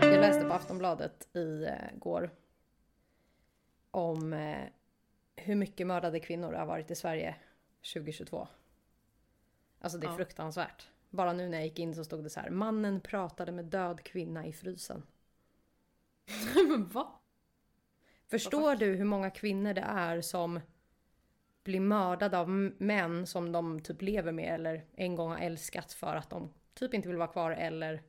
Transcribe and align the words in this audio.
Jag 0.00 0.20
läste 0.20 0.44
på 0.44 0.52
Aftonbladet 0.52 1.28
i 1.36 1.64
eh, 1.64 1.98
går 1.98 2.30
om 3.90 4.32
eh, 4.32 4.58
hur 5.36 5.54
mycket 5.54 5.86
mördade 5.86 6.20
kvinnor 6.20 6.52
har 6.52 6.66
varit 6.66 6.90
i 6.90 6.94
Sverige 6.94 7.34
2022. 7.94 8.48
Alltså 9.80 9.98
det 9.98 10.06
är 10.06 10.10
Ja. 10.10 10.16
fruktansvärt. 10.16 10.88
Bara 11.12 11.32
nu 11.32 11.48
när 11.48 11.58
jag 11.58 11.66
gick 11.66 11.78
in 11.78 11.94
så 11.94 12.04
stod 12.04 12.24
det 12.24 12.30
så 12.30 12.40
här. 12.40 12.50
Mannen 12.50 13.00
pratade 13.00 13.52
med 13.52 13.64
död 13.64 14.02
kvinna 14.02 14.46
i 14.46 14.52
frysen. 14.52 15.02
Men 16.54 16.88
va? 16.92 17.20
Förstår 18.30 18.76
du 18.76 18.86
hur 18.94 19.04
många 19.04 19.30
kvinnor 19.30 19.74
det 19.74 19.80
är 19.80 20.20
som 20.20 20.60
blir 21.64 21.80
mördade 21.80 22.38
av 22.38 22.48
män 22.78 23.26
som 23.26 23.52
de 23.52 23.80
typ 23.80 24.02
lever 24.02 24.32
med 24.32 24.54
eller 24.54 24.84
en 24.94 25.14
gång 25.16 25.30
har 25.30 25.38
älskat 25.38 25.92
för 25.92 26.16
att 26.16 26.30
de 26.30 26.52
typ 26.74 26.94
inte 26.94 27.08
vill 27.08 27.16
vara 27.16 27.28
kvar 27.28 27.50
eller 27.50 28.02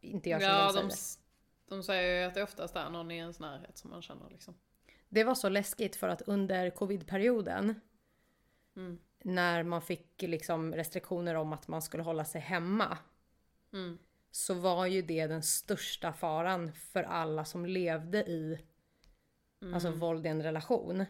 inte 0.00 0.30
gör 0.30 0.40
som 0.40 0.48
Ja, 0.48 0.66
de 0.66 0.72
säger. 0.72 1.18
de, 1.68 1.76
de 1.76 1.82
säger 1.82 2.20
ju 2.20 2.26
att 2.28 2.34
det 2.34 2.42
oftast 2.42 2.76
är 2.76 2.90
någon 2.90 3.10
i 3.10 3.16
ens 3.16 3.40
närhet 3.40 3.78
som 3.78 3.90
man 3.90 4.02
känner 4.02 4.30
liksom. 4.30 4.54
Det 5.08 5.24
var 5.24 5.34
så 5.34 5.48
läskigt 5.48 5.96
för 5.96 6.08
att 6.08 6.22
under 6.22 6.70
covidperioden 6.70 7.80
Mm. 8.76 8.98
När 9.24 9.62
man 9.62 9.82
fick 9.82 10.22
liksom 10.22 10.74
restriktioner 10.74 11.34
om 11.34 11.52
att 11.52 11.68
man 11.68 11.82
skulle 11.82 12.02
hålla 12.02 12.24
sig 12.24 12.40
hemma 12.40 12.98
Mm. 13.72 13.98
så 14.30 14.54
var 14.54 14.86
ju 14.86 15.02
det 15.02 15.26
den 15.26 15.42
största 15.42 16.12
faran 16.12 16.72
för 16.72 17.02
alla 17.02 17.44
som 17.44 17.66
levde 17.66 18.18
i 18.18 18.58
alltså 19.74 19.90
våld 19.90 20.26
i 20.26 20.28
en 20.28 20.42
relation. 20.42 21.04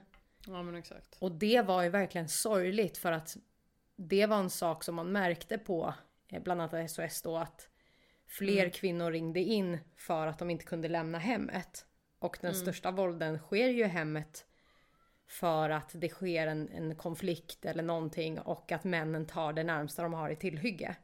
Ja 0.47 0.63
men 0.63 0.75
exakt. 0.75 1.17
Och 1.21 1.33
det 1.33 1.63
var 1.63 1.83
ju 1.83 1.89
verkligen 1.89 2.29
sorgligt 2.29 2.99
för 2.99 3.13
att 3.13 3.37
det 3.97 4.27
var 4.27 4.37
en 4.37 4.51
sak 4.51 4.85
som 4.85 4.95
man 4.95 5.13
märkte 5.13 5.59
på 5.59 5.95
eh, 6.29 6.43
bland 6.43 6.63
annat 6.63 6.91
SOS 6.91 7.23
då 7.23 7.37
att 7.37 7.69
fler 8.27 8.69
kvinnor 8.69 9.11
ringde 9.11 9.41
in 9.41 9.79
för 9.97 10.27
att 10.27 10.39
de 10.39 10.51
inte 10.51 10.65
kunde 10.65 10.89
lämna 10.89 11.19
hemmet. 11.19 11.87
Och 12.19 12.39
den 12.41 12.55
största 12.55 12.91
vålden 12.91 13.39
sker 13.39 13.69
ju 13.69 13.85
i 13.85 13.89
hemmet 13.89 14.47
för 15.29 15.71
att 15.71 15.91
det 15.95 16.09
sker 16.09 16.47
en, 16.47 16.69
en 16.69 16.95
konflikt 16.95 17.65
eller 17.65 17.83
någonting 17.83 18.41
och 18.41 18.73
att 18.73 18.85
männen 18.85 19.27
tar 19.27 19.53
det 19.53 19.65
närmsta 19.65 20.03
de 20.03 20.13
har 20.13 20.31
i 20.31 20.37
tillhygge. 20.37 20.97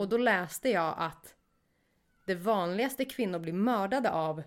Och 0.00 0.08
då 0.08 0.16
läste 0.16 0.68
jag 0.70 0.94
att 0.98 1.34
det 2.24 2.34
vanligaste 2.34 3.04
kvinnor 3.04 3.38
blir 3.38 3.52
mördade 3.52 4.10
av 4.10 4.42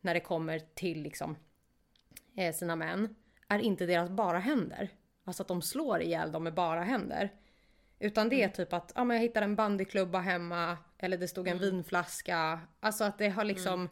när 0.00 0.14
det 0.14 0.20
kommer 0.20 0.58
till 0.58 1.02
liksom 1.02 1.36
eh, 2.36 2.54
sina 2.54 2.76
män 2.76 3.14
är 3.48 3.58
inte 3.58 3.86
deras 3.86 4.10
bara 4.10 4.38
händer. 4.38 4.90
Alltså 5.24 5.42
att 5.42 5.48
de 5.48 5.62
slår 5.62 6.02
ihjäl 6.02 6.32
dem 6.32 6.44
med 6.44 6.54
bara 6.54 6.82
händer. 6.82 7.32
Utan 7.98 8.28
det 8.28 8.42
är 8.42 8.48
typ 8.48 8.72
att 8.72 8.92
ja, 8.94 9.04
men 9.04 9.16
jag 9.16 9.22
hittade 9.22 9.44
en 9.44 9.56
bandyklubba 9.56 10.18
hemma 10.18 10.78
eller 10.98 11.18
det 11.18 11.28
stod 11.28 11.48
en 11.48 11.58
vinflaska. 11.58 12.60
Alltså 12.80 13.04
att 13.04 13.18
det 13.18 13.28
har 13.28 13.44
liksom 13.44 13.88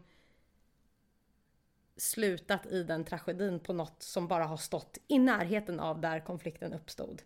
slutat 1.96 2.66
i 2.66 2.82
den 2.82 3.04
tragedin 3.04 3.60
på 3.60 3.72
något 3.72 4.02
som 4.02 4.28
bara 4.28 4.44
har 4.44 4.56
stått 4.56 4.98
i 5.08 5.18
närheten 5.18 5.80
av 5.80 6.00
där 6.00 6.20
konflikten 6.20 6.72
uppstod. 6.72 7.22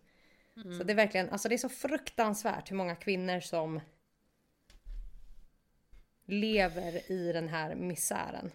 Så 0.55 0.83
det 0.83 0.93
är 0.93 0.95
verkligen, 0.95 1.29
alltså 1.29 1.49
det 1.49 1.55
är 1.55 1.57
så 1.57 1.69
fruktansvärt 1.69 2.71
hur 2.71 2.75
många 2.75 2.95
kvinnor 2.95 3.39
som 3.39 3.79
lever 6.25 7.11
i 7.11 7.31
den 7.33 7.47
här 7.47 7.75
misären. 7.75 8.51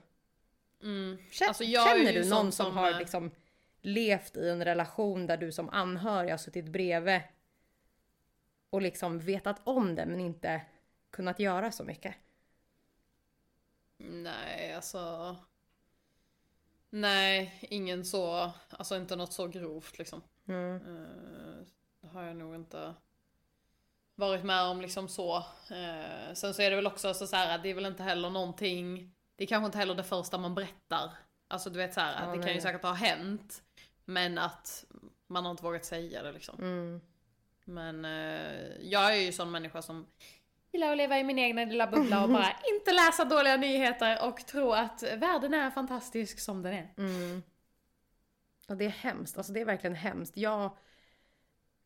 Mm. 0.83 1.19
Känner, 1.31 1.49
Alltså, 1.49 1.65
känner 1.65 2.13
du 2.13 2.29
någon 2.29 2.53
som, 2.53 2.67
som, 2.67 2.77
har 2.77 2.91
eh, 2.91 2.99
liksom 2.99 3.31
levt 3.81 4.37
i 4.37 4.49
en 4.49 4.65
relation 4.65 5.27
där 5.27 5.37
du 5.37 5.53
som 5.53 5.69
anhörig 5.69 6.31
har 6.31 6.39
suttit 6.39 6.65
bredvid 6.65 7.21
och 8.71 8.83
liksom 8.83 9.19
vetat 9.19 9.61
om 9.65 9.95
det 9.95 10.07
men 10.07 10.21
inte 10.21 10.63
kunnat 11.11 11.39
göra 11.39 11.73
så 11.73 11.85
mycket? 11.85 12.15
Nej, 13.97 14.75
alltså. 14.75 15.37
Nej, 16.91 17.59
ingen 17.71 18.05
så, 18.05 18.53
alltså 18.71 18.97
inte 18.97 19.17
något 19.17 19.33
så 19.33 19.47
grovt 19.47 19.99
liksom. 19.99 20.23
Mm. 20.49 20.75
Eh, 20.77 21.67
Det 22.01 22.09
har 22.09 22.23
jag 22.23 22.37
nog 22.37 22.55
inte 22.55 22.95
varit 24.15 24.45
med 24.45 24.63
om 24.63 24.81
liksom 24.81 25.09
så. 25.09 25.37
Eh, 25.71 26.35
Sen 26.35 26.55
så 26.55 26.63
är 26.63 26.71
det 26.71 26.77
väl 26.77 26.87
också 26.87 27.15
så, 27.15 27.37
här, 27.37 27.59
det 27.59 27.69
är 27.69 27.75
väl 27.75 27.87
inte 27.87 28.03
heller 28.03 28.31
någonting, 28.31 29.13
det 29.37 29.45
är 29.45 29.49
kanske 29.49 29.67
inte 29.67 29.79
heller 29.79 29.95
det 29.95 30.05
första 30.05 30.39
man 30.39 30.55
berättar. 30.55 31.11
Alltså 31.49 31.71
du 31.71 31.79
vet 31.79 31.95
så 31.95 32.01
här, 32.01 32.13
Ja, 32.13 32.19
att 32.19 32.33
det 32.33 32.39
nej, 32.39 32.47
kan 32.47 32.55
ju 32.55 32.61
säkert 32.61 32.83
ha 32.83 32.93
hänt. 32.93 33.63
Men 34.05 34.39
att 34.39 34.85
man 35.27 35.45
har 35.45 35.51
inte 35.51 35.63
vågat 35.63 35.85
säga 35.85 36.23
det 36.23 36.33
liksom. 36.33 36.59
Mm. 36.61 37.01
Men 37.65 38.05
eh, 38.05 38.77
jag 38.81 39.13
är 39.17 39.21
ju 39.21 39.33
sån 39.33 39.51
människa 39.51 39.83
som 39.83 40.07
gillar 40.73 40.91
att 40.91 40.97
leva 40.97 41.19
i 41.19 41.25
min 41.25 41.39
egna 41.39 41.65
lilla 41.65 41.87
bubbla 41.87 42.23
och 42.23 42.29
bara 42.29 42.53
inte 42.75 42.93
läsa 42.93 43.25
dåliga 43.25 43.57
nyheter 43.57 44.29
och 44.29 44.47
tro 44.47 44.73
att 44.73 45.03
världen 45.03 45.55
är 45.55 45.71
fantastisk 45.71 46.41
som 46.41 46.63
den 46.63 46.73
är. 46.73 46.95
Mm. 46.97 47.43
Och 48.69 48.77
det 48.77 48.85
är 48.85 48.89
hemskt, 48.89 49.37
alltså 49.37 49.53
det 49.53 49.61
är 49.61 49.65
verkligen 49.65 49.97
hemskt. 49.97 50.37
Jag 50.37 50.77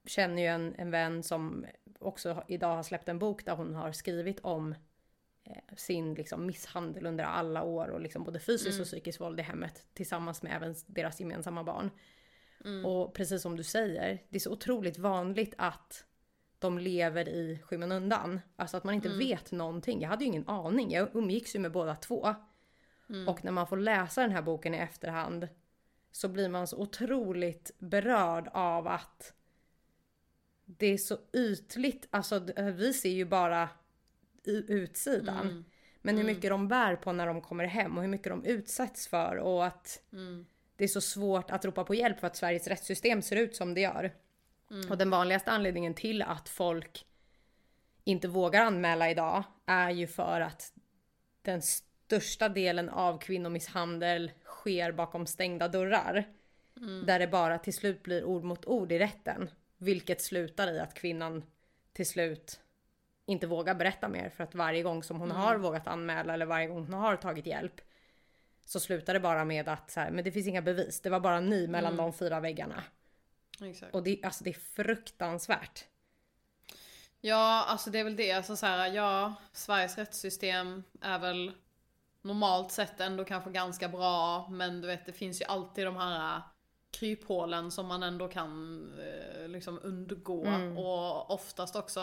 känner 0.04 0.42
ju 0.42 0.48
en, 0.48 0.74
en 0.78 0.90
vän 0.90 1.22
som 1.22 1.66
också 1.98 2.44
idag 2.48 2.76
har 2.76 2.82
släppt 2.82 3.08
en 3.08 3.18
bok 3.18 3.44
där 3.44 3.56
hon 3.56 3.74
har 3.74 3.92
skrivit 3.92 4.40
om 4.40 4.74
eh, 5.44 5.76
sin 5.76 6.14
liksom, 6.14 6.46
misshandel 6.46 7.06
under 7.06 7.24
alla 7.24 7.62
år 7.62 7.88
och 7.88 8.00
liksom 8.00 8.24
både 8.24 8.40
fysiskt 8.40 8.80
och 8.80 8.86
psykiskt 8.86 9.20
våld 9.20 9.40
i 9.40 9.42
hemmet 9.42 9.86
tillsammans 9.94 10.42
med 10.42 10.56
även 10.56 10.74
deras 10.86 11.20
gemensamma 11.20 11.64
barn. 11.64 11.90
Och 12.84 13.14
precis 13.14 13.42
som 13.42 13.56
du 13.56 13.64
säger, 13.64 14.22
det 14.28 14.36
är 14.36 14.40
så 14.40 14.52
otroligt 14.52 14.98
vanligt 14.98 15.54
att 15.58 16.04
de 16.60 16.78
lever 16.78 17.28
i 17.28 17.58
skymundan. 17.64 18.40
Alltså 18.56 18.76
att 18.76 18.84
man 18.84 18.94
inte 18.94 19.08
vet 19.18 19.52
någonting. 19.52 20.00
Jag 20.00 20.08
hade 20.08 20.24
ju 20.24 20.28
ingen 20.28 20.48
aning. 20.48 20.90
Jag 20.90 21.08
umgicks 21.16 21.54
ju 21.54 21.58
med 21.58 21.72
båda 21.72 21.94
två. 21.94 22.34
Och 23.28 23.44
när 23.44 23.52
man 23.52 23.66
får 23.66 23.76
läsa 23.76 24.20
den 24.22 24.30
här 24.30 24.42
boken 24.42 24.74
i 24.74 24.78
efterhand 24.78 25.48
så 26.12 26.28
blir 26.28 26.48
man 26.48 26.66
så 26.66 26.76
otroligt 26.76 27.70
berörd 27.78 28.48
av 28.52 28.86
att 28.88 29.32
det 30.64 30.86
är 30.86 30.98
så 30.98 31.18
ytligt. 31.32 32.06
Alltså 32.10 32.40
d- 32.40 32.72
vi 32.72 32.92
ser 32.92 33.10
ju 33.10 33.24
bara 33.24 33.68
utsidan. 34.44 35.64
Men 36.02 36.16
hur 36.16 36.24
mycket 36.34 36.50
de 36.50 36.68
bär 36.68 36.96
på 36.96 37.12
när 37.12 37.26
de 37.26 37.40
kommer 37.42 37.64
hem 37.64 37.96
och 37.96 38.02
hur 38.02 38.10
mycket 38.10 38.28
de 38.32 38.44
utsätts 38.44 39.08
för 39.08 39.36
och 39.36 39.66
att 39.66 40.02
det 40.76 40.84
är 40.84 40.88
så 40.88 41.00
svårt 41.00 41.50
att 41.50 41.64
ropa 41.64 41.84
på 41.84 41.94
hjälp 41.94 42.20
för 42.20 42.26
att 42.26 42.36
Sveriges 42.36 42.66
rättssystem 42.66 43.22
ser 43.22 43.36
ut 43.36 43.56
som 43.56 43.74
det 43.74 43.80
gör. 43.80 44.12
Och 44.90 44.98
den 44.98 45.10
vanligaste 45.10 45.50
anledningen 45.50 45.94
till 45.94 46.22
att 46.22 46.48
folk 46.48 47.06
inte 48.04 48.28
vågar 48.28 48.64
anmäla 48.64 49.10
idag 49.10 49.42
är 49.66 49.90
ju 49.90 50.06
för 50.06 50.40
att 50.40 50.72
den 51.42 51.62
största 51.62 52.48
delen 52.48 52.88
av 52.88 53.18
kvinnomisshandel 53.18 54.32
sker 54.44 54.92
bakom 54.92 55.26
stängda 55.26 55.68
dörrar. 55.68 56.24
Där 57.06 57.18
det 57.18 57.26
bara 57.26 57.58
till 57.58 57.74
slut 57.74 58.02
blir 58.02 58.24
ord 58.24 58.44
mot 58.44 58.66
ord 58.66 58.92
i 58.92 58.98
rätten. 58.98 59.50
Vilket 59.78 60.22
slutar 60.22 60.72
i 60.72 60.78
att 60.78 60.94
kvinnan 60.94 61.42
till 61.92 62.06
slut 62.06 62.60
inte 63.26 63.46
vågar 63.46 63.74
berätta 63.74 64.08
mer 64.08 64.28
för 64.28 64.44
att 64.44 64.54
varje 64.54 64.82
gång 64.82 65.02
som 65.02 65.20
hon 65.20 65.30
har 65.30 65.56
vågat 65.56 65.86
anmäla 65.86 66.34
eller 66.34 66.46
varje 66.46 66.66
gång 66.66 66.84
hon 66.84 66.94
har 66.94 67.16
tagit 67.16 67.46
hjälp 67.46 67.80
så 68.64 68.80
slutar 68.80 69.14
det 69.14 69.20
bara 69.20 69.44
med 69.44 69.68
att 69.68 69.90
så 69.90 70.00
här, 70.00 70.10
men 70.10 70.24
det 70.24 70.32
finns 70.32 70.46
inga 70.46 70.62
bevis. 70.62 71.00
Det 71.00 71.10
var 71.10 71.20
bara 71.20 71.40
ni 71.40 71.66
mellan 71.66 71.96
de 71.96 72.12
fyra 72.12 72.40
väggarna. 72.40 72.82
Exakt. 73.62 73.94
Och 73.94 74.02
det, 74.02 74.24
alltså 74.24 74.44
det 74.44 74.50
är 74.50 74.60
fruktansvärt. 74.84 75.84
Ja, 77.20 77.64
alltså 77.68 77.90
det 77.90 77.98
är 77.98 78.04
väl 78.04 78.16
det. 78.16 78.32
Alltså 78.32 78.56
så 78.56 78.66
här, 78.66 78.92
ja, 78.92 79.34
Sveriges 79.52 79.98
rättssystem 79.98 80.82
är 81.00 81.18
väl 81.18 81.52
normalt 82.22 82.72
sett 82.72 83.00
ändå 83.00 83.24
kanske 83.24 83.50
ganska 83.50 83.88
bra. 83.88 84.48
Men 84.50 84.80
du 84.80 84.86
vet, 84.86 85.06
det 85.06 85.12
finns 85.12 85.40
ju 85.40 85.44
alltid 85.44 85.86
de 85.86 85.96
här 85.96 86.36
äh, 86.36 86.42
kryphålen 86.90 87.70
som 87.70 87.86
man 87.86 88.02
ändå 88.02 88.28
kan 88.28 88.84
eh, 88.98 89.48
liksom 89.48 89.80
undgå. 89.82 90.46
Och 90.76 91.30
oftast 91.30 91.76
också, 91.76 92.00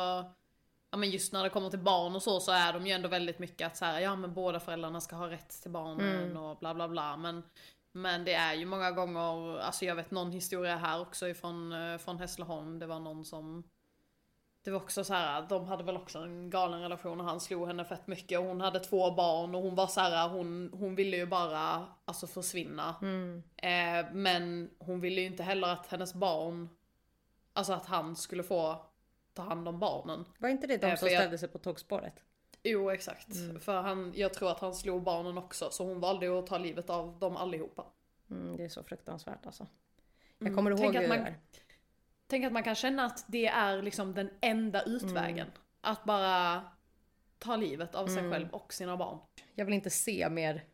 ja 0.92 0.98
men 0.98 1.10
just 1.10 1.34
när 1.34 1.44
det 1.44 1.50
kommer 1.50 1.70
till 1.70 1.80
barn 1.80 2.16
och 2.16 2.24
så, 2.24 2.40
så 2.40 2.52
är 2.52 2.74
de 2.74 2.88
ju 2.88 2.94
ändå 2.94 3.10
väldigt 3.10 3.40
mycket 3.40 3.68
att 3.68 3.78
så 3.78 3.86
här, 3.86 4.00
ja 4.00 4.16
men 4.16 4.34
båda 4.34 4.60
föräldrarna 4.60 5.02
ska 5.02 5.16
ha 5.16 5.30
rätt 5.30 5.62
till 5.62 5.72
barnen 5.72 6.38
och 6.38 6.58
bla 6.58 6.74
bla 6.74 6.88
bla. 6.88 7.18
Men, 7.18 7.44
men 8.02 8.26
det 8.26 8.34
är 8.34 8.54
ju 8.54 8.66
många 8.66 8.92
gånger, 8.92 9.60
alltså 9.60 9.86
jag 9.86 9.96
vet 9.96 10.12
någon 10.12 10.32
historia 10.32 10.76
här 10.78 11.02
också 11.02 11.28
ifrån 11.28 11.72
eh, 11.74 11.98
från 11.98 12.20
Hässleholm. 12.20 12.80
Det 12.80 12.86
var 12.88 13.00
någon 13.00 13.26
som 13.26 13.64
det 14.64 14.72
var 14.72 14.78
också 14.80 15.04
så 15.04 15.14
här, 15.14 15.46
de 15.50 15.66
hade 15.66 15.84
väl 15.84 15.98
också 15.98 16.20
en 16.20 16.50
galen 16.50 16.82
relation 16.82 17.20
och 17.20 17.26
han 17.28 17.40
slog 17.40 17.68
henne 17.68 17.86
fett 17.86 18.08
mycket 18.08 18.40
och 18.40 18.46
hon 18.46 18.62
hade 18.62 18.80
två 18.80 19.12
barn 19.12 19.56
och 19.56 19.62
hon 19.62 19.76
var 19.76 19.88
så 19.88 20.00
här, 20.02 20.30
hon, 20.30 20.70
hon 20.74 20.96
ville 20.96 21.18
ju 21.18 21.26
bara 21.26 21.86
alltså 22.06 22.28
försvinna. 22.28 22.96
Eh, 23.56 24.06
men 24.14 24.70
hon 24.80 25.00
ville 25.00 25.22
ju 25.22 25.28
inte 25.28 25.44
heller 25.44 25.68
att 25.68 25.88
hennes 25.88 26.14
barn, 26.14 26.70
alltså 27.54 27.74
att 27.74 27.86
han 27.86 28.16
skulle 28.16 28.44
få 28.44 28.86
ta 29.34 29.42
hand 29.42 29.68
om 29.68 29.80
barnen. 29.80 30.26
Var 30.40 30.50
inte 30.50 30.68
det 30.68 30.78
de 30.78 30.88
Eh, 30.88 30.96
som 30.96 31.08
för 31.08 31.14
jag- 31.14 31.22
ställde 31.22 31.38
sig 31.38 31.50
på 31.50 31.58
tågspåret? 31.58 32.14
Jo 32.70 32.90
exakt. 32.92 33.28
För 33.60 33.82
han, 33.82 34.14
jag 34.16 34.34
tror 34.34 34.52
att 34.52 34.60
han 34.60 34.76
slog 34.76 35.04
barnen 35.04 35.38
också 35.38 35.70
så 35.72 35.86
hon 35.88 36.00
valde 36.00 36.40
att 36.40 36.48
ta 36.48 36.58
livet 36.58 36.90
av 36.90 37.20
dem 37.20 37.38
allihopa. 37.38 37.86
Mm, 38.30 38.58
det 38.58 38.64
är 38.66 38.70
så 38.70 38.84
fruktansvärt 38.84 39.46
alltså. 39.46 39.68
Jag 40.40 40.56
kommer 40.56 40.72
ihåg 40.72 40.80
Tänk 40.80 40.96
att 40.96 41.04
hur 41.04 41.08
man- 41.08 41.18
det 41.18 41.24
är. 41.24 41.40
Tänk 42.28 42.46
att 42.46 42.54
man 42.54 42.64
kan 42.64 42.76
känna 42.76 43.06
att 43.06 43.26
det 43.28 43.48
är 43.48 43.82
liksom 43.82 44.14
den 44.14 44.30
enda 44.42 44.84
utvägen. 44.84 45.48
Att 45.82 46.04
bara 46.04 46.62
ta 47.40 47.56
livet 47.56 47.96
av 47.96 48.08
sig 48.08 48.32
själv 48.32 48.50
och 48.50 48.74
sina 48.74 48.98
barn. 48.98 49.20
Jag 49.56 49.66
vill 49.66 49.74
inte 49.74 49.90
se 49.90 50.30
mer, 50.30 50.66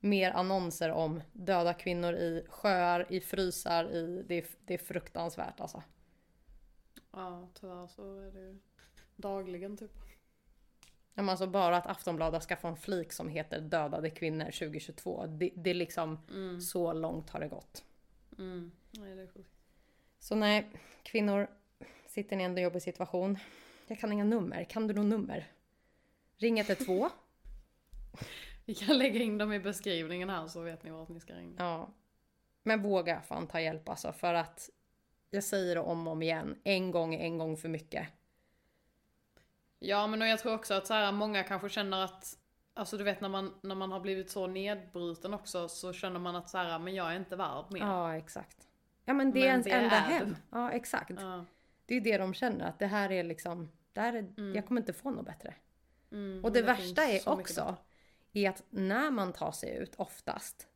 mer 0.00 0.30
annonser 0.30 0.90
om 0.90 1.22
döda 1.32 1.74
kvinnor 1.74 2.12
i 2.14 2.46
sjöar, 2.48 3.06
i 3.12 3.20
frysar, 3.20 3.84
i... 3.90 4.24
Det 4.28 4.34
är, 4.34 4.46
det 4.66 4.74
är 4.74 4.78
fruktansvärt 4.78 5.60
alltså. 5.60 5.82
Ja 7.12 7.48
tyvärr 7.54 7.86
så 7.86 8.20
är 8.20 8.32
det 8.32 8.40
ju 8.40 8.58
dagligen 9.16 9.76
typ. 9.76 9.92
Men 11.18 11.28
alltså 11.28 11.46
bara 11.46 11.76
att 11.76 11.86
Aftonbladet 11.86 12.42
ska 12.42 12.56
få 12.56 12.68
en 12.68 12.76
flik 12.76 13.12
som 13.12 13.28
heter 13.28 13.60
dödade 13.60 14.10
kvinnor 14.10 14.44
2022. 14.44 15.26
Det, 15.26 15.50
det 15.54 15.70
är 15.70 15.74
liksom 15.74 16.18
så 16.60 16.92
långt 16.92 17.30
har 17.30 17.40
det 17.40 17.48
gått. 17.48 17.84
Mm. 18.38 18.72
Nej 18.90 19.14
det 19.14 19.22
är 19.22 19.26
sjukt. 19.26 19.50
Så 20.18 20.34
nej, 20.34 20.70
kvinnor 21.02 21.48
sitter 22.06 22.40
i 22.40 22.42
en 22.42 22.56
jobbig 22.56 22.82
situation. 22.82 23.38
Jag 23.86 23.98
kan 23.98 24.12
inga 24.12 24.24
nummer. 24.24 24.64
Kan 24.64 24.86
du 24.86 24.94
något 24.94 25.06
nummer? 25.06 25.52
Ring 26.36 26.58
112. 26.58 27.08
Vi 28.64 28.74
kan 28.74 28.98
lägga 28.98 29.20
in 29.20 29.38
dem 29.38 29.52
i 29.52 29.60
beskrivningen 29.60 30.30
här 30.30 30.46
så 30.46 30.60
vet 30.60 30.82
ni 30.82 30.90
vart 30.90 31.08
ni 31.08 31.20
ska 31.20 31.34
ringa. 31.34 31.54
Ja. 31.58 31.90
Men 32.62 32.82
våga 32.82 33.20
fan 33.20 33.46
ta 33.46 33.60
hjälp 33.60 33.88
alltså 33.88 34.12
för 34.12 34.34
att 34.34 34.70
jag 35.30 35.44
säger 35.44 35.74
det 35.74 35.80
om 35.80 36.06
och 36.06 36.12
om 36.12 36.22
igen. 36.22 36.60
En 36.64 36.90
gång 36.90 37.14
är 37.14 37.18
en 37.18 37.38
gång 37.38 37.56
för 37.56 37.68
mycket. 37.68 38.08
Ja 39.78 40.06
men 40.06 40.22
och 40.22 40.28
jag 40.28 40.38
tror 40.38 40.54
också 40.54 40.74
att 40.74 40.86
så 40.86 40.94
här, 40.94 41.12
många 41.12 41.42
kanske 41.42 41.68
känner 41.68 42.04
att 42.04 42.38
Alltså 42.74 42.96
du 42.96 43.04
vet 43.04 43.20
när 43.20 43.28
man, 43.28 43.54
när 43.62 43.74
man 43.74 43.92
har 43.92 44.00
blivit 44.00 44.30
så 44.30 44.46
nedbruten 44.46 45.34
också 45.34 45.68
så 45.68 45.92
känner 45.92 46.20
man 46.20 46.36
att 46.36 46.50
så 46.50 46.58
här, 46.58 46.78
men 46.78 46.94
jag 46.94 47.12
är 47.12 47.16
inte 47.16 47.36
värd 47.36 47.64
mer. 47.70 47.80
Ja, 47.80 48.16
exakt. 48.16 48.68
Ja, 49.04 49.12
men 49.14 49.32
det 49.32 49.38
är 49.38 49.42
Men 49.42 49.50
ens 49.50 49.64
det 49.64 49.70
enda 49.70 49.96
är 49.96 50.00
hem. 50.00 50.36
Ja, 50.50 50.70
exakt. 50.70 51.10
Ja. 51.20 51.44
Det 51.86 51.94
är 51.94 52.00
det 52.00 52.18
de 52.18 52.34
känner 52.34 52.68
att 52.68 52.78
det 52.78 52.86
här 52.86 53.12
är 53.12 53.24
liksom, 53.24 53.70
det 53.92 54.00
här 54.00 54.12
är, 54.12 54.54
jag 54.54 54.66
kommer 54.66 54.80
inte 54.80 54.92
få 54.92 55.10
något 55.10 55.26
bättre. 55.26 55.54
Mm, 56.12 56.44
Och 56.44 56.52
det, 56.52 56.58
men 56.62 56.66
värsta 56.66 57.04
är 57.04 57.28
också 57.28 57.76
är 58.32 58.48
att 58.50 58.62
när 58.70 59.10
man 59.10 59.32
tar 59.32 59.52
sig 59.52 59.76
ut 59.76 59.94
oftast 59.94 60.68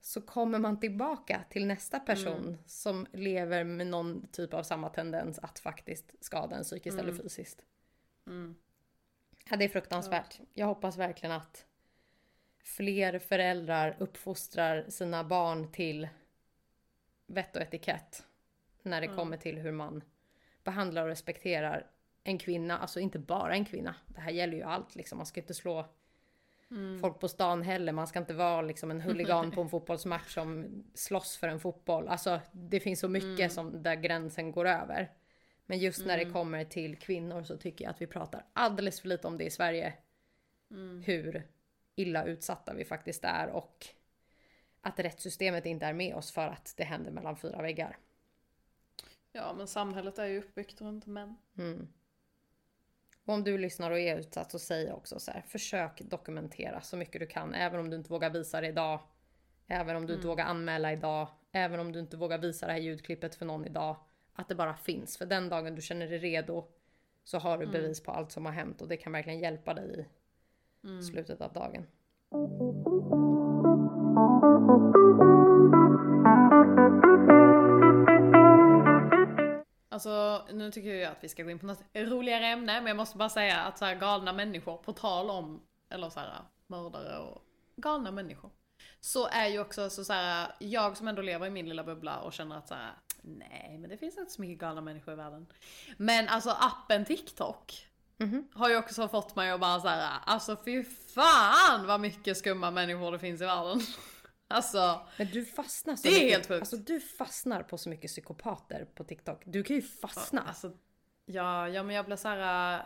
så 0.00 0.20
kommer 0.20 0.58
man 0.58 0.80
tillbaka 0.80 1.40
till 1.50 1.66
nästa 1.66 2.00
person 2.00 2.42
Mm. 2.42 2.58
som 2.66 3.06
lever 3.12 3.64
med 3.64 3.86
någon 3.86 4.28
typ 4.32 4.54
av 4.54 4.62
samma 4.62 4.88
tendens 4.88 5.38
att 5.38 5.58
faktiskt 5.58 6.24
skada 6.24 6.56
en 6.56 6.62
psykiskt 6.62 6.98
eller 6.98 7.12
fysiskt. 7.12 7.62
Mm. 8.30 8.54
Ja, 9.50 9.56
det 9.56 9.64
är 9.64 9.68
fruktansvärt. 9.68 10.40
Jag 10.54 10.66
hoppas 10.66 10.96
verkligen 10.96 11.32
att 11.32 11.66
fler 12.62 13.18
föräldrar 13.18 13.96
uppfostrar 13.98 14.90
sina 14.90 15.24
barn 15.24 15.72
till 15.72 16.08
vett 17.26 17.56
och 17.56 17.62
etikett 17.62 18.26
när 18.82 19.00
det 19.00 19.08
kommer 19.08 19.36
till 19.36 19.58
hur 19.58 19.72
man 19.72 20.04
behandlar 20.64 21.02
och 21.02 21.08
respekterar 21.08 21.86
en 22.24 22.38
kvinna, 22.38 22.78
alltså 22.78 23.00
inte 23.00 23.18
bara 23.18 23.54
en 23.54 23.64
kvinna. 23.64 23.94
Det 24.06 24.20
här 24.20 24.30
gäller 24.30 24.56
ju 24.56 24.62
allt 24.62 24.94
liksom. 24.94 25.18
Man 25.18 25.26
ska 25.26 25.40
inte 25.40 25.54
slå 25.54 25.86
folk 27.00 27.20
på 27.20 27.28
stan 27.28 27.62
heller. 27.62 27.92
Man 27.92 28.06
ska 28.06 28.18
inte 28.18 28.34
vara 28.34 28.62
liksom 28.62 28.90
en 28.90 29.00
huligan 29.00 29.50
på 29.50 29.60
en 29.60 29.68
fotbollsmatch 29.70 30.34
som 30.34 30.66
slåss 30.94 31.36
för 31.36 31.48
en 31.48 31.60
fotboll. 31.60 32.08
Alltså 32.08 32.40
det 32.52 32.80
finns 32.80 33.00
så 33.00 33.08
mycket 33.08 33.52
som 33.52 33.82
där 33.82 33.94
gränsen 33.94 34.52
går 34.52 34.66
över. 34.66 35.10
Men 35.70 35.78
just 35.78 36.06
när 36.06 36.16
det 36.16 36.30
kommer 36.30 36.64
till 36.64 36.96
kvinnor 36.96 37.42
så 37.42 37.56
tycker 37.56 37.84
jag 37.84 37.90
att 37.90 38.02
vi 38.02 38.06
pratar 38.06 38.46
alldeles 38.52 39.00
för 39.00 39.08
lite 39.08 39.26
om 39.26 39.38
det 39.38 39.44
i 39.44 39.50
Sverige. 39.50 39.94
Hur 41.04 41.46
illa 41.94 42.24
utsatta 42.24 42.74
vi 42.74 42.84
faktiskt 42.84 43.24
är 43.24 43.48
och 43.48 43.86
att 44.80 44.98
rättssystemet 44.98 45.66
inte 45.66 45.86
är 45.86 45.92
med 45.92 46.14
oss 46.14 46.32
för 46.32 46.48
att 46.48 46.74
det 46.76 46.84
händer 46.84 47.10
mellan 47.10 47.36
fyra 47.36 47.62
väggar. 47.62 47.98
Ja 49.32 49.54
men 49.56 49.66
samhället 49.66 50.18
är 50.18 50.26
ju 50.26 50.38
uppbyggt 50.38 50.80
runt 50.80 51.06
män. 51.06 51.36
Och 53.24 53.34
om 53.34 53.44
du 53.44 53.58
lyssnar 53.58 53.90
och 53.90 53.98
är 53.98 54.18
utsatt 54.18 54.50
så 54.50 54.58
säger 54.58 54.86
jag 54.86 54.96
också 54.96 55.20
så 55.20 55.30
här, 55.30 55.40
försök 55.40 56.00
dokumentera 56.00 56.80
så 56.80 56.96
mycket 56.96 57.20
du 57.20 57.26
kan. 57.26 57.54
Även 57.54 57.80
om 57.80 57.90
du 57.90 57.96
inte 57.96 58.10
vågar 58.10 58.30
visa 58.30 58.60
det 58.60 58.68
idag. 58.68 59.00
Även 59.66 59.96
om 59.96 60.06
du 60.06 60.14
inte 60.14 60.26
vågar 60.26 60.44
anmäla 60.44 60.92
idag. 60.92 61.28
Även 61.52 61.80
om 61.80 61.92
du 61.92 62.00
inte 62.00 62.16
vågar 62.16 62.38
visa 62.38 62.66
det 62.66 62.72
här 62.72 62.80
ljudklippet 62.80 63.34
för 63.34 63.46
någon 63.46 63.66
idag. 63.66 63.96
Att 64.40 64.48
det 64.48 64.54
bara 64.54 64.76
finns. 64.76 65.18
För 65.18 65.26
den 65.26 65.48
dagen 65.48 65.74
du 65.74 65.82
känner 65.82 66.08
dig 66.08 66.18
redo 66.18 66.64
så 67.24 67.38
har 67.38 67.58
du 67.58 67.66
bevis 67.66 68.02
på 68.02 68.12
allt 68.12 68.32
som 68.32 68.46
har 68.46 68.52
hänt 68.52 68.82
och 68.82 68.88
det 68.88 68.96
kan 68.96 69.12
verkligen 69.12 69.40
hjälpa 69.40 69.74
dig 69.74 70.08
i 71.00 71.02
slutet 71.02 71.40
av 71.40 71.52
dagen. 71.52 71.86
Alltså 79.88 80.46
nu 80.52 80.70
tycker 80.70 80.94
jag 80.94 81.12
att 81.12 81.24
vi 81.24 81.28
ska 81.28 81.42
gå 81.42 81.50
in 81.50 81.58
på 81.58 81.66
något 81.66 81.82
roligare 81.94 82.46
ämne 82.46 82.80
men 82.80 82.86
jag 82.86 82.96
måste 82.96 83.18
bara 83.18 83.28
säga 83.28 83.60
att 83.60 83.78
så 83.78 83.84
här 83.84 83.94
galna 83.94 84.32
människor, 84.32 84.76
på 84.76 84.92
tal 84.92 85.30
om, 85.30 85.62
eller 85.88 86.10
så 86.10 86.20
här 86.20 86.32
mördare 86.66 87.18
och 87.18 87.42
galna 87.76 88.10
människor. 88.10 88.50
Så 89.00 89.28
är 89.28 89.46
ju 89.46 89.58
också 89.58 89.90
så, 89.90 90.04
så 90.04 90.12
här, 90.12 90.52
jag 90.58 90.96
som 90.96 91.08
ändå 91.08 91.22
lever 91.22 91.46
i 91.46 91.50
min 91.50 91.68
lilla 91.68 91.84
bubbla 91.84 92.20
och 92.20 92.32
känner 92.32 92.56
att 92.56 92.68
så 92.68 92.74
här, 92.74 92.92
nej 93.22 93.78
men 93.80 93.90
det 93.90 93.96
finns 93.96 94.18
inte 94.18 94.32
så 94.32 94.40
mycket 94.40 94.58
galna 94.58 94.80
människor 94.80 95.12
i 95.14 95.16
världen. 95.16 95.46
Men 95.96 96.28
alltså 96.28 96.50
appen 96.50 97.04
TikTok 97.04 97.86
har 98.54 98.68
ju 98.68 98.76
också 98.76 99.08
fått 99.08 99.36
mig 99.36 99.50
att 99.50 99.60
bara 99.60 99.80
så 99.80 99.88
här, 99.88 100.18
alltså 100.26 100.56
fy 100.64 100.84
fan 100.84 101.86
vad 101.86 102.00
mycket 102.00 102.36
skumma 102.36 102.70
människor 102.70 103.12
det 103.12 103.18
finns 103.18 103.40
i 103.40 103.44
världen. 103.44 103.80
Alltså, 104.52 105.00
Men 105.16 105.26
du 105.26 105.44
fastnar 105.44 105.96
så 105.96 106.02
Det 106.02 106.08
är 106.08 106.14
mycket. 106.14 106.30
helt 106.30 106.48
sjukt. 106.48 106.60
Alltså 106.60 106.76
du 106.76 107.00
fastnar 107.00 107.62
på 107.62 107.78
så 107.78 107.88
mycket 107.88 108.08
psykopater 108.10 108.84
på 108.94 109.04
TikTok. 109.04 109.42
Du 109.46 109.62
kan 109.62 109.76
ju 109.76 109.82
fastna. 109.82 110.42
Alltså, 110.42 110.72
ja, 111.26 111.68
ja 111.68 111.82
men 111.82 111.96
jag 111.96 112.04
blir 112.06 112.16
så 112.16 112.28
här. 112.28 112.78
äh, 112.78 112.84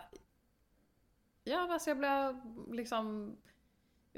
Ja, 1.45 1.73
alltså 1.73 1.91
jag 1.91 1.99
blir 1.99 2.37
liksom 2.77 3.37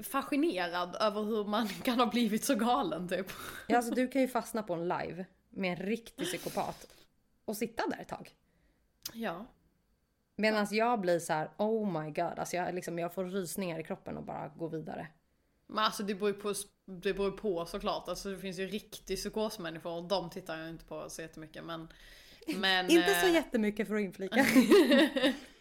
fascinerad 0.03 0.97
över 1.01 1.23
hur 1.23 1.45
man 1.45 1.69
kan 1.69 1.99
ha 2.01 2.07
blivit 2.07 2.45
så 2.45 2.55
galen 2.55 3.09
typ. 3.09 3.27
Ja, 3.69 3.77
alltså 3.77 3.95
du 3.95 4.09
kan 4.09 4.23
ju 4.23 4.29
fastna 4.29 4.63
på 4.63 4.75
en 4.75 4.89
live 4.89 5.27
med 5.57 5.71
en 5.71 5.87
riktig 5.87 6.27
psykopat 6.27 6.87
och 7.45 7.57
sitta 7.57 7.87
där 7.87 8.01
ett 8.01 8.09
tag. 8.09 8.31
Ja. 9.13 9.47
Medan 10.37 10.67
jag 10.71 11.01
blir 11.01 11.19
så 11.19 11.33
här: 11.33 11.51
oh 11.57 12.03
my 12.03 12.11
god, 12.11 12.39
alltså 12.39 12.57
jag, 12.57 12.75
liksom, 12.75 12.99
jag 12.99 13.15
får 13.15 13.25
rysningar 13.25 13.79
i 13.79 13.83
kroppen 13.83 14.17
och 14.17 14.25
bara 14.25 14.49
går 14.49 14.69
vidare. 14.69 15.07
Men 15.67 15.85
alltså 15.85 16.03
det 16.03 16.15
beror 16.15 16.31
ju 16.31 16.35
på, 16.35 16.55
det 16.85 17.15
beror 17.15 17.31
på 17.31 17.67
såklart. 17.67 18.09
Alltså 18.09 18.31
det 18.31 18.39
finns 18.39 18.59
ju 18.59 18.67
riktigt 18.67 19.19
psykosmänniskor 19.19 19.93
och 19.93 20.05
de 20.05 20.31
tittar 20.31 20.59
jag 20.59 20.69
inte 20.71 20.85
på 20.85 21.11
så 21.11 21.23
jättemycket 21.23 21.65
men. 21.65 21.89
men 22.57 22.87
Inte 22.91 23.15
så 23.21 23.27
eh, 23.27 23.33
jättemycket 23.33 23.89
för 23.89 23.95
att 23.95 24.01
inflika. 24.01 24.37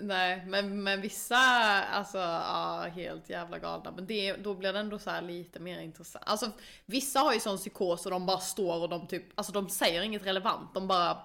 Nej, 0.00 0.44
men, 0.46 0.82
men 0.82 1.00
vissa, 1.00 1.36
alltså 1.84 2.18
ja, 2.18 2.90
helt 2.94 3.30
jävla 3.30 3.58
galna. 3.58 3.90
Men 3.90 4.06
det, 4.06 4.32
då 4.32 4.54
blir 4.54 4.72
det 4.72 4.78
ändå 4.78 4.98
så 4.98 5.10
här 5.10 5.22
lite 5.22 5.60
mer 5.60 5.80
intressant. 5.80 6.24
Alltså 6.26 6.50
vissa 6.86 7.20
har 7.20 7.34
ju 7.34 7.40
sån 7.40 7.56
psykos 7.56 8.04
och 8.04 8.10
de 8.10 8.26
bara 8.26 8.38
står 8.38 8.82
och 8.82 8.88
de 8.88 9.06
typ, 9.06 9.24
alltså 9.34 9.52
de 9.52 9.68
säger 9.68 10.02
inget 10.02 10.26
relevant. 10.26 10.74
De 10.74 10.88
bara, 10.88 11.22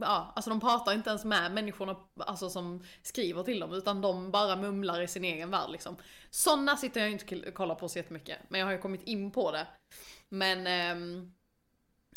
ja, 0.00 0.32
alltså 0.36 0.50
de 0.50 0.60
pratar 0.60 0.92
inte 0.92 1.10
ens 1.10 1.24
med 1.24 1.52
människorna 1.52 1.96
alltså, 2.16 2.50
som 2.50 2.84
skriver 3.02 3.42
till 3.42 3.60
dem. 3.60 3.72
Utan 3.72 4.00
de 4.00 4.30
bara 4.30 4.56
mumlar 4.56 5.00
i 5.00 5.08
sin 5.08 5.24
egen 5.24 5.50
värld 5.50 5.70
liksom. 5.70 5.96
Såna 6.30 6.76
sitter 6.76 7.00
jag 7.00 7.10
inte 7.10 7.48
och 7.48 7.54
kollar 7.54 7.74
på 7.74 7.88
så 7.88 7.98
jättemycket. 7.98 8.38
Men 8.48 8.60
jag 8.60 8.66
har 8.66 8.72
ju 8.72 8.78
kommit 8.78 9.02
in 9.02 9.30
på 9.30 9.52
det. 9.52 9.66
Men 10.28 10.66
ehm, 10.66 11.32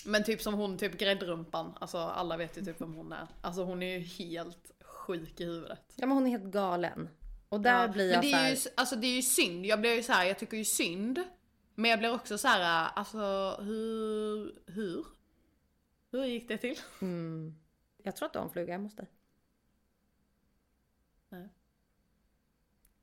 men 0.05 0.23
typ 0.23 0.41
som 0.41 0.53
hon, 0.53 0.77
typ 0.77 0.97
gräddrumpan. 0.97 1.73
Alltså 1.79 1.97
alla 1.97 2.37
vet 2.37 2.57
ju 2.57 2.61
typ 2.61 2.81
vem 2.81 2.93
hon 2.93 3.11
är. 3.11 3.27
Alltså 3.41 3.63
hon 3.63 3.83
är 3.83 3.97
ju 3.97 3.99
helt 3.99 4.74
sjuk 5.05 5.39
i 5.41 5.45
huvudet. 5.45 5.93
ja, 5.95 6.05
men 6.07 6.17
hon 6.17 6.25
är 6.27 6.31
helt 6.31 6.43
galen. 6.53 7.09
Och 7.49 7.61
där 7.61 7.81
Ja, 7.81 7.87
blir 7.87 8.05
men 8.05 8.13
jag 8.13 8.21
det 8.23 8.29
så 8.29 8.35
är, 8.37 8.49
ju, 8.49 8.75
alltså 8.77 8.95
det 8.95 9.07
är 9.07 9.15
ju 9.15 9.21
synd. 9.21 9.65
Jag 9.65 9.79
blir 9.81 9.93
ju 9.95 10.03
så 10.03 10.11
här, 10.13 10.25
jag 10.25 10.39
tycker 10.39 10.57
ju 10.57 10.65
synd. 10.65 11.23
Men 11.75 11.89
jag 11.91 11.99
blir 11.99 12.13
också 12.13 12.37
så 12.37 12.47
här, 12.47 12.89
alltså 12.95 13.55
hur, 13.61 14.53
hur? 14.71 15.05
Hur 16.11 16.25
gick 16.25 16.47
det 16.47 16.57
till? 16.57 16.79
mm, 17.01 17.55
Jag 18.03 18.15
tror 18.15 18.25
att 18.25 18.33
du 18.33 18.39
har 18.39 18.45
en 18.45 18.51
fluga 18.51 18.73
hemma 18.73 18.83
hos 18.83 18.95
dig. 18.95 19.09
Nej. 21.29 21.49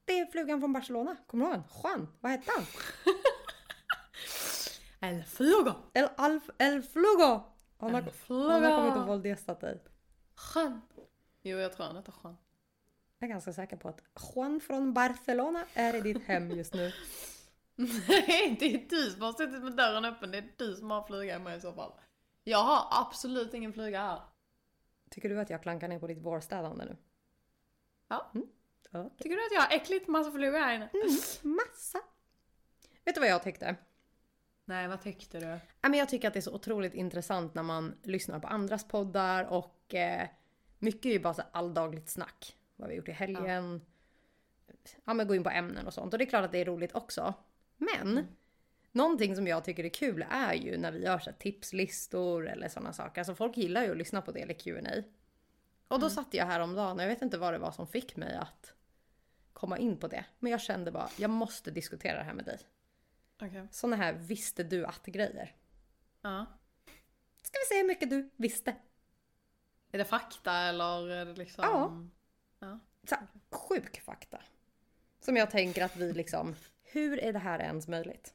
Det 0.05 0.19
är 0.19 0.27
flugan 0.27 0.61
från 0.61 0.73
Barcelona. 0.73 1.17
Kommer 1.27 1.47
du 1.47 1.53
ihåg? 1.53 1.63
Juan, 1.85 2.09
vad 2.21 2.33
hette 2.33 2.51
han? 2.57 2.65
En 5.01 5.25
fluga! 5.25 5.75
El, 5.95 6.09
Alf, 6.17 6.51
El 6.59 6.83
Flugo! 6.83 7.41
Han 7.79 7.95
har, 7.95 8.01
El 8.01 8.07
han 8.29 8.63
har 8.63 8.77
kommit 8.77 8.89
och 8.89 8.95
Flugo! 8.95 9.07
våldgästat 9.07 9.61
dig. 9.61 9.83
Juan. 10.55 10.81
Jo 11.43 11.59
jag 11.59 11.73
tror 11.73 11.87
han 11.87 11.97
heter 11.97 12.15
Juan. 12.23 12.37
Jag 13.19 13.29
är 13.29 13.33
ganska 13.33 13.53
säker 13.53 13.77
på 13.77 13.89
att 13.89 14.03
Juan 14.35 14.61
från 14.61 14.95
Barcelona 14.95 15.65
är 15.75 15.95
i 15.95 16.01
ditt 16.01 16.23
hem 16.23 16.51
just 16.51 16.75
nu. 16.75 16.93
Nej 18.09 18.57
det 18.61 18.75
är 18.75 18.89
du 18.89 19.11
som 19.11 19.23
har 19.23 19.33
suttit 19.33 19.63
med 19.63 19.73
dörren 19.77 20.05
öppen. 20.05 20.31
Det 20.31 20.39
är 20.39 20.53
du 20.57 20.75
som 20.75 20.91
har 20.91 21.03
fluga 21.03 21.33
hemma 21.33 21.55
i 21.55 21.61
så 21.61 21.73
fall. 21.73 21.93
Jag 22.45 22.59
har 22.59 22.87
absolut 22.91 23.55
ingen 23.55 23.73
fluga 23.73 24.01
här. 24.01 24.21
Tycker 25.11 25.29
du 25.29 25.41
att 25.41 25.51
jag 25.51 25.63
klankar 25.63 25.89
ner 25.89 25.99
på 25.99 26.07
ditt 26.07 26.23
vårstädande 26.23 26.85
nu? 26.85 26.97
Ja. 28.09 28.31
Okej. 28.93 29.11
Tycker 29.19 29.37
du 29.37 29.47
att 29.47 29.53
jag 29.53 29.61
har 29.61 29.77
äckligt 29.77 30.09
massa 30.09 30.31
flugor 30.31 30.59
här 30.59 30.75
inne? 30.75 30.91
Massa. 31.43 32.01
Vet 33.05 33.15
du 33.15 33.21
vad 33.21 33.31
jag 33.31 33.43
tyckte? 33.43 33.77
Nej, 34.65 34.89
vad 34.89 35.03
tyckte 35.03 35.41
du? 35.41 35.59
Jag 35.97 36.09
tycker 36.09 36.29
att 36.29 36.35
det 36.35 36.41
är 36.41 36.43
så 36.43 36.55
otroligt 36.55 36.95
intressant 36.95 37.55
när 37.55 37.63
man 37.63 37.95
lyssnar 38.03 38.41
på 38.41 38.49
andras 38.49 38.89
poddar 38.89 39.45
och 39.45 39.95
eh, 39.95 40.29
mycket 40.83 41.07
är 41.07 41.11
ju 41.11 41.19
bara 41.19 41.35
så 41.35 41.43
alldagligt 41.53 42.09
snack. 42.09 42.57
Vad 42.77 42.89
vi 42.89 42.95
har 42.95 42.97
gjort 42.97 43.09
i 43.09 43.13
helgen. 43.13 43.81
Ja. 45.05 45.15
men 45.15 45.27
gå 45.27 45.35
in 45.35 45.45
på 45.45 45.51
ämnen 45.51 45.87
och 45.87 45.95
sånt. 45.95 46.13
Och 46.13 46.19
det 46.19 46.25
är 46.25 46.29
klart 46.29 46.45
att 46.45 46.53
det 46.53 46.59
är 46.59 46.65
roligt 46.65 46.95
också. 46.95 47.35
Men 47.77 48.27
någonting 48.93 49.37
som 49.37 49.47
jag 49.47 49.65
tycker 49.65 49.85
är 49.85 49.89
kul 49.89 50.27
är 50.31 50.55
ju 50.55 50.77
när 50.77 50.93
vi 50.93 51.05
gör 51.05 51.19
så 51.19 51.33
tipslistor 51.39 52.49
eller 52.49 52.69
sådana 52.69 52.93
saker. 52.93 53.21
Alltså 53.21 53.35
folk 53.35 53.57
gillar 53.57 53.85
ju 53.85 53.91
att 53.91 53.97
lyssna 53.97 54.23
på 54.23 54.33
det 54.33 54.41
eller 54.41 54.55
Q&A. 54.55 55.03
Och 55.89 56.01
då 56.01 56.11
satt 56.11 56.35
jag 56.35 56.47
häromdagen 56.47 56.97
och 56.97 57.03
jag 57.03 57.09
vet 57.09 57.23
inte 57.23 57.39
vad 57.39 57.53
det 57.55 57.59
var 57.59 57.73
som 57.73 57.87
fick 57.87 58.17
mig 58.17 58.35
att 58.35 58.75
komma 59.53 59.79
in 59.79 59.97
på 59.97 60.09
det. 60.09 60.25
Men 60.39 60.53
jag 60.53 60.61
kände 60.61 60.91
bara, 60.91 61.09
jag 61.19 61.31
måste 61.31 61.71
diskutera 61.71 62.19
det 62.19 62.25
här 62.25 62.35
med 62.35 62.45
dig. 62.45 62.59
Okej. 63.43 63.69
Såna 63.71 63.97
här 63.97 64.13
visste 64.13 64.63
du 64.63 64.87
att-grejer. 64.87 65.57
Ja. 66.21 66.47
Ska 67.43 67.59
vi 67.59 67.75
se 67.75 67.81
hur 67.81 67.89
mycket 67.89 68.11
du 68.11 68.31
visste? 68.37 68.77
Är 69.93 69.99
det 69.99 70.05
fakta 70.05 70.53
eller 70.53 71.09
är 71.09 71.25
det 71.25 71.35
liksom... 71.35 71.65
Ja. 71.65 72.67
ja. 72.67 72.79
Så 73.09 73.17
sjuk 73.57 74.01
fakta. 74.01 74.39
Som 75.21 75.37
jag 75.37 75.51
tänker 75.51 75.85
att 75.85 75.97
vi 75.97 76.13
liksom, 76.13 76.55
hur 76.83 77.19
är 77.19 77.33
det 77.33 77.39
här 77.39 77.59
ens 77.59 77.89
möjligt? 77.89 78.35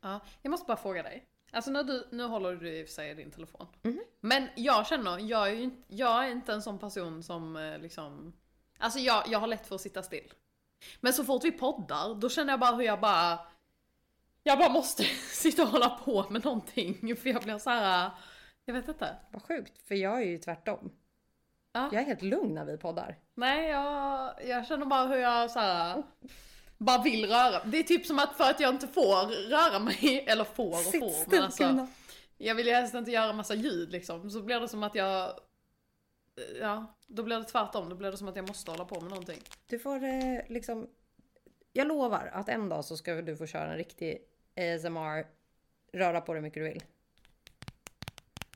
Ja, 0.00 0.20
jag 0.42 0.50
måste 0.50 0.66
bara 0.66 0.76
fråga 0.76 1.02
dig. 1.02 1.26
Alltså 1.50 1.70
när 1.70 1.82
du, 1.82 2.08
nu 2.10 2.24
håller 2.24 2.56
du 2.56 2.68
i 2.68 2.82
och 2.82 2.86
för 2.86 2.94
sig 2.94 3.14
din 3.14 3.30
telefon. 3.30 3.66
Mhm. 3.82 4.00
Men 4.20 4.48
jag 4.56 4.86
känner, 4.86 5.18
jag 5.18 5.48
är 5.48 5.52
ju 5.52 5.62
inte, 5.62 5.82
jag 5.88 6.24
är 6.24 6.30
inte 6.30 6.52
en 6.52 6.62
sån 6.62 6.78
person 6.78 7.22
som 7.22 7.56
eh, 7.56 7.78
liksom... 7.78 8.32
Alltså 8.78 8.98
jag, 8.98 9.24
jag 9.28 9.38
har 9.38 9.46
lätt 9.46 9.66
för 9.66 9.74
att 9.74 9.80
sitta 9.80 10.02
still. 10.02 10.32
Men 11.00 11.12
så 11.12 11.24
fort 11.24 11.44
vi 11.44 11.52
poddar, 11.52 12.14
då 12.14 12.28
känner 12.28 12.52
jag 12.52 12.60
bara 12.60 12.76
hur 12.76 12.84
jag 12.84 13.00
bara... 13.00 13.38
Jag 14.42 14.58
bara 14.58 14.68
måste 14.68 15.02
sitta 15.32 15.62
och 15.62 15.68
hålla 15.68 15.88
på 15.90 16.26
med 16.30 16.44
någonting. 16.44 17.16
För 17.16 17.28
jag 17.28 17.42
blir 17.42 17.58
så 17.58 17.70
här. 17.70 18.10
Jag 18.64 18.74
vet 18.74 18.88
inte. 18.88 19.16
Vad 19.30 19.42
sjukt, 19.42 19.88
för 19.88 19.94
jag 19.94 20.22
är 20.22 20.26
ju 20.26 20.38
tvärtom. 20.38 20.92
Ja. 21.72 21.88
Jag 21.92 22.02
är 22.02 22.06
helt 22.06 22.22
lugn 22.22 22.54
när 22.54 22.64
vi 22.64 22.78
poddar. 22.78 23.18
Nej, 23.34 23.70
jag, 23.70 24.34
jag 24.46 24.66
känner 24.66 24.86
bara 24.86 25.06
hur 25.06 25.16
jag 25.16 25.50
så 25.50 25.58
här, 25.58 26.02
bara 26.78 27.02
vill 27.02 27.26
röra 27.26 27.64
Det 27.64 27.78
är 27.78 27.82
typ 27.82 28.06
som 28.06 28.18
att 28.18 28.36
för 28.36 28.44
att 28.44 28.60
jag 28.60 28.74
inte 28.74 28.88
får 28.88 29.48
röra 29.50 29.78
mig, 29.78 30.24
eller 30.28 30.44
får 30.44 30.68
och 30.68 30.76
Sitt 30.76 31.00
får, 31.00 31.10
still, 31.10 31.30
men 31.30 31.42
alltså, 31.42 31.86
jag 32.38 32.54
vill 32.54 32.66
ju 32.66 32.72
helst 32.72 32.94
inte 32.94 33.10
göra 33.10 33.32
massa 33.32 33.54
ljud 33.54 33.92
liksom. 33.92 34.30
Så 34.30 34.42
blir 34.42 34.60
det 34.60 34.68
som 34.68 34.82
att 34.82 34.94
jag, 34.94 35.40
ja, 36.60 36.98
då 37.06 37.22
blir 37.22 37.38
det 37.38 37.44
tvärtom. 37.44 37.88
Då 37.88 37.96
blir 37.96 38.10
det 38.10 38.16
som 38.16 38.28
att 38.28 38.36
jag 38.36 38.48
måste 38.48 38.70
hålla 38.70 38.84
på 38.84 39.00
med 39.00 39.10
någonting. 39.10 39.40
Du 39.66 39.78
får 39.78 40.04
eh, 40.04 40.40
liksom... 40.48 40.88
Jag 41.72 41.86
lovar 41.86 42.30
att 42.32 42.48
en 42.48 42.68
dag 42.68 42.84
så 42.84 42.96
ska 42.96 43.14
du 43.14 43.36
få 43.36 43.46
köra 43.46 43.70
en 43.70 43.76
riktig 43.76 44.18
ASMR. 44.56 45.26
Röra 45.92 46.20
på 46.20 46.32
dig 46.32 46.40
hur 46.40 46.42
mycket 46.42 46.62
du 46.62 46.68
vill. 46.68 46.82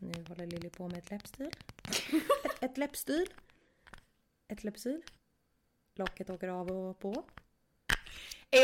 Nu 0.00 0.24
håller 0.28 0.46
Lilly 0.46 0.70
på 0.70 0.88
med 0.88 0.98
ett 0.98 1.10
läppstyl. 1.10 1.46
Ett, 2.44 2.62
ett 2.62 2.78
läppstyl. 2.78 3.26
Ett 4.48 4.64
läppstyl. 4.64 5.02
Locket 5.94 6.30
åker 6.30 6.48
av 6.48 6.70
och 6.70 6.98
på. 6.98 7.24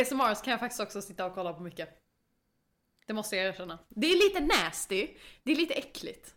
ASMRs 0.00 0.42
kan 0.42 0.50
jag 0.50 0.60
faktiskt 0.60 0.80
också 0.80 1.02
sitta 1.02 1.26
och 1.26 1.34
kolla 1.34 1.52
på 1.52 1.62
mycket. 1.62 1.88
Det 3.06 3.12
måste 3.12 3.36
jag 3.36 3.46
erkänna. 3.46 3.78
Det 3.88 4.06
är 4.06 4.16
lite 4.28 4.40
nasty, 4.40 5.08
det 5.42 5.52
är 5.52 5.56
lite 5.56 5.74
äckligt. 5.74 6.34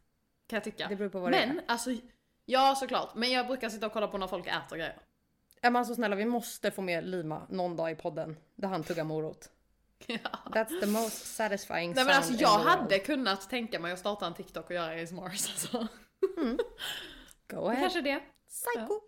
Kan 0.48 0.58
jag 0.58 0.64
tycka. 0.64 0.88
Det 0.88 0.96
beror 0.96 1.10
på 1.10 1.20
vad 1.20 1.32
det 1.32 1.48
Men 1.48 1.60
är. 1.60 1.64
alltså, 1.68 1.90
ja 2.46 2.76
såklart. 2.80 3.16
Men 3.16 3.32
jag 3.32 3.48
brukar 3.48 3.70
sitta 3.70 3.86
och 3.86 3.94
kolla 3.94 4.08
på 4.08 4.18
när 4.18 4.28
folk 4.28 4.48
äter 4.48 4.76
grejer. 4.78 4.98
Är 5.62 5.72
man 5.72 5.86
så 5.86 5.96
snälla, 5.96 6.16
vi 6.16 6.26
måste 6.26 6.72
få 6.72 6.82
med 6.82 7.06
Lima 7.06 7.48
någon 7.50 7.76
dag 7.76 7.92
i 7.92 7.96
podden. 7.96 8.38
Där 8.56 8.68
han 8.68 8.84
tuggar 8.84 9.04
morot. 9.04 9.52
Ja. 10.08 10.18
That's 10.46 10.80
the 10.80 10.86
most 10.88 11.36
satisfying 11.36 11.94
Nej 11.94 12.06
men 12.06 12.16
alltså 12.16 12.34
jag 12.34 12.60
hade 12.60 13.00
kunnat 13.00 13.50
tänka 13.50 13.80
mig 13.80 13.92
att 13.94 14.00
starta 14.00 14.26
en 14.28 14.34
TikTok 14.34 14.66
och 14.66 14.72
göra 14.76 15.02
ASMRs 15.04 15.50
alltså. 15.50 15.78
Go 16.28 16.58
Det 17.48 17.58
ahead. 17.58 17.82
kanske 17.82 18.02
det. 18.02 18.20
Psycho. 18.48 19.02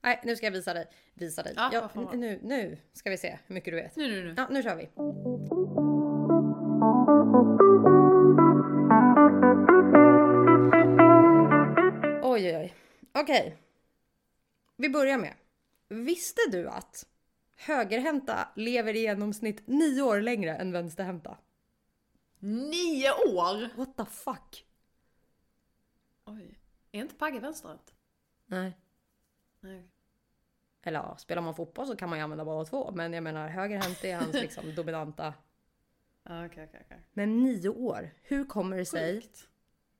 Nej, 0.00 0.20
nu 0.24 0.36
ska 0.36 0.46
jag 0.46 0.50
visa 0.52 0.74
dig. 0.74 0.86
Visa 1.14 1.42
dig. 1.42 1.52
Ja, 1.56 1.70
Ja, 1.94 2.12
nu, 2.12 2.40
nu 2.42 2.78
ska 2.92 3.10
vi 3.10 3.18
se 3.18 3.38
hur 3.46 3.54
mycket 3.54 3.72
du 3.72 3.76
vet. 3.76 3.96
Nu 3.96 4.08
nu 4.08 4.24
nu. 4.24 4.34
Ja, 4.36 4.46
nu 4.50 4.62
kör 4.62 4.76
vi. 4.76 4.88
Oj, 12.22 12.46
oj, 12.46 12.56
oj. 12.56 12.74
Okej. 13.12 13.56
Vi 14.76 14.88
börjar 14.88 15.18
med. 15.18 15.34
Visste 15.88 16.40
du 16.50 16.68
att 16.68 17.06
högerhänta 17.56 18.48
lever 18.56 18.96
i 18.96 19.00
genomsnitt 19.00 19.66
nio 19.66 20.02
år 20.02 20.20
längre 20.20 20.56
än 20.56 20.72
vänsterhänta? 20.72 21.38
Nio 22.38 23.10
år! 23.12 23.76
What 23.76 23.96
the 23.96 24.04
fuck? 24.04 24.66
Oj. 26.24 26.58
Är 26.92 27.00
inte 27.00 27.14
Pagge 27.14 27.40
vänsterhänt? 27.40 27.94
Nej. 28.46 28.78
Nej. 29.60 29.88
Eller 30.82 30.98
ja, 30.98 31.16
spelar 31.16 31.42
man 31.42 31.54
fotboll 31.54 31.86
så 31.86 31.96
kan 31.96 32.08
man 32.08 32.18
ju 32.18 32.24
använda 32.24 32.44
båda 32.44 32.64
två. 32.64 32.90
Men 32.94 33.12
jag 33.12 33.22
menar 33.24 33.48
högerhänt 33.48 34.04
är 34.04 34.16
hans 34.16 34.32
liksom 34.32 34.74
dominanta. 34.76 35.34
Okej 36.24 36.46
okej 36.68 36.82
okej. 36.86 37.00
Men 37.12 37.42
nio 37.42 37.68
år. 37.68 38.10
Hur 38.22 38.44
kommer 38.44 38.76
det 38.76 38.86
sig 38.86 39.20
Sjukt. 39.22 39.48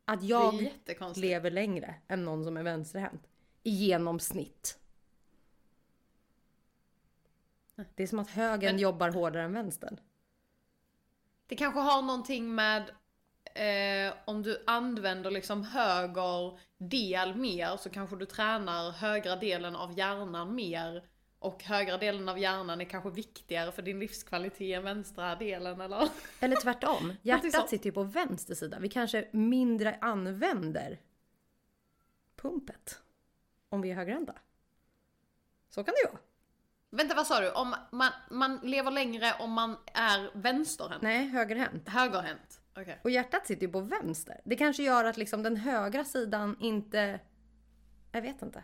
att 0.04 0.22
jag 0.22 0.70
lever 1.16 1.50
längre 1.50 1.94
än 2.08 2.24
någon 2.24 2.44
som 2.44 2.56
är 2.56 2.62
vänsterhänt? 2.62 3.28
I 3.62 3.70
genomsnitt. 3.70 4.78
Det 7.94 8.02
är 8.02 8.06
som 8.06 8.18
att 8.18 8.30
högern 8.30 8.74
Men- 8.74 8.82
jobbar 8.82 9.08
hårdare 9.08 9.42
än 9.42 9.52
vänstern. 9.52 10.00
Det 11.46 11.56
kanske 11.56 11.80
har 11.80 12.02
någonting 12.02 12.54
med 12.54 12.90
eh, 13.54 14.14
om 14.24 14.42
du 14.42 14.64
använder 14.66 15.30
liksom 15.30 15.64
höger 15.64 16.58
del 16.78 17.34
mer 17.36 17.76
så 17.76 17.90
kanske 17.90 18.16
du 18.16 18.26
tränar 18.26 18.90
högra 18.90 19.36
delen 19.36 19.76
av 19.76 19.98
hjärnan 19.98 20.54
mer. 20.54 21.04
Och 21.38 21.64
högra 21.64 21.98
delen 21.98 22.28
av 22.28 22.38
hjärnan 22.38 22.80
är 22.80 22.84
kanske 22.84 23.10
viktigare 23.10 23.72
för 23.72 23.82
din 23.82 24.00
livskvalitet 24.00 24.76
än 24.76 24.84
vänstra 24.84 25.36
delen 25.36 25.80
eller? 25.80 26.08
Eller 26.40 26.56
tvärtom. 26.56 27.12
Hjärtat 27.22 27.68
sitter 27.68 27.86
ju 27.86 27.92
på 27.92 28.02
vänster 28.02 28.54
sida. 28.54 28.78
Vi 28.78 28.88
kanske 28.88 29.28
mindre 29.32 29.98
använder 30.00 31.00
pumpet. 32.36 33.00
Om 33.68 33.80
vi 33.80 33.90
är 33.90 33.94
högerhänta. 33.94 34.34
Så 35.70 35.84
kan 35.84 35.94
det 35.94 36.00
ju 36.00 36.06
vara. 36.12 36.23
Vänta 36.94 37.14
vad 37.14 37.26
sa 37.26 37.40
du? 37.40 37.50
Om 37.50 37.74
man, 37.90 38.12
man 38.30 38.60
lever 38.62 38.90
längre 38.90 39.34
om 39.38 39.52
man 39.52 39.76
är 39.94 40.30
vänsterhänt? 40.34 41.02
Nej, 41.02 41.28
högerhänt. 41.28 41.88
Högerhänt? 41.88 42.60
Okej. 42.76 43.00
Och 43.04 43.10
hjärtat 43.10 43.46
sitter 43.46 43.66
ju 43.66 43.72
på 43.72 43.80
vänster. 43.80 44.40
Det 44.44 44.56
kanske 44.56 44.82
gör 44.82 45.04
att 45.04 45.16
liksom 45.16 45.42
den 45.42 45.56
högra 45.56 46.04
sidan 46.04 46.56
inte... 46.60 47.20
Jag 48.12 48.22
vet 48.22 48.42
inte. 48.42 48.62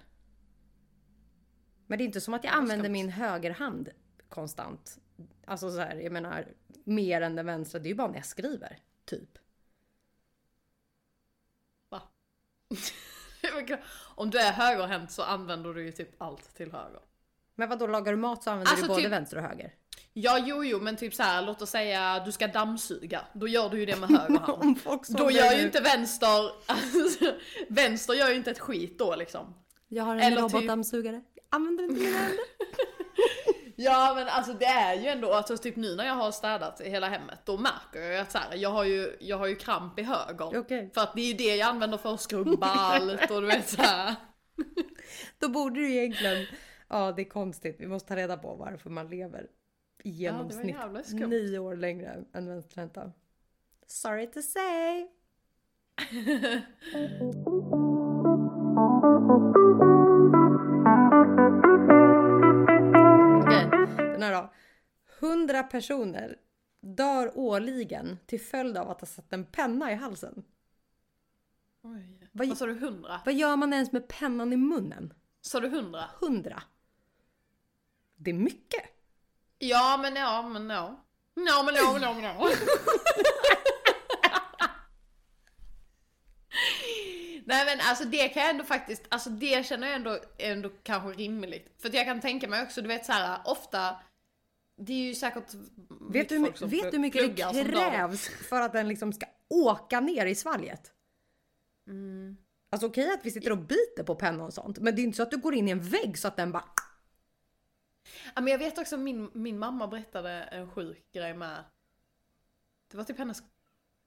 Men 1.87 1.99
det 1.99 2.05
är 2.05 2.07
inte 2.07 2.21
som 2.21 2.35
att 2.35 2.45
jag 2.45 2.55
använder 2.55 2.89
min 2.89 3.09
högerhand 3.09 3.89
konstant. 4.29 4.99
Alltså 5.47 5.71
så 5.71 5.79
här, 5.79 5.97
jag 5.97 6.13
menar 6.13 6.49
mer 6.85 7.21
än 7.21 7.37
den 7.37 7.47
vänstra. 7.47 7.79
Det 7.79 7.87
är 7.87 7.91
ju 7.91 7.97
bara 7.97 8.09
när 8.09 8.17
jag 8.17 8.27
skriver. 8.27 8.79
Typ. 9.05 9.39
Va? 11.89 12.03
om 14.15 14.31
du 14.31 14.39
är 14.39 14.53
högerhänt 14.53 15.11
så 15.11 15.23
använder 15.23 15.75
du 15.75 15.85
ju 15.85 15.93
typ 15.93 16.23
allt 16.23 16.55
till 16.55 16.73
höger. 16.73 17.01
Men 17.61 17.69
vad 17.69 17.79
då 17.79 17.87
lagar 17.87 18.12
du 18.12 18.19
mat 18.19 18.43
så 18.43 18.50
använder 18.50 18.73
Alltså 18.73 18.87
du 18.87 18.88
både 18.88 19.02
typ- 19.02 19.12
vänster 19.12 19.37
och 19.37 19.43
höger? 19.43 19.73
Ja, 20.12 20.38
jo, 20.47 20.64
jo, 20.64 20.81
men 20.81 20.97
typ 20.97 21.14
så 21.14 21.23
här, 21.23 21.43
låt 21.43 21.62
oss 21.62 21.71
säga 21.71 22.23
du 22.25 22.33
ska 22.33 22.47
dammsuga. 22.47 23.21
Då 23.33 23.49
gör 23.49 23.69
du 23.69 23.79
ju 23.79 23.87
det 23.87 23.97
med 23.97 24.09
höger 24.09 24.38
hand. 24.38 24.79
Då 25.09 25.31
gör 25.31 25.52
ju 25.52 25.62
inte 25.62 25.81
vänster, 25.81 26.50
alltså, 26.67 27.33
vänster 27.69 28.14
gör 28.14 28.29
ju 28.29 28.35
inte 28.35 28.50
ett 28.50 28.59
skit 28.59 28.99
då 28.99 29.14
liksom. 29.14 29.55
Jag 29.88 30.05
har 30.05 30.17
en 30.17 30.21
eller 30.23 30.43
typ- 30.43 30.55
robotdammsugare. 30.55 31.23
Använder 31.50 31.85
inte 31.85 32.00
mina 32.00 32.19
händer. 32.19 32.38
Ja 33.76 34.12
men 34.17 34.29
alltså 34.29 34.52
det 34.52 34.64
är 34.64 34.95
ju 34.95 35.09
ändå, 35.09 35.33
alltså 35.33 35.57
typ 35.57 35.76
nu 35.76 35.95
när 35.95 36.07
jag 36.07 36.14
har 36.14 36.33
städat 36.33 36.81
hela 36.81 37.09
hemmet, 37.09 37.38
då 37.45 37.59
märker 37.59 38.00
jag 38.00 38.12
ju 38.12 38.19
att 38.19 38.33
så 38.33 38.38
här, 38.38 38.57
jag 38.57 38.71
har 38.71 38.85
ju, 38.85 39.17
jag 39.21 39.38
har 39.38 39.47
ju 39.47 39.57
kramp 39.57 39.99
i 39.99 40.02
höger. 40.02 40.59
Okej. 40.59 40.90
För 40.95 41.00
att 41.00 41.14
det 41.14 41.21
är 41.21 41.26
ju 41.26 41.35
det 41.35 41.57
jag 41.57 41.69
använder 41.69 41.99
för 41.99 42.14
att 42.14 42.21
skrubba 42.21 42.67
allt 42.67 43.31
och 43.31 43.40
du 43.40 43.47
vet 43.47 43.69
så 43.69 43.83
här. 43.83 44.14
Då 45.38 45.49
borde 45.49 45.81
du 45.81 45.93
egentligen... 45.93 46.47
Ja, 46.92 47.12
det 47.12 47.23
är 47.23 47.28
konstigt. 47.30 47.76
Vi 47.78 47.87
måste 47.87 48.09
ta 48.09 48.16
reda 48.16 48.37
på 48.37 48.54
varför 48.54 48.90
man 48.90 49.09
lever 49.09 49.50
i 50.04 50.11
genomsnitt 50.11 50.76
skumt. 51.04 51.26
nio 51.30 51.59
år 51.59 51.76
längre 51.76 52.25
än 52.32 52.47
vänsterhänta. 52.47 53.12
Sorry 53.87 54.26
to 54.26 54.42
say. 54.42 55.09
Okej, 63.40 63.70
den 63.97 64.23
här 64.23 64.32
då. 64.42 64.52
100 65.26 65.62
personer 65.62 66.37
dör 66.80 67.32
årligen 67.38 68.18
till 68.26 68.40
följd 68.40 68.76
av 68.76 68.90
att 68.90 69.00
ha 69.00 69.06
satt 69.06 69.32
en 69.32 69.44
penna 69.44 69.92
i 69.92 69.94
halsen. 69.94 70.42
Oj. 71.82 72.28
Vad- 72.32 72.49
Vad 72.49 72.59
sa 72.59 72.66
du, 72.66 72.75
hundra? 72.75 73.20
Vad 73.25 73.35
gör 73.35 73.56
man 73.56 73.73
ens 73.73 73.92
med 73.92 74.09
pennan 74.09 74.52
i 74.52 74.56
munnen? 74.56 75.14
Sa 75.40 75.61
du 75.61 75.66
100? 75.68 76.00
100. 76.23 76.62
Det 78.21 78.31
är 78.31 78.35
mycket. 78.35 78.83
Ja 79.59 79.99
men 80.03 80.17
ja 80.17 80.49
men 80.49 80.71
ja. 80.71 81.05
Ja 81.35 81.62
men 81.62 81.75
ja 81.75 81.93
men 81.93 82.03
ja 82.03 82.12
men 82.12 82.23
ja. 82.25 82.35
Nej 87.45 87.65
men 87.65 87.79
alltså 87.81 88.05
det 88.05 88.29
kan 88.29 88.43
jag 88.43 88.50
ändå 88.50 88.65
faktiskt, 88.65 89.03
alltså 89.09 89.31
det 89.31 89.67
känner 89.67 89.87
jag 89.87 89.97
ändå, 89.97 90.19
ändå 90.39 90.71
kanske 90.83 91.09
rimligt. 91.09 91.75
För 91.79 91.89
att 91.89 91.95
jag 91.95 92.05
kan 92.05 92.21
tänka 92.21 92.49
mig 92.49 92.62
också, 92.62 92.83
du 92.83 92.89
vet 92.89 93.07
så 93.07 93.12
här 93.12 93.41
ofta 93.45 93.97
det 94.77 94.93
är 94.93 94.97
ju 94.97 95.15
säkert 95.15 95.55
Vet 96.11 96.29
du, 96.29 96.53
som 96.55 96.69
vet 96.69 96.83
du 96.83 96.91
hur 96.91 96.99
mycket 96.99 97.37
det 97.37 97.65
krävs 97.65 98.29
för 98.29 98.61
att 98.61 98.73
den 98.73 98.89
liksom 98.89 99.12
ska 99.12 99.27
åka 99.49 100.00
ner 100.00 100.27
i 100.27 100.35
svalget? 100.35 100.93
Mm. 101.87 102.37
Alltså 102.71 102.87
okej 102.87 103.12
att 103.12 103.27
vi 103.27 103.31
sitter 103.31 103.53
och 103.53 103.59
biter 103.59 104.03
på 104.07 104.15
pennan 104.15 104.41
och 104.41 104.55
sånt, 104.55 104.79
men 104.79 104.95
det 104.95 105.03
är 105.03 105.05
inte 105.05 105.17
så 105.17 105.23
att 105.23 105.31
du 105.31 105.37
går 105.37 105.55
in 105.55 105.69
i 105.69 105.71
en 105.71 105.83
vägg 105.83 106.19
så 106.19 106.29
att 106.29 106.37
den 106.37 106.53
bara... 106.53 106.65
Ja, 108.35 108.40
men 108.40 108.47
jag 108.47 108.59
vet 108.59 108.78
också 108.78 108.97
min, 108.97 109.30
min 109.33 109.59
mamma 109.59 109.87
berättade 109.87 110.30
en 110.30 110.71
sjuk 110.71 111.12
grej 111.12 111.35
med. 111.35 111.64
Det 112.90 112.97
var 112.97 113.04
typ 113.04 113.19
hennes, 113.19 113.42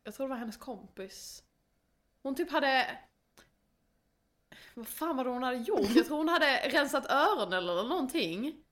jag 0.03 0.13
tror 0.13 0.27
det 0.27 0.29
var 0.29 0.38
hennes 0.38 0.57
kompis. 0.57 1.43
Hon 2.21 2.35
typ 2.35 2.51
hade, 2.51 3.00
vad 4.73 4.88
fan 4.88 5.17
var 5.17 5.23
det 5.23 5.29
hon 5.29 5.43
hade 5.43 5.57
gjort? 5.57 5.95
Jag 5.95 6.05
tror 6.05 6.17
hon 6.17 6.29
hade 6.29 6.69
rensat 6.69 7.12
öronen 7.12 7.53
eller 7.53 7.83
någonting. 7.83 8.63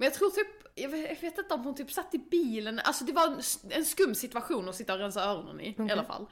Men 0.00 0.04
jag 0.04 0.14
tror 0.14 0.30
typ, 0.30 0.46
jag 0.74 0.88
vet, 0.88 1.08
jag 1.08 1.30
vet 1.30 1.38
inte 1.38 1.54
om 1.54 1.64
hon 1.64 1.74
typ 1.74 1.92
satt 1.92 2.14
i 2.14 2.18
bilen, 2.18 2.78
alltså 2.84 3.04
det 3.04 3.12
var 3.12 3.26
en, 3.26 3.40
en 3.70 3.84
skum 3.84 4.14
situation 4.14 4.68
att 4.68 4.74
sitta 4.74 4.92
och 4.92 4.98
rensa 4.98 5.22
öronen 5.24 5.60
i 5.60 5.68
i 5.68 5.92
alla 5.92 6.04
fall. 6.04 6.26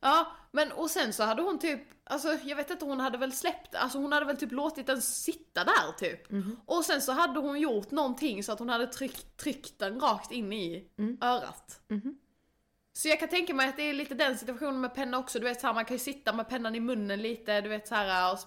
Ja, 0.00 0.32
men 0.52 0.72
och 0.72 0.90
sen 0.90 1.12
så 1.12 1.22
hade 1.22 1.42
hon 1.42 1.58
typ, 1.58 1.80
alltså 2.04 2.38
jag 2.44 2.56
vet 2.56 2.70
inte, 2.70 2.84
hon 2.84 3.00
hade 3.00 3.18
väl 3.18 3.32
släppt, 3.32 3.74
alltså 3.74 3.98
hon 3.98 4.12
hade 4.12 4.26
väl 4.26 4.36
typ 4.36 4.52
låtit 4.52 4.86
den 4.86 5.02
sitta 5.02 5.64
där 5.64 5.92
typ. 5.98 6.20
Och 6.66 6.84
sen 6.84 7.02
så 7.02 7.12
hade 7.12 7.40
hon 7.40 7.60
gjort 7.60 7.90
någonting 7.90 8.44
så 8.44 8.52
att 8.52 8.58
hon 8.58 8.68
hade 8.68 8.86
tryckt, 8.86 9.36
tryckt 9.36 9.78
den 9.78 10.00
rakt 10.00 10.32
in 10.32 10.52
i 10.52 10.88
örat. 11.20 11.80
Så 12.94 13.08
jag 13.08 13.20
kan 13.20 13.28
tänka 13.28 13.54
mig 13.54 13.68
att 13.68 13.76
det 13.76 13.82
är 13.82 13.94
lite 13.94 14.14
den 14.14 14.38
situationen 14.38 14.80
med 14.80 14.94
penna 14.94 15.18
också, 15.18 15.38
du 15.38 15.44
vet 15.44 15.60
så 15.60 15.66
här, 15.66 15.74
man 15.74 15.84
kan 15.84 15.94
ju 15.94 15.98
sitta 15.98 16.32
med 16.32 16.48
pennan 16.48 16.74
i 16.74 16.80
munnen 16.80 17.22
lite, 17.22 17.60
du 17.60 17.68
vet 17.68 17.88
så 17.88 17.94
här, 17.94 18.32
och, 18.32 18.38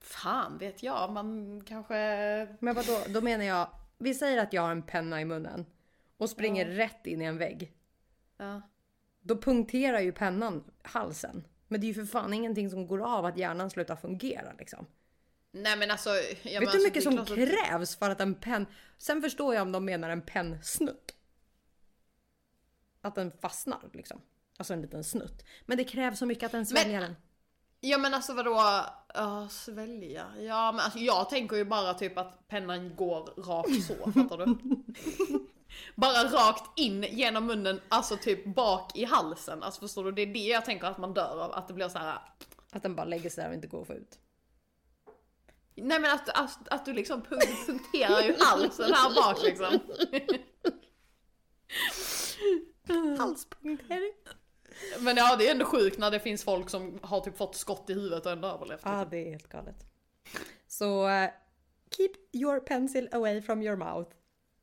fan 0.00 0.58
vet 0.58 0.82
jag, 0.82 1.12
man 1.12 1.60
kanske... 1.66 1.94
Men 2.60 2.74
vadå, 2.74 3.00
då 3.08 3.20
menar 3.20 3.44
jag, 3.44 3.68
vi 3.98 4.14
säger 4.14 4.38
att 4.38 4.52
jag 4.52 4.62
har 4.62 4.70
en 4.70 4.82
penna 4.82 5.20
i 5.20 5.24
munnen 5.24 5.66
och 6.16 6.30
springer 6.30 6.66
rätt 6.66 7.06
in 7.06 7.22
i 7.22 7.24
en 7.24 7.38
vägg. 7.38 7.72
Ja. 8.36 8.62
Då 9.20 9.38
punkterar 9.38 10.00
ju 10.00 10.12
pennan 10.12 10.64
halsen. 10.82 11.46
Men 11.68 11.80
det 11.80 11.86
är 11.86 11.88
ju 11.88 11.94
för 11.94 12.04
fan 12.04 12.34
ingenting 12.34 12.70
som 12.70 12.86
går 12.86 13.02
av 13.02 13.24
att 13.24 13.38
hjärnan 13.38 13.70
slutar 13.70 13.96
fungera 13.96 14.52
liksom. 14.58 14.86
Nej 15.52 15.76
men 15.76 15.90
alltså... 15.90 16.10
Ja, 16.42 16.60
Vet 16.60 16.72
du 16.72 16.78
hur 16.78 16.84
mycket 16.84 17.02
som 17.02 17.24
krävs 17.24 17.96
för 17.96 18.10
att 18.10 18.20
en 18.20 18.34
penn... 18.34 18.66
Sen 18.98 19.22
förstår 19.22 19.54
jag 19.54 19.62
om 19.62 19.72
de 19.72 19.84
menar 19.84 20.10
en 20.10 20.22
pennsnutt. 20.22 21.14
Att 23.00 23.14
den 23.14 23.30
fastnar 23.30 23.90
liksom. 23.92 24.20
Alltså 24.56 24.72
en 24.72 24.82
liten 24.82 25.04
snutt. 25.04 25.44
Men 25.66 25.76
det 25.78 25.84
krävs 25.84 26.18
så 26.18 26.26
mycket 26.26 26.44
att 26.44 26.52
den 26.52 26.66
sväljer 26.66 27.00
den. 27.00 27.16
Ja 27.80 27.98
men 27.98 28.14
alltså 28.14 28.34
vadå, 28.34 28.84
uh, 29.18 29.48
svälja? 29.48 30.26
Ja 30.40 30.72
men 30.72 30.80
alltså 30.80 30.98
jag 30.98 31.30
tänker 31.30 31.56
ju 31.56 31.64
bara 31.64 31.94
typ 31.94 32.18
att 32.18 32.48
pennan 32.48 32.96
går 32.96 33.42
rakt 33.42 33.84
så, 33.86 34.12
fattar 34.12 34.38
du? 34.38 34.56
bara 35.94 36.24
rakt 36.24 36.78
in 36.78 37.02
genom 37.02 37.46
munnen, 37.46 37.80
alltså 37.88 38.16
typ 38.16 38.54
bak 38.54 38.96
i 38.96 39.04
halsen. 39.04 39.62
Alltså 39.62 39.80
förstår 39.80 40.04
du? 40.04 40.12
Det 40.12 40.22
är 40.22 40.26
det 40.26 40.46
jag 40.46 40.64
tänker 40.64 40.86
att 40.86 40.98
man 40.98 41.14
dör 41.14 41.44
av, 41.44 41.52
att 41.52 41.68
det 41.68 41.74
blir 41.74 41.88
så 41.88 41.98
här. 41.98 42.18
Att 42.72 42.82
den 42.82 42.96
bara 42.96 43.06
lägger 43.06 43.30
sig 43.30 43.42
där 43.42 43.48
och 43.48 43.54
inte 43.54 43.66
går 43.66 43.80
att 43.80 43.86
få 43.86 43.94
ut. 43.94 44.18
Nej 45.74 46.00
men 46.00 46.14
att, 46.14 46.28
att, 46.28 46.68
att 46.68 46.84
du 46.84 46.92
liksom 46.92 47.22
punk- 47.22 47.66
punkterar 47.66 48.22
ju 48.22 48.36
halsen 48.38 48.92
här 48.94 49.14
bak 49.14 49.42
liksom. 49.42 49.78
Halspunktering. 53.18 54.12
Men 55.00 55.16
ja 55.16 55.36
det 55.36 55.48
är 55.48 55.52
ändå 55.52 55.64
sjukt 55.64 55.98
när 55.98 56.10
det 56.10 56.20
finns 56.20 56.44
folk 56.44 56.70
som 56.70 56.98
har 57.02 57.20
typ 57.20 57.36
fått 57.36 57.54
skott 57.54 57.90
i 57.90 57.94
huvudet 57.94 58.26
och 58.26 58.32
ändå 58.32 58.48
överlevt. 58.48 58.80
Ja, 58.84 58.90
liksom. 58.90 59.10
det 59.10 59.26
är 59.26 59.30
helt 59.30 59.48
galet. 59.48 59.84
Så 60.66 61.08
eh, 61.08 61.30
keep 61.96 62.12
your 62.32 62.60
pencil 62.60 63.08
away 63.12 63.42
from 63.42 63.62
your 63.62 63.76
mouth. 63.76 64.10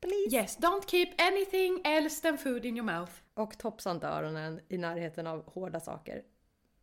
Please. 0.00 0.36
Yes, 0.36 0.58
don't 0.58 0.90
keep 0.90 1.08
anything 1.18 1.80
else 1.84 2.22
than 2.22 2.38
food 2.38 2.64
in 2.64 2.76
your 2.76 2.98
mouth. 2.98 3.12
Och 3.34 3.58
topsa 3.58 3.90
inte 3.90 4.06
öronen 4.06 4.60
i 4.68 4.78
närheten 4.78 5.26
av 5.26 5.52
hårda 5.52 5.80
saker. 5.80 6.22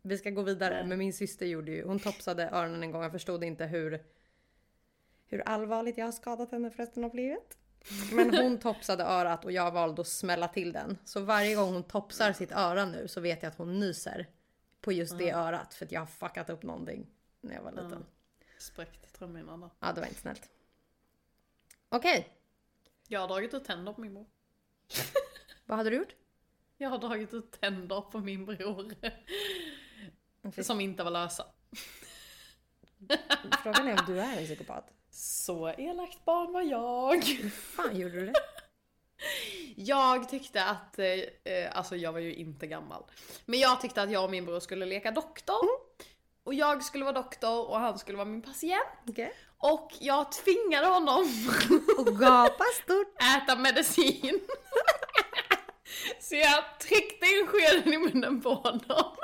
Vi 0.02 0.18
ska 0.18 0.30
gå 0.30 0.42
vidare, 0.42 0.74
Nej. 0.74 0.86
men 0.86 0.98
min 0.98 1.12
syster 1.12 1.46
gjorde 1.46 1.72
ju, 1.72 1.84
hon 1.84 1.98
topsade 1.98 2.48
öronen 2.48 2.82
en 2.82 2.90
gång, 2.90 3.02
jag 3.02 3.12
förstod 3.12 3.44
inte 3.44 3.66
hur, 3.66 4.02
hur 5.26 5.48
allvarligt 5.48 5.98
jag 5.98 6.04
har 6.04 6.12
skadat 6.12 6.50
henne 6.50 6.70
för 6.70 6.78
resten 6.78 7.04
av 7.04 7.14
livet. 7.14 7.58
Men 8.12 8.34
hon 8.34 8.58
topsade 8.58 9.04
örat 9.04 9.44
och 9.44 9.52
jag 9.52 9.70
valde 9.70 10.00
att 10.00 10.08
smälla 10.08 10.48
till 10.48 10.72
den. 10.72 10.98
Så 11.04 11.20
varje 11.20 11.54
gång 11.54 11.72
hon 11.72 11.82
topsar 11.82 12.32
sitt 12.32 12.52
öra 12.52 12.84
nu 12.84 13.08
så 13.08 13.20
vet 13.20 13.42
jag 13.42 13.50
att 13.50 13.58
hon 13.58 13.80
nyser 13.80 14.26
på 14.80 14.92
just 14.92 15.18
det 15.18 15.30
örat 15.30 15.74
för 15.74 15.84
att 15.84 15.92
jag 15.92 16.00
har 16.00 16.06
fuckat 16.06 16.50
upp 16.50 16.62
någonting 16.62 17.06
när 17.40 17.54
jag 17.54 17.62
var 17.62 17.70
liten. 17.72 18.04
Spräckt 18.58 19.14
trumhinnan 19.18 19.60
där. 19.60 19.70
Ja, 19.80 19.92
det 19.92 20.00
var 20.00 20.08
inte 20.08 20.20
snällt. 20.20 20.50
Okej, 21.88 22.28
Jag 23.08 23.20
har 23.20 23.28
dragit 23.28 23.54
ut 23.54 23.64
tänder 23.64 23.92
på 23.92 24.00
min 24.00 24.14
bror. 24.14 24.26
vad 25.66 25.76
hade 25.78 25.90
du 25.90 25.96
gjort? 25.96 26.14
Jag 26.76 26.90
har 26.90 26.98
dragit 26.98 27.34
ut 27.34 27.60
tänder 27.60 28.00
på 28.00 28.18
min 28.18 28.44
bror. 28.44 28.94
Som 30.62 30.80
inte 30.80 31.04
var 31.04 31.10
lösa. 31.10 31.46
Frågan 33.62 33.88
är 33.88 34.00
om 34.00 34.04
du 34.06 34.20
är 34.20 34.38
en 34.38 34.44
psykopat. 34.44 34.93
Så 35.14 35.68
elakt 35.78 36.24
barn 36.24 36.52
var 36.52 36.62
jag. 36.62 37.24
Hur 37.24 37.50
fan 37.50 37.96
gjorde 37.96 38.14
du 38.20 38.26
det? 38.26 38.32
Jag 39.76 40.28
tyckte 40.28 40.64
att, 40.64 40.98
eh, 40.98 41.06
alltså 41.72 41.96
jag 41.96 42.12
var 42.12 42.20
ju 42.20 42.34
inte 42.34 42.66
gammal. 42.66 43.02
Men 43.44 43.60
jag 43.60 43.80
tyckte 43.80 44.02
att 44.02 44.10
jag 44.10 44.24
och 44.24 44.30
min 44.30 44.46
bror 44.46 44.60
skulle 44.60 44.86
leka 44.86 45.10
doktor. 45.10 45.60
Och 46.44 46.54
jag 46.54 46.84
skulle 46.84 47.04
vara 47.04 47.14
doktor 47.14 47.68
och 47.70 47.80
han 47.80 47.98
skulle 47.98 48.18
vara 48.18 48.28
min 48.28 48.42
patient. 48.42 48.88
Okej. 49.08 49.32
Och 49.58 49.92
jag 49.98 50.32
tvingade 50.32 50.86
honom 50.86 51.24
Och 51.98 52.18
gapa 52.18 52.64
stort. 52.82 53.22
äta 53.36 53.56
medicin. 53.56 54.40
Så 56.20 56.34
jag 56.34 56.78
tryckte 56.80 57.26
in 57.26 57.46
skeden 57.46 57.92
i 57.92 57.98
munnen 57.98 58.42
på 58.42 58.54
honom. 58.54 59.16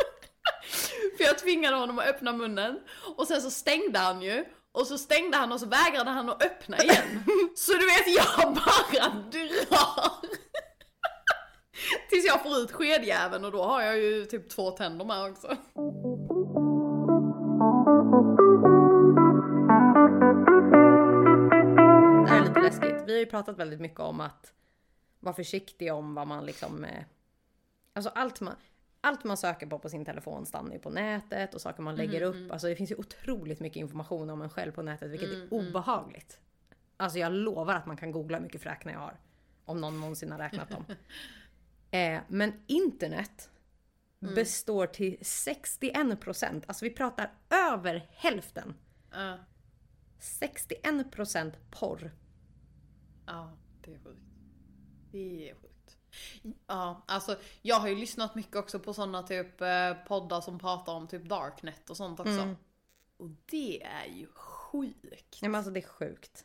För 1.17 1.25
jag 1.25 1.39
tvingade 1.39 1.77
honom 1.77 1.99
att 1.99 2.07
öppna 2.07 2.33
munnen. 2.33 2.81
Och 3.17 3.27
sen 3.27 3.43
så 3.43 3.51
stängde 3.51 3.99
han 3.99 4.23
ju. 4.23 4.45
Och 4.73 4.87
så 4.87 4.99
stängde 4.99 5.37
han 5.37 5.53
och 5.53 5.61
så 5.61 5.67
vägrade 5.67 6.11
han 6.11 6.29
att 6.29 6.43
öppna 6.43 6.79
igen. 6.79 7.23
Så 7.57 7.73
du 7.73 7.87
vet, 7.87 8.07
jag 8.17 8.55
bara 8.55 9.09
drar. 9.31 10.13
Tills 12.11 12.27
jag 12.27 12.43
får 12.43 12.57
ut 12.57 12.73
skedjäveln 12.73 13.45
och 13.45 13.53
då 13.53 13.63
har 13.63 13.83
jag 13.83 13.99
ju 13.99 14.25
typ 14.25 14.49
två 14.51 14.71
tänder 14.71 15.05
med 15.05 15.31
också. 15.31 15.57
Det 22.25 22.29
här 22.31 22.41
är 22.41 22.49
lite 22.49 22.61
läskigt. 22.61 23.03
Vi 23.07 23.13
har 23.13 23.19
ju 23.19 23.27
pratat 23.27 23.57
väldigt 23.59 23.81
mycket 23.81 24.01
om 24.01 24.21
att 24.21 24.53
vara 25.21 25.35
försiktig 25.35 25.93
om 25.93 26.15
vad 26.15 26.27
man 26.27 26.47
liksom... 26.47 26.85
eh, 26.85 27.05
Alltså 27.93 28.11
allt 28.15 28.41
man, 28.41 28.55
allt 29.01 29.25
man 29.25 29.37
söker 29.37 29.67
på 29.67 29.79
på 29.79 29.89
sin 29.89 30.05
telefon 30.05 30.47
stannar 30.47 30.73
ju 30.73 30.79
på 30.79 30.91
nätet 30.91 31.55
och 31.55 31.61
saker 31.61 31.83
man 31.83 31.97
lägger 31.97 32.23
upp. 32.23 32.53
Alltså 32.53 32.67
det 32.67 32.77
finns 32.77 32.91
ju 32.91 32.97
otroligt 32.97 33.61
mycket 33.61 33.77
information 33.77 34.31
om 34.31 34.43
en 34.43 34.51
själv 34.51 34.73
på 34.73 34.83
nätet 34.83 35.11
vilket 35.11 35.31
är 35.31 35.55
obehagligt. 35.55 36.41
Alltså 36.97 37.19
jag 37.19 37.33
lovar 37.33 37.75
att 37.75 37.87
man 37.87 37.97
kan 37.97 38.13
googla 38.13 38.37
hur 38.39 38.43
mycket 38.43 38.63
fräknar 38.63 38.93
jag 38.93 39.01
har. 39.01 39.21
Om 39.65 39.81
någon 39.81 40.01
någonsin 40.01 40.33
har 40.33 40.39
räknat 40.39 40.71
dem. 40.71 40.85
eh, 41.91 42.21
men 42.29 42.53
internet 42.67 43.51
består 44.21 44.87
till 44.87 45.17
61%, 45.17 46.65
alltså 46.67 46.85
vi 46.85 46.91
pratar 46.91 47.33
över 47.51 48.07
hälften. 48.11 48.75
Ja, 49.11 49.39
61% 50.21 51.53
porr. 51.71 52.11
ja, 53.27 53.53
det 53.81 53.95
är 53.95 53.99
sjukt. 53.99 54.21
Det 55.13 55.51
är 55.51 55.55
sjukt. 55.55 55.70
Ja, 56.67 57.03
alltså 57.07 57.37
jag 57.63 57.77
har 57.77 57.89
ju 57.89 57.95
lyssnat 57.97 58.35
mycket 58.35 58.57
också 58.57 58.79
på 58.79 58.95
sådana 58.95 59.23
typ 59.23 59.61
eh, 59.61 59.95
poddar 60.09 60.41
som 60.41 60.59
pratar 60.59 60.93
om 60.93 61.09
typ 61.09 61.25
darknet 61.25 61.91
och 61.91 61.97
sånt 61.97 62.21
också. 62.21 62.55
Och 63.17 63.29
det 63.47 63.83
är 63.83 64.07
ju 64.07 64.27
sjukt. 64.27 65.39
Nej 65.43 65.51
men 65.51 65.55
alltså 65.55 65.71
det 65.71 65.81
är 65.81 65.89
sjukt. 65.89 66.45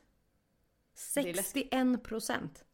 är 1.15 1.23
läskigt. 1.23 1.69
61 1.69 2.03
procent. 2.03 2.65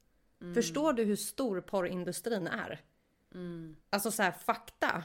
Förstår 0.53 0.93
du 0.93 1.03
hur 1.03 1.15
stor 1.15 1.61
porrindustrin 1.61 2.47
är? 2.47 2.81
Alltså 3.89 4.11
så 4.11 4.23
här, 4.23 4.31
fakta 4.31 5.03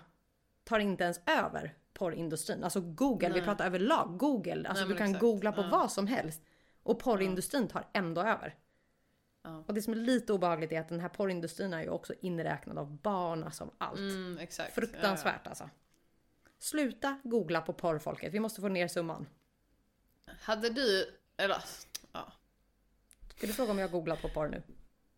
tar 0.65 0.79
inte 0.79 1.05
ens 1.05 1.21
över 1.27 1.75
porrindustrin. 1.93 2.65
Alltså 2.65 2.81
Google, 2.81 3.33
vi 3.33 3.43
pratar 3.43 3.67
överlag. 3.67 4.19
Google, 4.19 4.69
alltså 4.69 4.85
Nej, 4.85 4.93
du 4.93 4.99
kan 4.99 5.07
exakt. 5.07 5.21
googla 5.21 5.53
på 5.53 5.61
Ja. 5.63 5.69
vad 5.73 5.93
som 5.93 6.07
helst. 6.07 6.43
Och 6.83 6.99
porrindustrin 6.99 7.69
tar 7.69 7.89
ändå 7.93 8.21
över. 8.21 8.55
Ja. 9.47 9.65
Och 9.67 9.75
det 9.75 9.83
som 9.83 9.93
är 9.93 9.97
lite 9.97 10.33
obehagligt 10.33 10.73
är 10.73 10.81
att 10.81 10.89
den 10.89 11.01
här 11.01 11.09
porrindustrin 11.09 11.73
är 11.73 11.83
ju 11.83 11.89
också 11.89 12.15
inräknad 12.21 12.79
av 12.79 12.97
barn, 12.97 13.45
alltså 13.45 13.65
av 13.65 13.75
allt. 13.79 13.99
Mm, 13.99 14.39
exakt. 14.39 14.75
Fruktansvärt 14.75 15.47
alltså. 15.47 15.71
Sluta 16.59 17.21
googla 17.25 17.61
på 17.61 17.73
porrfolket, 17.73 18.35
vi 18.35 18.41
måste 18.41 18.61
få 18.61 18.69
ner 18.69 18.89
summan. 18.89 19.27
Hade 20.41 20.71
du, 20.71 21.15
eller 21.37 21.57
ja. 22.13 22.33
Ska 23.37 23.47
du 23.47 23.53
fråga 23.53 23.71
om 23.71 23.79
jag 23.79 23.89
har 23.89 23.93
googlat 23.93 24.23
på 24.23 24.29
porr 24.29 24.49
nu? 24.49 24.63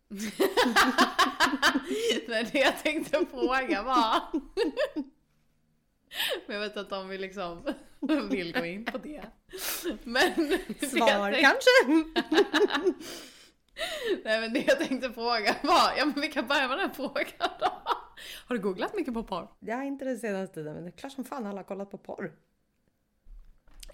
Nej, 2.28 2.48
det 2.52 2.58
jag 2.58 2.82
tänkte 2.82 3.26
fråga 3.30 3.82
var. 3.82 4.22
Men 6.46 6.56
jag 6.56 6.60
vet 6.60 6.76
inte 6.76 6.96
om 6.96 7.08
vi 7.08 7.18
liksom 7.18 7.74
vill 8.30 8.52
gå 8.52 8.64
in 8.64 8.84
på 8.84 8.98
det. 8.98 9.24
Men 10.04 10.34
Svar 10.90 11.30
det 11.30 11.40
kanske? 11.40 11.70
Nej 14.24 14.40
men 14.40 14.52
det 14.52 14.64
jag 14.66 14.78
tänkte 14.78 15.12
fråga 15.12 15.56
var, 15.62 15.92
ja 15.96 16.04
men 16.04 16.20
vi 16.20 16.28
kan 16.28 16.46
börja 16.46 16.68
med 16.68 16.78
den 16.78 16.94
frågan 16.94 17.50
då. 17.60 17.66
Har 18.46 18.56
du 18.56 18.62
googlat 18.62 18.94
mycket 18.94 19.14
på 19.14 19.22
porr? 19.22 19.48
Ja, 19.58 19.82
inte 19.82 20.04
den 20.04 20.18
senaste 20.18 20.54
tiden, 20.54 20.74
men 20.74 20.84
det 20.84 20.88
är 20.88 20.98
klart 20.98 21.12
som 21.12 21.24
fan 21.24 21.46
alla 21.46 21.56
har 21.58 21.64
kollat 21.64 21.90
på 21.90 21.98
porr. 21.98 22.32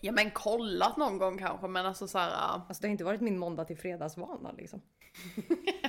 Ja 0.00 0.12
men 0.12 0.30
kollat 0.30 0.96
någon 0.96 1.18
gång 1.18 1.38
kanske 1.38 1.68
men 1.68 1.86
alltså 1.86 2.08
såhär. 2.08 2.30
Alltså 2.30 2.80
det 2.80 2.88
har 2.88 2.92
inte 2.92 3.04
varit 3.04 3.20
min 3.20 3.38
måndag 3.38 3.64
till 3.64 3.78
fredagsvana 3.78 4.52
liksom. 4.52 4.82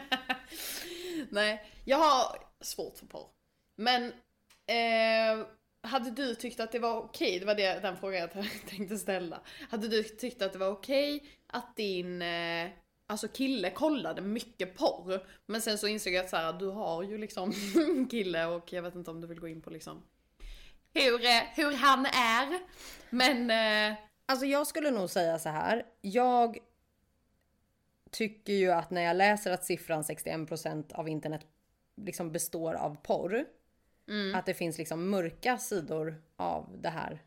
Nej, 1.29 1.71
jag 1.85 1.97
har 1.97 2.37
svårt 2.61 2.97
för 2.97 3.05
porr. 3.05 3.27
Men 3.75 4.13
eh, 4.67 5.47
hade 5.81 6.11
du 6.11 6.35
tyckt 6.35 6.59
att 6.59 6.71
det 6.71 6.79
var 6.79 6.97
okej, 6.97 7.39
det 7.39 7.45
var 7.45 7.55
det, 7.55 7.79
den 7.81 7.97
frågan 7.97 8.21
jag 8.21 8.31
tänkte 8.69 8.97
ställa. 8.97 9.39
Hade 9.69 9.87
du 9.87 10.03
tyckt 10.03 10.41
att 10.41 10.53
det 10.53 10.59
var 10.59 10.71
okej 10.71 11.23
att 11.47 11.75
din 11.75 12.21
eh, 12.21 12.69
alltså 13.07 13.27
kille 13.27 13.69
kollade 13.69 14.21
mycket 14.21 14.77
porr, 14.77 15.27
men 15.45 15.61
sen 15.61 15.77
så 15.77 15.87
insåg 15.87 16.13
jag 16.13 16.23
att 16.23 16.29
så 16.29 16.35
här, 16.35 16.53
du 16.53 16.67
har 16.67 17.03
ju 17.03 17.17
liksom 17.17 17.53
kille 18.11 18.45
och 18.45 18.73
jag 18.73 18.81
vet 18.81 18.95
inte 18.95 19.11
om 19.11 19.21
du 19.21 19.27
vill 19.27 19.39
gå 19.39 19.47
in 19.47 19.61
på 19.61 19.69
liksom 19.69 20.03
hur, 20.93 21.25
eh, 21.25 21.41
hur 21.55 21.73
han 21.73 22.05
är. 22.05 22.59
Men 23.09 23.51
eh, 23.91 23.97
Alltså 24.25 24.45
jag 24.45 24.67
skulle 24.67 24.91
nog 24.91 25.09
säga 25.09 25.39
så 25.39 25.49
här. 25.49 25.85
Jag 26.01 26.57
tycker 28.11 28.53
ju 28.53 28.71
att 28.71 28.91
när 28.91 29.01
jag 29.01 29.17
läser 29.17 29.51
att 29.51 29.63
siffran 29.63 30.01
61% 30.01 30.93
av 30.93 31.09
internet 31.09 31.45
liksom 31.95 32.31
består 32.31 32.73
av 32.73 32.95
porr. 33.03 33.45
Att 34.35 34.45
det 34.45 34.53
finns 34.53 34.77
liksom 34.77 35.09
mörka 35.09 35.57
sidor 35.57 36.21
av 36.35 36.77
det 36.81 36.89
här 36.89 37.23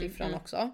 siffran 0.00 0.34
också. 0.34 0.70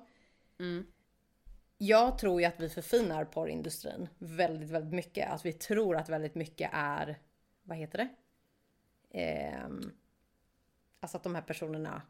Jag 1.79 2.19
tror 2.19 2.41
ju 2.41 2.47
att 2.47 2.61
vi 2.61 2.69
förfinar 2.69 3.25
porrindustrin 3.25 4.09
väldigt, 4.19 4.71
väldigt 4.71 4.95
mycket. 4.95 5.31
Att 5.31 5.47
vi 5.47 5.53
tror 5.53 5.97
att 5.97 6.09
väldigt 6.09 6.35
mycket 6.35 6.71
är, 6.73 7.19
vad 7.63 7.77
heter 7.79 7.99
det? 7.99 8.09
Ehm, 9.19 9.93
alltså 11.01 11.17
att 11.17 11.23
de 11.23 11.35
här 11.35 11.43
personerna 11.43 12.03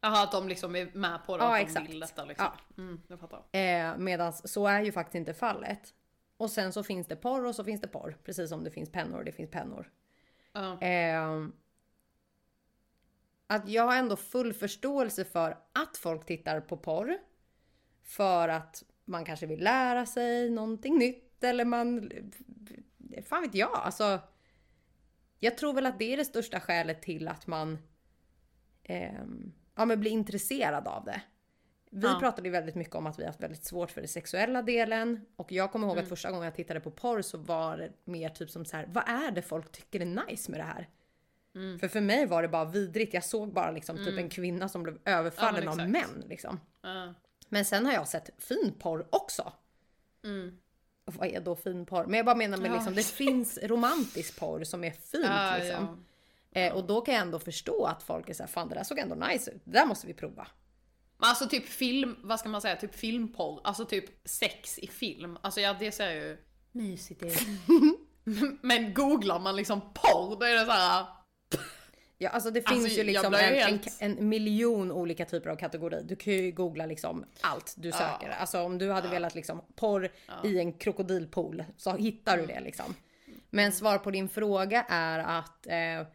Jaha, 0.00 0.22
att 0.22 0.32
de 0.32 0.48
liksom 0.48 0.76
är 0.76 0.90
med 0.94 1.26
på 1.26 1.36
det, 1.36 1.44
Ja, 1.44 1.54
att 1.54 1.58
de 1.60 1.64
exakt. 1.66 1.90
vill 1.90 2.00
detta 2.00 2.24
liksom. 2.24 2.46
Ja. 2.76 2.82
Mm, 2.82 3.00
jag 3.08 3.20
fattar. 3.20 3.42
Eh, 3.52 3.96
Medan 3.98 4.32
så 4.32 4.66
är 4.66 4.80
ju 4.80 4.92
faktiskt 4.92 5.14
inte 5.14 5.34
fallet. 5.34 5.94
Och 6.36 6.50
sen 6.50 6.72
så 6.72 6.82
finns 6.82 7.06
det 7.06 7.16
porr 7.16 7.44
och 7.44 7.54
så 7.54 7.64
finns 7.64 7.80
det 7.80 7.88
porr. 7.88 8.16
Precis 8.24 8.48
som 8.48 8.64
det 8.64 8.70
finns 8.70 8.92
pennor 8.92 9.18
och 9.18 9.24
det 9.24 9.32
finns 9.32 9.50
pennor. 9.50 9.90
Ja. 10.52 10.80
Eh, 10.82 11.46
att 13.46 13.68
jag 13.68 13.82
har 13.82 13.96
ändå 13.96 14.16
full 14.16 14.52
förståelse 14.52 15.24
för 15.24 15.58
att 15.72 15.96
folk 15.96 16.26
tittar 16.26 16.60
på 16.60 16.76
porr. 16.76 17.18
För 18.06 18.48
att 18.48 18.82
man 19.04 19.24
kanske 19.24 19.46
vill 19.46 19.64
lära 19.64 20.06
sig 20.06 20.50
någonting 20.50 20.98
nytt 20.98 21.44
eller 21.44 21.64
man... 21.64 22.10
Fan 23.24 23.42
vet 23.42 23.54
jag. 23.54 23.74
Alltså, 23.74 24.20
jag 25.38 25.58
tror 25.58 25.72
väl 25.72 25.86
att 25.86 25.98
det 25.98 26.12
är 26.12 26.16
det 26.16 26.24
största 26.24 26.60
skälet 26.60 27.02
till 27.02 27.28
att 27.28 27.46
man 27.46 27.78
ehm, 28.82 29.52
ja, 29.76 29.84
men 29.84 30.00
blir 30.00 30.10
intresserad 30.10 30.88
av 30.88 31.04
det. 31.04 31.20
Vi 31.90 32.06
Ja. 32.06 32.16
pratade 32.20 32.48
ju 32.48 32.52
väldigt 32.52 32.74
mycket 32.74 32.94
om 32.94 33.06
att 33.06 33.18
vi 33.18 33.22
har 33.22 33.28
haft 33.28 33.42
väldigt 33.42 33.64
svårt 33.64 33.90
för 33.90 34.00
den 34.00 34.08
sexuella 34.08 34.62
delen. 34.62 35.26
Och 35.36 35.52
jag 35.52 35.72
kommer 35.72 35.86
ihåg 35.88 35.98
att 35.98 36.08
första 36.08 36.30
gången 36.30 36.44
jag 36.44 36.54
tittade 36.54 36.80
på 36.80 36.90
porr 36.90 37.22
så 37.22 37.38
var 37.38 37.76
det 37.76 37.92
mer 38.04 38.28
typ 38.28 38.50
som 38.50 38.64
så 38.64 38.76
här, 38.76 38.86
vad 38.92 39.08
är 39.08 39.30
det 39.30 39.42
folk 39.42 39.72
tycker 39.72 40.00
är 40.00 40.26
nice 40.28 40.50
med 40.50 40.60
det 40.60 40.64
här? 40.64 40.88
För 41.80 41.88
för 41.88 42.00
mig 42.00 42.26
var 42.26 42.42
det 42.42 42.48
bara 42.48 42.64
vidrigt. 42.64 43.14
Jag 43.14 43.24
såg 43.24 43.52
bara 43.52 43.70
liksom 43.70 43.96
typ 43.96 44.18
en 44.18 44.28
kvinna 44.28 44.68
som 44.68 44.82
blev 44.82 44.98
överfallen 45.04 45.64
Ja, 45.64 45.70
av 45.70 45.76
män 45.90 46.24
liksom. 46.26 46.60
Ja. 46.82 47.14
Men 47.48 47.64
sen 47.64 47.86
har 47.86 47.92
jag 47.92 48.08
sett 48.08 48.30
fin 48.38 48.74
porr 48.78 49.06
också. 49.10 49.52
Och 51.04 51.14
Vad 51.14 51.28
är 51.28 51.40
då 51.40 51.56
fin 51.56 51.86
porr? 51.86 52.04
Men 52.04 52.14
jag 52.16 52.26
bara 52.26 52.36
menar 52.36 52.58
med 52.58 52.72
liksom, 52.72 52.94
det 52.94 53.06
finns 53.06 53.58
romantisk 53.62 54.38
porr 54.40 54.64
som 54.64 54.84
är 54.84 54.90
fint 54.90 55.24
Ja, 55.24 55.56
liksom. 55.56 56.04
ja. 56.50 56.60
Eh, 56.60 56.72
och 56.72 56.84
då 56.84 57.00
kan 57.00 57.14
jag 57.14 57.22
ändå 57.22 57.38
förstå 57.38 57.84
att 57.84 58.02
folk 58.02 58.28
är 58.28 58.34
såhär, 58.34 58.48
fan 58.48 58.68
det 58.68 58.74
där 58.74 58.84
såg 58.84 58.98
ändå 58.98 59.14
nice 59.14 59.50
ut. 59.50 59.60
Det 59.64 59.70
där 59.70 59.86
måste 59.86 60.06
vi 60.06 60.14
prova. 60.14 60.46
Men 61.18 61.28
alltså 61.28 61.48
typ 61.48 61.68
film, 61.68 62.16
vad 62.22 62.40
ska 62.40 62.48
man 62.48 62.60
säga, 62.60 62.76
typ 62.76 62.94
filmporr, 62.94 63.60
alltså 63.64 63.84
typ 63.84 64.28
sex 64.28 64.78
i 64.78 64.86
film. 64.86 65.38
Alltså 65.42 65.60
ja, 65.60 65.76
det 65.78 65.92
ser 65.92 66.10
ju 66.10 66.38
mysigt 66.72 67.22
ut. 67.22 67.38
Men 68.62 68.94
googlar 68.94 69.38
man 69.38 69.56
liksom 69.56 69.80
porr, 69.80 70.36
då 70.40 70.46
är 70.46 70.54
det 70.54 70.64
så 70.66 70.72
här. 70.72 71.06
Ja, 72.18 72.30
alltså 72.30 72.50
det 72.50 72.58
Alltså, 72.66 72.74
finns 72.74 72.92
ju 72.92 72.96
jag 72.98 73.06
liksom 73.06 73.34
en, 73.34 73.40
helt- 73.54 73.96
en, 74.00 74.18
en 74.18 74.28
miljon 74.28 74.92
olika 74.92 75.24
typer 75.24 75.50
av 75.50 75.56
kategorier. 75.56 76.02
Du 76.02 76.16
kan 76.16 76.32
ju 76.32 76.52
googla 76.52 76.86
liksom 76.86 77.24
allt 77.40 77.74
du 77.76 77.92
söker. 77.92 78.28
Alltså 78.30 78.62
om 78.62 78.78
du 78.78 78.90
hade 78.92 79.08
velat 79.08 79.34
liksom 79.34 79.62
porr 79.74 80.12
i 80.44 80.58
en 80.58 80.72
krokodilpool 80.72 81.64
så 81.76 81.96
hittar 81.96 82.36
du 82.36 82.46
det 82.46 82.60
liksom. 82.60 82.94
Men 83.50 83.72
svar 83.72 83.98
på 83.98 84.10
din 84.10 84.28
fråga 84.28 84.82
är 84.88 85.18
att 85.18 85.66
eh, 85.66 86.06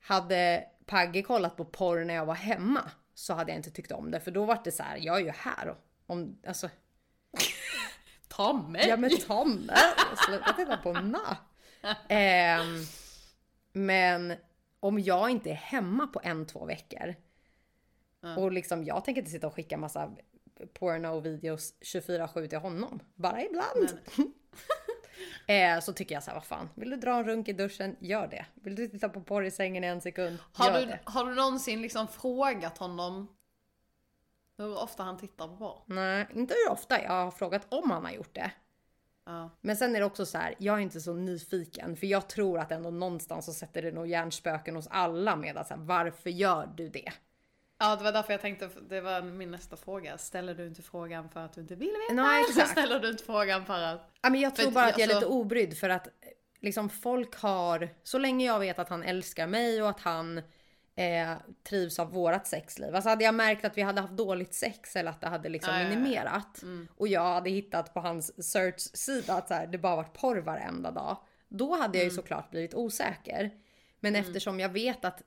hade 0.00 0.64
Pagge 0.86 1.22
kollat 1.22 1.56
på 1.56 1.64
porr 1.64 2.04
när 2.04 2.14
jag 2.14 2.26
var 2.26 2.34
hemma 2.34 2.90
så 3.14 3.34
hade 3.34 3.50
jag 3.52 3.58
inte 3.58 3.70
tyckt 3.70 3.92
om 3.92 4.10
det. 4.10 4.20
För 4.20 4.30
då 4.30 4.44
var 4.44 4.60
det 4.64 4.72
så 4.72 4.82
här, 4.82 4.96
jag 5.00 5.16
är 5.16 5.24
ju 5.24 5.30
här. 5.30 5.68
Och 5.68 5.76
om, 6.06 6.38
alltså, 6.46 6.68
Ta 8.28 8.52
mig! 8.52 8.88
Ja 8.88 8.96
men 8.96 9.10
Tommy, 9.26 9.72
sluta 10.26 10.52
titta 10.52 10.76
på 10.76 10.92
na. 10.92 11.36
Ehm, 12.08 12.84
men 13.72 14.34
om 14.80 14.98
jag 15.00 15.30
inte 15.30 15.50
är 15.50 15.54
hemma 15.54 16.06
på 16.06 16.20
en, 16.22 16.46
två 16.46 16.64
veckor. 16.64 17.14
Och 18.36 18.52
liksom 18.52 18.84
jag 18.84 19.04
tänker 19.04 19.20
inte 19.20 19.30
sitta 19.30 19.46
och 19.46 19.54
skicka 19.54 19.76
massa 19.76 20.12
porno-videos 20.74 21.74
24-7 21.80 22.46
till 22.46 22.58
honom. 22.58 23.00
Bara 23.14 23.42
ibland. 23.42 23.98
eh, 25.46 25.80
så 25.80 25.92
tycker 25.92 26.14
jag 26.14 26.22
så 26.22 26.30
här, 26.30 26.36
vad 26.36 26.44
fan. 26.44 26.68
Vill 26.74 26.90
du 26.90 26.96
dra 26.96 27.14
en 27.14 27.24
runk 27.24 27.48
i 27.48 27.52
duschen? 27.52 27.96
Gör 28.00 28.26
det. 28.26 28.46
Vill 28.54 28.74
du 28.74 28.88
titta 28.88 29.08
på 29.08 29.20
porr 29.20 29.44
i 29.44 29.50
sängen 29.50 29.84
i 29.84 29.86
en 29.86 30.00
sekund? 30.00 30.38
Har 30.52 30.80
du, 30.80 30.86
det. 30.86 31.00
har 31.04 31.24
du 31.24 31.34
någonsin 31.34 31.82
liksom 31.82 32.08
frågat 32.08 32.78
honom 32.78 33.36
hur 34.56 34.78
ofta 34.78 35.02
han 35.02 35.18
tittar 35.18 35.48
på 35.48 35.56
porr? 35.56 35.82
Nej, 35.86 36.26
inte 36.34 36.54
hur 36.54 36.72
ofta. 36.72 37.02
Jag 37.02 37.12
har 37.12 37.30
frågat 37.30 37.66
om 37.68 37.90
han 37.90 38.04
har 38.04 38.12
gjort 38.12 38.34
det. 38.34 38.50
Ja. 39.26 39.50
Men 39.60 39.76
sen 39.76 39.96
är 39.96 40.00
det 40.00 40.06
också 40.06 40.26
så 40.26 40.38
här, 40.38 40.54
jag 40.58 40.76
är 40.76 40.80
inte 40.80 41.00
så 41.00 41.14
nyfiken 41.14 41.96
för 41.96 42.06
jag 42.06 42.28
tror 42.28 42.58
att 42.58 42.72
ändå 42.72 42.90
någonstans 42.90 43.46
så 43.46 43.52
sätter 43.52 43.82
det 43.82 43.92
nog 43.92 44.06
hjärnspöken 44.06 44.76
hos 44.76 44.86
alla 44.90 45.36
med 45.36 45.56
att 45.56 45.68
så 45.68 45.74
här, 45.74 45.80
varför 45.82 46.30
gör 46.30 46.70
du 46.76 46.88
det? 46.88 47.12
Ja, 47.78 47.96
det 47.96 48.04
var 48.04 48.12
därför 48.12 48.32
jag 48.32 48.40
tänkte, 48.40 48.70
det 48.88 49.00
var 49.00 49.22
min 49.22 49.50
nästa 49.50 49.76
fråga. 49.76 50.18
Ställer 50.18 50.54
du 50.54 50.66
inte 50.66 50.82
frågan 50.82 51.28
för 51.28 51.40
att 51.40 51.52
du 51.52 51.60
inte 51.60 51.74
vill 51.74 51.88
veta? 52.08 52.22
Nej, 52.22 52.44
Så 52.44 52.50
exakt. 52.50 52.70
ställer 52.70 53.00
du 53.00 53.10
inte 53.10 53.24
frågan 53.24 53.66
för 53.66 53.82
att... 53.82 54.10
Ja, 54.22 54.30
men 54.30 54.40
jag 54.40 54.56
tror 54.56 54.70
bara 54.70 54.84
att 54.84 54.98
jag 54.98 55.00
är 55.00 55.14
alltså- 55.14 55.28
lite 55.28 55.40
obrydd 55.40 55.78
för 55.78 55.88
att 55.88 56.08
liksom 56.60 56.88
folk 56.88 57.34
har, 57.36 57.88
så 58.02 58.18
länge 58.18 58.46
jag 58.46 58.58
vet 58.58 58.78
att 58.78 58.88
han 58.88 59.02
älskar 59.02 59.46
mig 59.46 59.82
och 59.82 59.88
att 59.88 60.00
han 60.00 60.42
eh, 60.96 61.32
trivs 61.62 61.98
av 61.98 62.12
vårat 62.12 62.46
sexliv. 62.46 62.94
Alltså 62.94 63.10
hade 63.10 63.24
jag 63.24 63.34
märkt 63.34 63.64
att 63.64 63.78
vi 63.78 63.82
hade 63.82 64.00
haft 64.00 64.16
dåligt 64.16 64.54
sex 64.54 64.96
eller 64.96 65.10
att 65.10 65.20
det 65.20 65.28
hade 65.28 65.48
liksom 65.48 65.74
ja. 65.74 65.88
minimerat 65.88 66.62
och 66.96 67.08
jag 67.08 67.34
hade 67.34 67.50
hittat 67.50 67.94
på 67.94 68.00
hans 68.00 68.52
search-sida 68.52 69.34
att 69.34 69.48
så 69.48 69.54
här, 69.54 69.66
det 69.66 69.78
bara 69.78 69.96
varit 69.96 70.12
porr 70.12 70.36
varenda 70.36 70.90
dag. 70.90 71.16
Då 71.48 71.76
hade 71.76 71.98
jag 71.98 72.04
ju 72.04 72.10
såklart 72.10 72.50
blivit 72.50 72.74
osäker. 72.74 73.50
Men 74.00 74.16
eftersom 74.16 74.60
jag 74.60 74.68
vet 74.68 75.04
att 75.04 75.22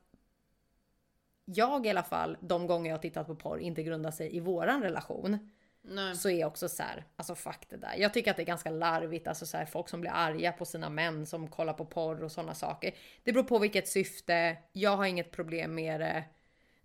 jag 1.46 1.86
i 1.86 1.90
alla 1.90 2.04
fall, 2.04 2.38
de 2.42 2.68
gånger 2.68 2.92
jag 2.92 3.02
tittat 3.02 3.28
på 3.28 3.36
porr, 3.36 3.60
inte 3.60 3.84
grundar 3.84 4.12
sig 4.12 4.36
i 4.36 4.40
våran 4.40 4.84
relation 4.84 5.52
Nej. 5.86 6.16
så 6.16 6.30
är 6.30 6.40
jag 6.40 6.48
också 6.48 6.70
så 6.70 6.84
här, 6.84 7.04
alltså 7.16 7.36
fuck 7.36 7.70
det 7.70 7.78
där. 7.78 7.96
Jag 7.98 8.14
tycker 8.14 8.32
att 8.32 8.38
det 8.38 8.44
är 8.44 8.46
ganska 8.48 8.70
larvigt, 8.70 9.28
alltså 9.28 9.46
så 9.46 9.58
här, 9.58 9.66
folk 9.66 9.90
som 9.90 10.02
blir 10.02 10.12
arga 10.12 10.52
på 10.52 10.66
sina 10.66 10.90
män 10.90 11.26
som 11.26 11.48
kollar 11.48 11.74
på 11.74 11.86
porr 11.86 12.24
och 12.24 12.32
sådana 12.32 12.54
saker. 12.56 12.96
Det 13.24 13.32
beror 13.32 13.44
på 13.44 13.60
vilket 13.60 13.88
syfte. 13.88 14.58
Jag 14.72 14.98
har 14.98 15.06
inget 15.06 15.32
problem 15.32 15.76
med 15.76 16.00
det. 16.00 16.24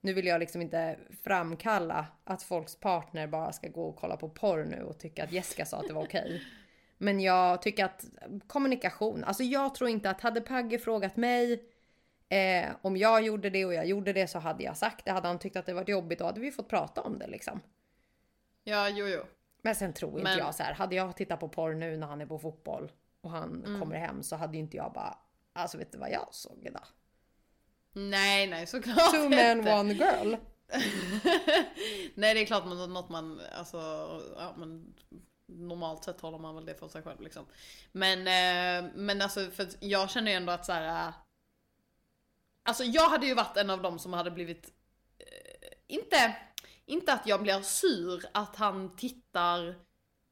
Nu 0.00 0.12
vill 0.14 0.26
jag 0.26 0.40
liksom 0.40 0.62
inte 0.62 0.98
framkalla 1.24 2.06
att 2.24 2.42
folks 2.42 2.76
partner 2.76 3.26
bara 3.26 3.52
ska 3.52 3.68
gå 3.68 3.88
och 3.88 3.96
kolla 3.96 4.16
på 4.16 4.28
porr 4.28 4.64
nu 4.64 4.82
och 4.82 4.98
tycka 4.98 5.24
att 5.24 5.32
Jessica 5.32 5.64
sa 5.64 5.76
att 5.76 5.88
det 5.88 5.94
var 5.94 6.04
okej. 6.04 6.42
Men 6.98 7.20
jag 7.20 7.62
tycker 7.62 7.84
att 7.84 8.04
kommunikation, 8.46 9.24
alltså 9.24 9.42
jag 9.42 9.74
tror 9.74 9.90
inte 9.90 10.10
att 10.10 10.20
hade 10.20 10.40
Pagge 10.40 10.78
frågat 10.78 11.16
mig 11.16 11.62
eh, 12.28 12.66
om 12.82 12.96
jag 12.96 13.22
gjorde 13.22 13.50
det 13.50 13.64
och 13.64 13.74
jag 13.74 13.86
gjorde 13.86 14.12
det 14.12 14.26
så 14.26 14.38
hade 14.38 14.64
jag 14.64 14.76
sagt 14.76 15.04
det. 15.04 15.10
Hade 15.10 15.28
han 15.28 15.38
tyckt 15.38 15.56
att 15.56 15.66
det 15.66 15.74
var 15.74 15.84
jobbigt 15.90 16.18
då 16.18 16.24
hade 16.24 16.40
vi 16.40 16.50
fått 16.50 16.68
prata 16.68 17.00
om 17.00 17.18
det 17.18 17.26
liksom. 17.26 17.60
Ja, 18.68 18.88
jo, 18.88 19.06
jo. 19.06 19.22
Men 19.62 19.74
sen 19.74 19.92
tror 19.94 20.10
inte 20.10 20.22
Men- 20.22 20.38
jag 20.38 20.54
så 20.54 20.62
här, 20.62 20.72
hade 20.72 20.94
jag 20.94 21.16
tittat 21.16 21.40
på 21.40 21.48
porr 21.48 21.74
nu 21.74 21.96
när 21.96 22.06
han 22.06 22.20
är 22.20 22.26
på 22.26 22.38
fotboll 22.38 22.92
och 23.20 23.30
han 23.30 23.64
Mm. 23.64 23.80
kommer 23.80 23.96
hem 23.96 24.22
så 24.22 24.36
hade 24.36 24.52
ju 24.56 24.60
inte 24.62 24.76
jag 24.76 24.92
bara, 24.92 25.18
alltså 25.52 25.78
vet 25.78 25.92
du 25.92 25.98
vad 25.98 26.10
jag 26.10 26.28
såg 26.34 26.58
idag? 26.66 26.84
Nej, 27.92 28.46
nej, 28.46 28.66
såklart 28.66 29.10
Two 29.10 29.28
men 29.30 29.58
inte. 29.58 29.72
one 29.72 29.92
girl. 29.94 30.34
Nej 32.14 32.34
det 32.34 32.40
är 32.40 32.46
klart 32.46 32.64
något 32.66 33.08
man, 33.08 33.40
alltså, 33.58 33.76
ja 34.36 34.54
men 34.56 34.94
normalt 35.46 36.04
sett 36.04 36.20
håller 36.20 36.38
man 36.38 36.54
väl 36.54 36.66
det 36.66 36.74
för 36.74 36.88
sig 36.88 37.02
själv 37.02 37.20
liksom. 37.20 37.46
Men, 37.92 38.18
eh, 38.18 38.90
men 38.94 39.22
alltså 39.22 39.50
för 39.50 39.66
jag 39.80 40.10
känner 40.10 40.30
ju 40.30 40.36
ändå 40.36 40.52
att 40.52 40.66
så 40.66 40.72
här. 40.72 41.12
Alltså 42.62 42.84
jag 42.84 43.08
hade 43.10 43.26
ju 43.26 43.34
varit 43.34 43.56
en 43.56 43.70
av 43.70 43.82
dem 43.82 43.98
som 43.98 44.12
hade 44.12 44.30
blivit, 44.30 44.72
eh, 45.18 45.68
inte, 45.86 46.36
inte 46.88 47.12
att 47.12 47.26
jag 47.26 47.42
blir 47.42 47.60
sur 47.60 48.24
att 48.32 48.56
han 48.56 48.96
tittar 48.96 49.74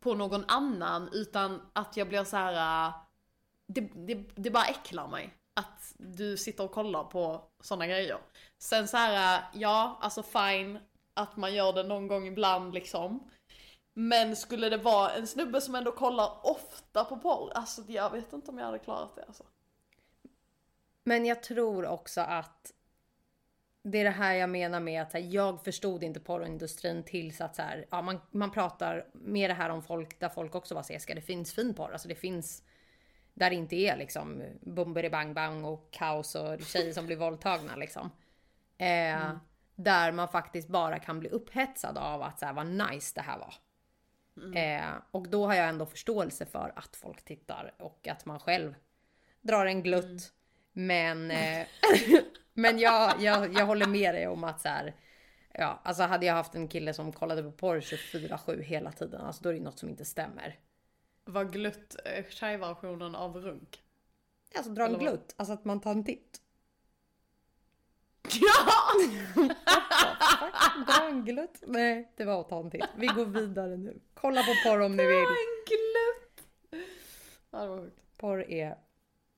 på 0.01 0.15
någon 0.15 0.45
annan 0.49 1.09
utan 1.13 1.63
att 1.73 1.97
jag 1.97 2.09
blir 2.09 2.25
så 2.25 2.37
här. 2.37 2.87
Äh, 2.89 2.95
det, 3.67 3.81
det, 3.81 4.15
det 4.35 4.51
bara 4.51 4.65
äcklar 4.65 5.09
mig 5.09 5.35
att 5.55 5.95
du 5.97 6.37
sitter 6.37 6.65
och 6.65 6.73
kollar 6.73 7.05
på 7.05 7.45
sådana 7.61 7.87
grejer. 7.87 8.19
Sen 8.59 8.89
så 8.89 8.97
här, 8.97 9.39
äh, 9.39 9.61
ja, 9.61 9.99
alltså 10.01 10.23
fine 10.23 10.79
att 11.15 11.37
man 11.37 11.55
gör 11.55 11.73
det 11.73 11.83
någon 11.83 12.09
gång 12.09 12.27
ibland 12.27 12.75
liksom. 12.75 13.31
Men 13.95 14.37
skulle 14.37 14.69
det 14.69 14.77
vara 14.77 15.11
en 15.11 15.27
snubbe 15.27 15.61
som 15.61 15.75
ändå 15.75 15.93
kollar 15.93 16.47
ofta 16.47 17.05
på 17.05 17.17
porr, 17.17 17.53
alltså 17.55 17.83
jag 17.89 18.11
vet 18.11 18.33
inte 18.33 18.51
om 18.51 18.59
jag 18.59 18.67
hade 18.67 18.79
klarat 18.79 19.17
det 19.17 19.25
alltså. 19.25 19.45
Men 21.05 21.27
jag 21.27 21.43
tror 21.43 21.87
också 21.87 22.21
att 22.21 22.73
det 23.91 23.99
är 23.99 24.05
det 24.05 24.11
här 24.11 24.35
jag 24.35 24.51
menar 24.51 24.81
med 24.81 25.03
att 25.03 25.13
här, 25.13 25.21
jag 25.21 25.65
förstod 25.65 26.03
inte 26.03 26.21
porrindustrin 26.21 27.03
tills 27.03 27.41
att 27.41 27.57
så 27.57 27.63
här, 27.63 27.87
ja, 27.91 28.03
man, 28.03 28.21
man 28.31 28.51
pratar 28.51 29.07
med 29.13 29.51
det 29.51 29.55
här 29.55 29.71
om 29.71 29.83
folk 29.83 30.21
där 30.21 30.29
folk 30.29 30.55
också 30.55 30.75
var 30.75 30.99
ska 30.99 31.15
det 31.15 31.21
finns 31.21 31.55
fin 31.55 31.75
porr, 31.75 31.93
alltså 31.93 32.09
det 32.09 32.15
finns 32.15 32.63
där 33.35 33.51
det 33.51 33.57
inte 33.57 33.77
är 33.77 33.97
liksom 33.97 34.43
bumberi 34.61 35.11
bang 35.11 35.35
bang 35.35 35.65
och 35.65 35.91
kaos 35.91 36.35
och 36.35 36.61
tjejer 36.61 36.93
som 36.93 37.07
blir 37.07 37.17
våldtagna 37.17 37.77
liksom. 37.77 38.11
Eh, 38.79 39.23
mm. 39.23 39.39
Där 39.75 40.13
man 40.13 40.29
faktiskt 40.29 40.69
bara 40.69 40.99
kan 40.99 41.21
bli 41.21 41.29
upphetsad 41.29 41.99
av 41.99 42.23
att 42.23 42.39
så 42.39 42.47
här, 42.47 42.53
vad 42.53 42.67
nice 42.67 43.13
det 43.15 43.21
här 43.21 43.39
var. 43.39 43.55
Mm. 44.37 44.83
Eh, 44.83 44.95
och 45.11 45.29
då 45.29 45.47
har 45.47 45.55
jag 45.55 45.69
ändå 45.69 45.87
förståelse 45.87 46.47
för 46.47 46.73
att 46.77 46.97
folk 46.97 47.25
tittar 47.25 47.75
och 47.79 48.09
att 48.09 48.25
man 48.25 48.41
själv 48.41 48.75
drar 49.41 49.67
en 49.67 49.83
glutt. 49.83 50.33
Mm. 50.77 50.87
Men, 50.87 51.31
eh, 51.31 51.67
men 52.57 52.79
jag, 52.79 53.23
jag, 53.23 53.55
jag 53.55 53.67
håller 53.67 53.87
med 53.87 54.15
dig 54.15 54.29
om 54.29 54.45
att 54.45 54.61
så 54.61 54.69
här, 54.69 54.95
ja, 55.53 55.81
alltså 55.85 56.03
hade 56.03 56.27
jag 56.27 56.35
haft 56.35 56.55
en 56.55 56.69
kille 56.69 56.95
som 56.95 57.13
kollade 57.13 57.43
på 57.43 57.53
porr 57.53 57.81
24-7 57.81 58.63
hela 58.63 58.93
tiden, 58.93 59.21
alltså 59.21 59.43
då 59.43 59.49
är 59.49 59.55
det 59.55 59.61
något 59.61 59.79
som 59.79 59.89
inte 59.89 60.05
stämmer. 60.05 60.59
Var 61.25 61.45
glutt 61.45 61.97
eh, 62.05 62.25
tjejversionen 62.29 63.15
av 63.15 63.37
runk? 63.37 63.83
Alltså 64.55 64.71
dra 64.71 64.87
en 64.87 64.99
glutt, 64.99 65.35
alltså 65.37 65.53
att 65.53 65.65
man 65.65 65.81
tar 65.81 65.91
en 65.91 66.05
titt. 66.05 66.41
Ja! 68.41 68.93
Dra 70.87 71.09
en 71.09 71.25
glutt? 71.25 71.63
Nej, 71.67 72.13
det 72.17 72.25
var 72.25 72.41
att 72.41 72.49
ta 72.49 72.61
en 72.61 72.71
titt. 72.71 72.89
Vi 72.97 73.07
går 73.07 73.25
vidare 73.25 73.77
nu. 73.77 74.01
Kolla 74.15 74.43
på 74.43 74.55
porr 74.65 74.81
om 74.81 74.97
ni 74.97 75.07
vill. 75.07 75.15
Dra 75.15 75.29
en 75.29 75.65
glutt! 75.67 76.47
Ja, 77.51 77.61
det 77.61 77.69
var 77.69 77.79
sjukt. 77.79 78.01
Porr 78.17 78.51
är... 78.51 78.77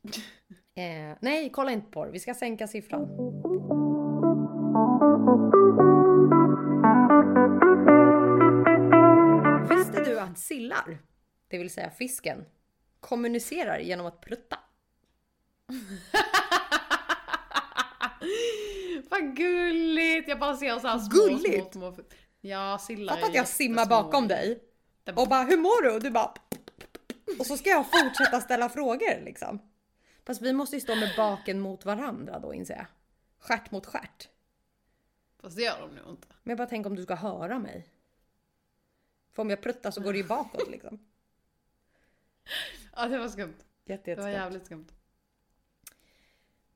Eh, 0.78 1.16
nej, 1.20 1.50
kolla 1.52 1.72
inte 1.72 1.90
porr. 1.90 2.08
Vi 2.08 2.20
ska 2.20 2.34
sänka 2.34 2.66
siffran. 2.66 3.08
Visste 9.68 10.04
du 10.04 10.20
att 10.20 10.38
sillar, 10.38 10.98
det 11.48 11.58
vill 11.58 11.70
säga 11.70 11.90
fisken, 11.90 12.44
kommunicerar 13.00 13.78
genom 13.78 14.06
att 14.06 14.20
prutta? 14.20 14.58
Vad 19.10 19.36
gulligt! 19.36 20.28
Jag 20.28 20.38
bara 20.38 20.56
ser 20.56 20.78
så 20.78 20.88
här 20.88 20.98
små, 20.98 21.22
Gulligt? 21.22 21.72
små, 21.72 21.92
små. 21.92 22.04
Ja, 22.40 22.78
sillar 22.78 23.14
Fatta 23.14 23.26
att 23.26 23.34
jag 23.34 23.48
simmar 23.48 23.86
bakom 23.86 24.28
dig 24.28 24.62
och 25.16 25.28
bara 25.28 25.42
hur 25.42 25.56
mår 25.56 25.82
du? 25.82 25.94
Och 25.94 26.02
du 26.02 26.10
bara 26.10 26.34
och 27.38 27.46
så 27.46 27.56
ska 27.56 27.70
jag 27.70 27.84
fortsätta 27.90 28.40
ställa 28.40 28.68
frågor 28.68 29.24
liksom. 29.24 29.60
Fast 30.28 30.42
vi 30.42 30.52
måste 30.52 30.76
ju 30.76 30.80
stå 30.80 30.94
med 30.94 31.12
baken 31.16 31.60
mot 31.60 31.84
varandra 31.84 32.38
då 32.38 32.54
inser 32.54 32.76
jag. 32.76 32.86
Stjärt 33.38 33.70
mot 33.70 33.86
stjärt. 33.86 34.28
Fast 35.40 35.56
det 35.56 35.62
gör 35.62 35.80
de 35.80 35.94
nog 35.94 36.10
inte. 36.10 36.28
Men 36.42 36.50
jag 36.50 36.58
bara 36.58 36.68
tänk 36.68 36.86
om 36.86 36.96
du 36.96 37.02
ska 37.02 37.14
höra 37.14 37.58
mig. 37.58 37.88
För 39.32 39.42
om 39.42 39.50
jag 39.50 39.62
pruttar 39.62 39.90
så 39.90 40.00
går 40.00 40.12
det 40.12 40.18
ju 40.18 40.26
bakåt 40.26 40.70
liksom. 40.70 40.98
Ja 42.96 43.06
det 43.06 43.18
var 43.18 43.28
skumt. 43.28 43.56
Jätte, 43.84 44.14
det 44.14 44.22
var 44.22 44.28
jävligt 44.28 44.66
skumt. 44.66 44.86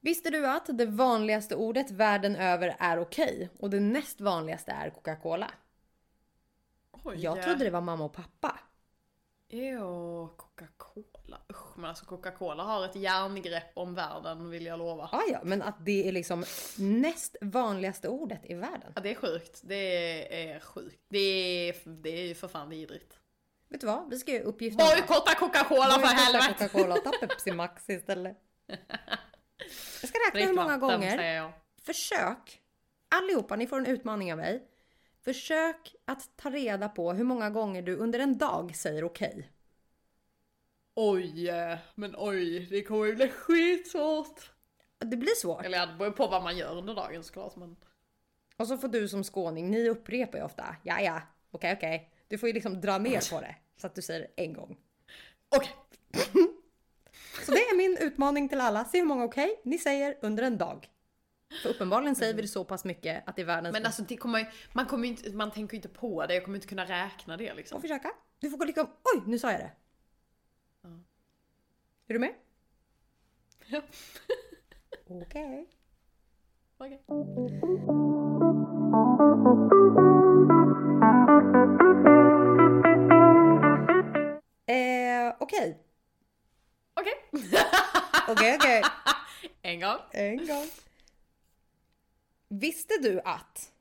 Visste 0.00 0.30
du 0.30 0.46
att 0.46 0.78
det 0.78 0.86
vanligaste 0.86 1.56
ordet 1.56 1.90
världen 1.90 2.36
över 2.36 2.76
är 2.78 2.98
okej 2.98 3.50
och 3.58 3.70
det 3.70 3.80
näst 3.80 4.20
vanligaste 4.20 4.72
är 4.72 4.90
Coca-Cola? 4.90 5.50
Jag 7.14 7.42
trodde 7.42 7.64
det 7.64 7.70
var 7.70 7.80
mamma 7.80 8.04
och 8.04 8.12
pappa. 8.12 8.60
Jo, 9.54 10.34
Coca-Cola. 10.36 11.40
Usch, 11.50 11.76
men 11.76 11.84
alltså 11.84 12.04
Coca-Cola 12.04 12.62
har 12.62 12.84
ett 12.84 12.96
järngrepp 12.96 13.70
om 13.74 13.94
världen 13.94 14.50
vill 14.50 14.66
jag 14.66 14.78
lova. 14.78 15.08
Ah, 15.12 15.22
ja, 15.28 15.40
men 15.44 15.62
att 15.62 15.84
det 15.84 16.08
är 16.08 16.12
liksom 16.12 16.44
näst 16.78 17.36
vanligaste 17.40 18.08
ordet 18.08 18.40
i 18.44 18.54
världen. 18.54 18.92
Ja, 18.94 19.00
det 19.00 19.10
är 19.10 19.14
sjukt. 19.14 19.60
Det 19.62 20.54
är 20.54 20.60
sjukt. 20.60 21.00
Det 21.08 21.18
är, 21.18 21.76
det 21.84 22.10
är 22.10 22.26
ju 22.26 22.34
för 22.34 22.48
fan 22.48 22.68
vidrigt. 22.68 23.18
Vet 23.68 23.80
du 23.80 23.86
vad? 23.86 24.10
Vi 24.10 24.18
ska 24.18 24.32
göra 24.32 24.44
uppgiften. 24.44 24.86
Bojkotta 24.86 25.34
Coca-Cola 25.34 25.90
för 25.90 26.06
helvete! 26.06 26.68
Coca-Cola 26.68 26.94
och 26.94 27.04
ta 27.04 27.10
Pepsi 27.20 27.52
Max 27.52 27.90
istället. 27.90 28.36
Jag 30.00 30.08
ska 30.08 30.18
räkna 30.18 30.40
hur 30.40 30.54
många 30.54 30.76
gånger. 30.76 31.52
Försök, 31.82 32.60
allihopa, 33.14 33.56
ni 33.56 33.66
får 33.66 33.78
en 33.78 33.86
utmaning 33.86 34.32
av 34.32 34.38
mig. 34.38 34.68
Försök 35.24 35.94
att 36.04 36.36
ta 36.36 36.50
reda 36.50 36.88
på 36.88 37.12
hur 37.12 37.24
många 37.24 37.50
gånger 37.50 37.82
du 37.82 37.96
under 37.96 38.18
en 38.18 38.38
dag 38.38 38.76
säger 38.76 39.04
okej. 39.04 39.28
Okay. 39.28 39.44
Oj, 40.94 41.50
men 41.94 42.14
oj, 42.18 42.66
det 42.70 42.82
kommer 42.82 43.06
ju 43.06 43.14
bli 43.14 43.28
skitsvårt. 43.28 44.50
Det 44.98 45.16
blir 45.16 45.34
svårt. 45.34 45.64
Eller 45.64 45.86
det 45.86 45.94
beror 45.98 46.10
på 46.10 46.26
vad 46.26 46.42
man 46.42 46.56
gör 46.56 46.78
under 46.78 46.94
dagen 46.94 47.24
såklart. 47.24 47.56
Men... 47.56 47.76
Och 48.56 48.68
så 48.68 48.78
får 48.78 48.88
du 48.88 49.08
som 49.08 49.24
skåning, 49.24 49.70
ni 49.70 49.88
upprepar 49.88 50.38
ju 50.38 50.44
ofta. 50.44 50.76
Ja, 50.82 51.00
ja, 51.00 51.22
okej, 51.50 51.72
okay, 51.72 51.76
okej. 51.76 51.96
Okay. 51.96 52.08
Du 52.28 52.38
får 52.38 52.48
ju 52.48 52.52
liksom 52.52 52.80
dra 52.80 52.98
ner 52.98 53.30
på 53.30 53.40
det. 53.40 53.56
Så 53.76 53.86
att 53.86 53.94
du 53.94 54.02
säger 54.02 54.28
en 54.36 54.52
gång. 54.52 54.76
Okej. 55.56 55.70
Så 57.46 57.52
det 57.52 57.58
är 57.58 57.76
min 57.76 57.96
utmaning 58.00 58.48
till 58.48 58.60
alla. 58.60 58.84
Se 58.84 58.98
hur 58.98 59.06
många 59.06 59.24
okej 59.24 59.50
okay, 59.50 59.70
ni 59.70 59.78
säger 59.78 60.18
under 60.22 60.42
en 60.42 60.58
dag. 60.58 60.91
För 61.62 61.68
uppenbarligen 61.68 62.16
säger 62.16 62.34
vi 62.34 62.42
det 62.42 62.48
så 62.48 62.64
pass 62.64 62.84
mycket 62.84 63.28
att 63.28 63.36
det 63.36 63.42
är 63.42 63.46
världens... 63.46 63.72
Men 63.72 63.86
alltså 63.86 64.02
det 64.02 64.16
kommer, 64.16 64.52
man, 64.72 64.86
kommer 64.86 65.08
inte, 65.08 65.30
man 65.30 65.50
tänker 65.50 65.74
ju 65.74 65.76
inte 65.76 65.88
på 65.88 66.26
det, 66.26 66.34
jag 66.34 66.44
kommer 66.44 66.56
inte 66.56 66.68
kunna 66.68 66.84
räkna 66.84 67.36
det 67.36 67.54
liksom. 67.54 67.76
Och 67.76 67.82
försöka. 67.82 68.10
Du 68.40 68.50
får 68.50 68.58
gå 68.58 68.64
liksom, 68.64 68.86
oj 69.14 69.22
nu 69.26 69.38
sa 69.38 69.50
jag 69.50 69.60
det. 69.60 69.72
Ja. 70.82 70.88
Är 72.06 72.14
du 72.14 72.18
med? 72.18 72.34
Ja. 73.66 73.82
Okej. 75.08 75.68
Okej. 76.78 77.02
Eh, 84.66 85.34
okej. 85.38 85.78
Okej. 86.94 87.14
Okej, 88.28 88.56
okej. 88.56 88.82
En 89.62 89.80
gång. 89.80 89.98
En 90.10 90.36
gång. 90.36 90.66
Visste 92.52 92.94
du 93.02 93.20
att 93.20 93.72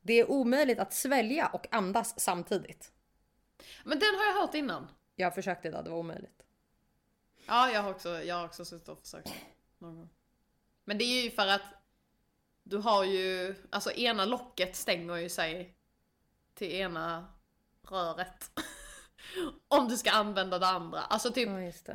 det 0.00 0.12
är 0.12 0.30
omöjligt 0.30 0.78
att 0.78 0.94
svälja 0.94 1.46
och 1.46 1.66
andas 1.70 2.20
samtidigt? 2.20 2.92
Men 3.84 3.98
den 3.98 4.14
har 4.14 4.24
jag 4.24 4.40
hört 4.40 4.54
innan. 4.54 4.88
Jag 5.14 5.34
försökte 5.34 5.68
idag, 5.68 5.84
det 5.84 5.90
var 5.90 5.98
omöjligt. 5.98 6.42
Ja, 7.46 7.70
jag 7.70 7.82
har 7.82 7.90
också, 7.90 8.22
jag 8.22 8.34
har 8.34 8.44
också 8.44 8.64
suttit 8.64 8.88
och 8.88 9.00
försökt 9.00 9.32
någon 9.78 9.96
gång. 9.96 10.08
Men 10.84 10.98
det 10.98 11.04
är 11.04 11.22
ju 11.24 11.30
för 11.30 11.46
att 11.46 11.62
du 12.62 12.76
har 12.76 13.04
ju, 13.04 13.54
alltså 13.70 13.92
ena 13.92 14.24
locket 14.24 14.76
stänger 14.76 15.16
ju 15.16 15.28
sig 15.28 15.76
till 16.54 16.72
ena 16.72 17.32
röret. 17.82 18.50
Om 19.68 19.88
du 19.88 19.96
ska 19.96 20.10
använda 20.10 20.58
det 20.58 20.66
andra. 20.66 21.00
Alltså 21.00 21.30
typ. 21.30 21.48
Ja, 21.48 21.60
just 21.60 21.86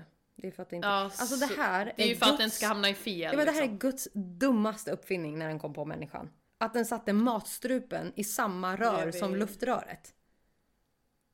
det. 0.44 0.48
Det 0.48 0.54
är 0.54 0.56
för 0.56 0.64
att 0.64 0.70
det 0.70 0.76
inte... 0.76 0.88
Ja, 0.88 1.04
alltså 1.04 1.36
det 1.36 1.56
här 1.56 1.94
Det 1.98 2.04
är 2.04 2.08
ju 2.08 2.16
för 2.16 2.26
Guds... 2.26 2.34
att 2.34 2.40
den 2.40 2.52
ska 2.52 2.68
hamna 2.68 2.90
i 2.90 2.94
fel. 2.94 3.20
Ja, 3.20 3.38
men 3.38 3.46
det 3.46 3.52
här 3.52 3.62
liksom. 3.62 3.76
är 3.76 3.80
Guds 3.80 4.08
dummaste 4.14 4.92
uppfinning 4.92 5.40
när 5.40 5.48
den 5.48 5.60
kom 5.60 5.74
på 5.74 5.86
människan. 5.86 6.30
Att 6.58 6.74
den 6.74 6.86
satte 6.86 7.14
matstrupen 7.14 8.14
i 8.16 8.24
samma 8.24 8.76
rör 8.76 9.12
som 9.12 9.36
luftröret. 9.36 10.14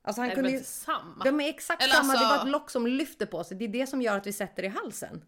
Alltså 0.02 0.22
han 0.22 0.32
är 0.32 0.36
kunde 0.36 0.52
ju... 0.52 0.64
samma? 0.64 1.24
De 1.24 1.40
är 1.40 1.50
exakt 1.50 1.84
Eller 1.84 1.94
samma, 1.94 2.14
alltså... 2.14 2.28
det 2.28 2.36
bara 2.36 2.46
ett 2.46 2.52
lock 2.52 2.70
som 2.70 2.88
lyfter 2.88 3.26
på 3.26 3.44
sig. 3.44 3.58
Det 3.58 3.66
är 3.66 3.70
det 3.70 3.88
som 3.88 4.02
gör 4.02 4.18
att 4.18 4.28
vi 4.28 4.34
sätter 4.34 4.64
i 4.64 4.68
halsen. 4.68 5.24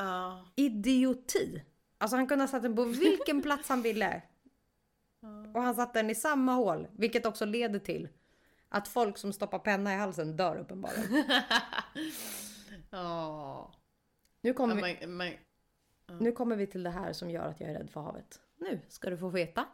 Uh. 0.00 0.42
Idioti. 0.54 1.62
Alltså 1.98 2.16
han 2.16 2.26
kunde 2.26 2.42
ha 2.42 2.48
satt 2.48 2.62
den 2.62 2.76
på 2.76 2.84
vilken 2.84 3.42
plats 3.42 3.68
han 3.68 3.82
ville. 3.82 4.22
Uh. 5.24 5.52
Och 5.54 5.62
han 5.62 5.74
satte 5.74 5.98
den 5.98 6.10
i 6.10 6.14
samma 6.14 6.54
hål, 6.54 6.88
vilket 6.92 7.26
också 7.26 7.44
leder 7.44 7.78
till 7.78 8.08
att 8.68 8.88
folk 8.88 9.18
som 9.18 9.32
stoppar 9.32 9.58
penna 9.58 9.94
i 9.94 9.96
halsen 9.96 10.36
dör 10.36 10.56
uppenbarligen. 10.56 11.24
Ja. 12.90 13.72
Nu 14.40 14.52
kommer, 14.52 14.74
vi, 14.74 15.06
men, 15.06 15.16
men, 16.06 16.18
nu 16.18 16.32
kommer 16.32 16.56
vi 16.56 16.66
till 16.66 16.82
det 16.82 16.90
här 16.90 17.12
som 17.12 17.30
gör 17.30 17.48
att 17.48 17.60
jag 17.60 17.70
är 17.70 17.74
rädd 17.74 17.90
för 17.90 18.00
havet. 18.00 18.40
Nu 18.56 18.80
ska 18.88 19.10
du 19.10 19.18
få 19.18 19.28
veta 19.28 19.66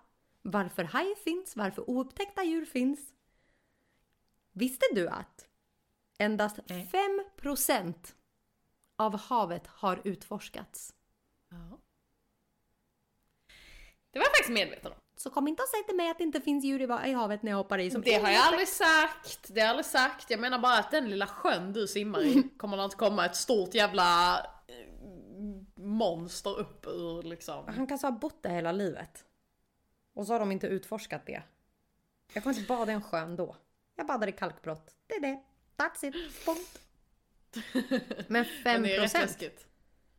varför 0.43 0.85
haj 0.85 1.15
finns, 1.15 1.57
varför 1.57 1.91
oupptäckta 1.91 2.45
djur 2.45 2.65
finns. 2.65 3.13
Visste 4.53 4.87
du 4.95 5.09
att 5.09 5.49
endast 6.19 6.59
Nej. 6.67 6.91
5% 7.43 8.15
av 8.97 9.19
havet 9.19 9.67
har 9.67 10.01
utforskats? 10.05 10.95
Ja. 11.49 11.79
Det 14.13 14.19
var 14.19 14.27
jag 14.27 14.33
faktiskt 14.33 14.51
medveten 14.51 14.93
om. 14.93 14.99
Så 15.17 15.31
kom 15.31 15.49
inte 15.49 15.63
och 15.63 15.69
säg 15.69 15.85
till 15.85 15.97
mig 15.97 16.11
att 16.11 16.19
det 16.19 16.25
inte 16.25 16.41
finns 16.41 16.65
djur 16.65 17.07
i, 17.07 17.13
havet 17.13 17.43
när 17.43 17.51
jag 17.51 17.57
hoppar 17.57 17.79
i. 17.79 17.91
Som 17.91 18.03
Det 18.03 18.15
har 18.15 18.31
jag 18.31 18.47
aldrig 18.47 18.69
sagt, 18.69 19.47
det 19.49 19.61
har 19.61 19.67
jag 19.67 19.71
aldrig 19.71 19.87
sagt. 19.87 20.31
Jag 20.31 20.41
menar 20.41 20.59
bara 20.59 20.79
att 20.79 20.91
den 20.91 21.11
lilla 21.11 21.27
sjön 21.27 21.73
du 21.73 21.87
simmar 21.87 22.23
i 22.23 22.43
kommer 22.57 22.77
det 22.77 22.85
inte 22.85 22.97
komma 22.97 23.27
ett 23.27 23.37
stort 23.37 23.75
jävla 23.75 24.39
eh, 24.67 25.83
monster 25.83 26.59
upp 26.59 26.87
ur 26.87 27.23
liksom. 27.23 27.65
Han 27.69 27.87
kanske 27.87 28.07
har 28.07 28.13
bott 28.13 28.43
där 28.43 28.51
hela 28.51 28.73
livet. 28.73 29.25
Och 30.15 30.27
så 30.27 30.33
har 30.33 30.41
de 30.41 30.53
inte 30.53 30.67
utforskat 30.67 31.27
det. 31.27 31.43
Jag 32.33 32.43
kommer 32.43 32.57
inte 32.57 32.69
bada 32.69 32.93
i 32.93 32.95
en 32.95 33.03
sjön 33.03 33.37
då. 33.37 33.57
Jag 33.97 34.07
badar 34.07 34.29
i 34.29 34.33
kalkbrott. 34.33 34.95
Det 35.07 35.15
är 35.15 35.21
det. 35.21 35.43
That's 35.77 36.05
it. 36.07 36.45
Punkt. 36.45 36.79
Men 38.29 38.45
5 38.45 38.63
Men 38.65 38.83
det 38.83 38.97
är 38.97 39.01
rätt 39.01 39.13
läskigt. 39.13 39.67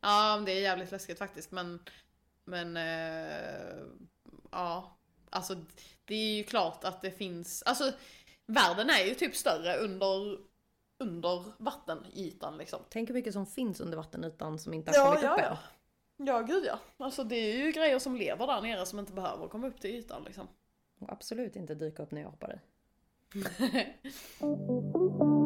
Ja, 0.00 0.42
det 0.46 0.52
är 0.52 0.60
jävligt 0.60 0.90
läskigt 0.90 1.18
faktiskt 1.18 1.50
men 1.50 1.80
Men 2.44 2.76
eh, 2.76 3.84
ja, 4.50 4.96
alltså 5.30 5.56
det 6.04 6.14
är 6.14 6.36
ju 6.36 6.44
klart 6.44 6.84
att 6.84 7.02
det 7.02 7.10
finns, 7.10 7.62
alltså 7.62 7.92
världen 8.46 8.90
är 8.90 9.04
ju 9.04 9.14
typ 9.14 9.36
större 9.36 9.76
under, 9.76 10.38
under 10.98 11.44
vattenytan 11.58 12.58
liksom. 12.58 12.80
Tänk 12.88 13.08
hur 13.08 13.14
mycket 13.14 13.32
som 13.32 13.46
finns 13.46 13.80
under 13.80 13.96
vattenytan 13.96 14.58
som 14.58 14.74
inte 14.74 14.98
har 14.98 15.06
kommit 15.06 15.24
upp 15.24 15.38
än. 15.38 15.56
Ja, 16.16 16.40
gud 16.40 16.64
ja. 16.66 16.78
Alltså 16.96 17.24
det 17.24 17.36
är 17.36 17.64
ju 17.64 17.72
grejer 17.72 17.98
som 17.98 18.16
lever 18.16 18.46
där 18.46 18.60
nere 18.60 18.86
som 18.86 18.98
inte 18.98 19.12
behöver 19.12 19.48
komma 19.48 19.66
upp 19.66 19.80
till 19.80 19.90
ytan 19.90 20.24
liksom. 20.24 20.48
Och 21.00 21.12
absolut 21.12 21.56
inte 21.56 21.74
dyka 21.74 22.02
upp 22.02 22.10
när 22.10 22.20
jag 22.20 22.28
hoppar 22.28 22.54
i. 22.54 22.58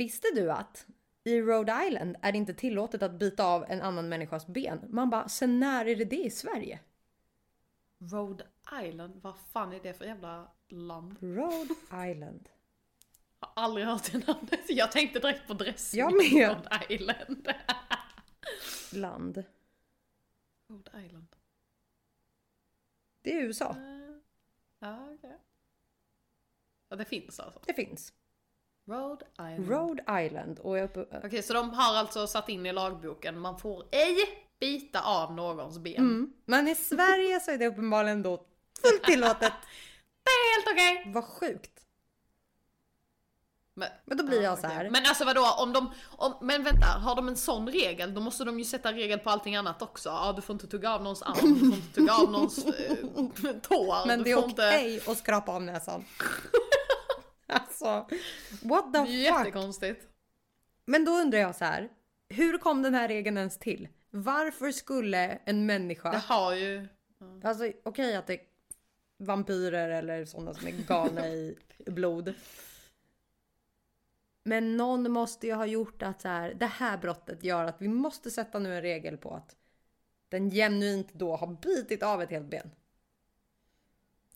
Visste 0.00 0.28
du 0.34 0.50
att 0.52 0.86
i 1.24 1.40
Rhode 1.40 1.86
Island 1.86 2.16
är 2.22 2.32
det 2.32 2.38
inte 2.38 2.54
tillåtet 2.54 3.02
att 3.02 3.12
bita 3.12 3.44
av 3.44 3.64
en 3.68 3.82
annan 3.82 4.08
människas 4.08 4.46
ben? 4.46 4.80
Man 4.88 5.10
bara, 5.10 5.28
sen 5.28 5.60
när 5.60 5.86
är 5.86 5.96
det 5.96 6.04
det 6.04 6.24
i 6.24 6.30
Sverige? 6.30 6.80
Rhode 7.98 8.46
Island, 8.82 9.20
vad 9.22 9.38
fan 9.38 9.72
är 9.72 9.80
det 9.80 9.94
för 9.94 10.04
jävla 10.04 10.52
land? 10.68 11.16
Rhode 11.20 11.74
Island. 12.10 12.48
Jag 13.40 13.48
har 13.48 13.62
aldrig 13.62 13.86
hört 13.86 14.12
det 14.12 14.26
namnet. 14.26 14.60
Jag 14.68 14.92
tänkte 14.92 15.18
direkt 15.18 15.46
på 15.46 15.54
dressing. 15.54 16.00
Jag 16.00 16.12
med. 16.12 16.48
Rhode 16.48 16.94
Island. 16.94 17.48
Land. 18.92 19.44
Rhode 20.68 21.04
Island. 21.06 21.36
Det 23.22 23.32
är 23.32 23.42
USA. 23.42 23.70
Eh, 23.70 24.16
Ja, 24.78 25.10
okej. 25.14 25.38
Ja, 26.88 26.96
det 26.96 27.04
finns 27.04 27.40
alltså. 27.40 27.60
Det 27.66 27.74
finns. 27.74 28.12
Rhode 28.88 29.24
Island. 29.38 29.68
Rhode 29.68 30.24
Island. 30.24 30.58
Och 30.58 30.78
jag. 30.78 30.90
Okej, 31.24 31.42
så 31.42 31.52
de 31.52 31.70
har 31.70 31.96
alltså 31.96 32.26
satt 32.26 32.48
in 32.48 32.66
i 32.66 32.72
lagboken, 32.72 33.40
man 33.40 33.58
får 33.58 33.84
ej 33.90 34.16
bita 34.60 35.00
av 35.00 35.34
någons 35.34 35.78
ben. 35.78 35.96
Mm. 35.96 36.32
Men 36.44 36.68
i 36.68 36.74
Sverige 36.74 37.40
så 37.40 37.50
är 37.50 37.58
det 37.58 37.66
uppenbarligen 37.66 38.22
då 38.22 38.36
fullt 38.82 39.04
tillåtet. 39.04 39.52
Det 40.22 40.30
är 40.30 40.56
helt 40.56 40.72
okej! 40.72 41.12
Vad 41.14 41.24
sjukt. 41.24 41.80
Men, 43.74 43.88
Men 44.04 44.18
då 44.18 44.24
blir 44.24 44.36
ja, 44.36 44.42
jag 44.42 44.58
så 44.58 44.66
här. 44.66 44.76
okej. 44.76 44.90
Men 44.90 45.06
alltså 45.06 45.24
vadå, 45.24 45.46
om 45.58 45.72
de, 45.72 45.90
om, 46.16 46.34
men 46.40 46.62
vänta, 46.62 46.86
har 46.86 47.16
de 47.16 47.28
en 47.28 47.36
sån 47.36 47.68
regel, 47.68 48.14
då 48.14 48.20
måste 48.20 48.44
de 48.44 48.58
ju 48.58 48.64
sätta 48.64 48.92
regel 48.92 49.18
på 49.18 49.30
allting 49.30 49.56
annat 49.56 49.82
också. 49.82 50.08
Ja, 50.08 50.32
du 50.36 50.42
får 50.42 50.54
inte 50.54 50.66
tugga 50.66 50.94
av 50.94 51.02
någons 51.02 51.22
arm, 51.22 51.54
du 51.54 51.58
får 51.58 51.74
inte 51.76 51.94
tugga 51.94 52.14
av 52.14 52.30
någons 52.30 52.64
eh, 52.64 52.96
tår, 53.62 54.06
Men 54.06 54.22
det 54.22 54.30
är 54.30 54.38
okej 54.38 54.94
inte... 54.94 55.10
att 55.10 55.18
skrapa 55.18 55.52
av 55.52 55.62
näsan. 55.62 56.04
alltså, 57.54 58.06
what 58.62 58.92
the 58.92 58.98
fuck? 58.98 59.08
jättekonstigt. 59.08 60.08
Men 60.84 61.04
då 61.04 61.12
undrar 61.12 61.38
jag 61.38 61.56
så 61.56 61.64
här. 61.64 61.88
Hur 62.28 62.58
kom 62.58 62.82
den 62.82 62.94
här 62.94 63.08
regeln 63.08 63.36
ens 63.36 63.58
till? 63.58 63.88
Varför 64.10 64.72
skulle 64.72 65.38
en 65.44 65.66
människa... 65.66 66.10
Det 66.10 66.18
har 66.18 66.54
ju... 66.54 66.88
Alltså 67.44 67.72
okej 67.82 68.16
att 68.16 68.26
det 68.26 68.34
är 68.34 68.40
vampyrer 69.18 69.88
eller 69.88 70.24
sådana 70.24 70.54
som 70.54 70.66
är 70.66 70.72
galna 70.72 71.28
i 71.28 71.58
blod. 71.86 72.34
Men 74.44 74.76
någon 74.76 75.10
måste 75.10 75.46
ju 75.46 75.54
ha 75.54 75.66
gjort 75.66 76.02
att 76.02 76.20
så 76.20 76.28
här, 76.28 76.54
det 76.54 76.66
här 76.66 76.98
brottet 76.98 77.44
gör 77.44 77.64
att 77.64 77.82
vi 77.82 77.88
måste 77.88 78.30
sätta 78.30 78.58
nu 78.58 78.76
en 78.76 78.82
regel 78.82 79.16
på 79.16 79.34
att 79.34 79.56
den 80.28 80.50
genuint 80.50 81.12
då 81.12 81.36
har 81.36 81.46
bitit 81.46 82.02
av 82.02 82.22
ett 82.22 82.30
helt 82.30 82.50
ben. 82.50 82.70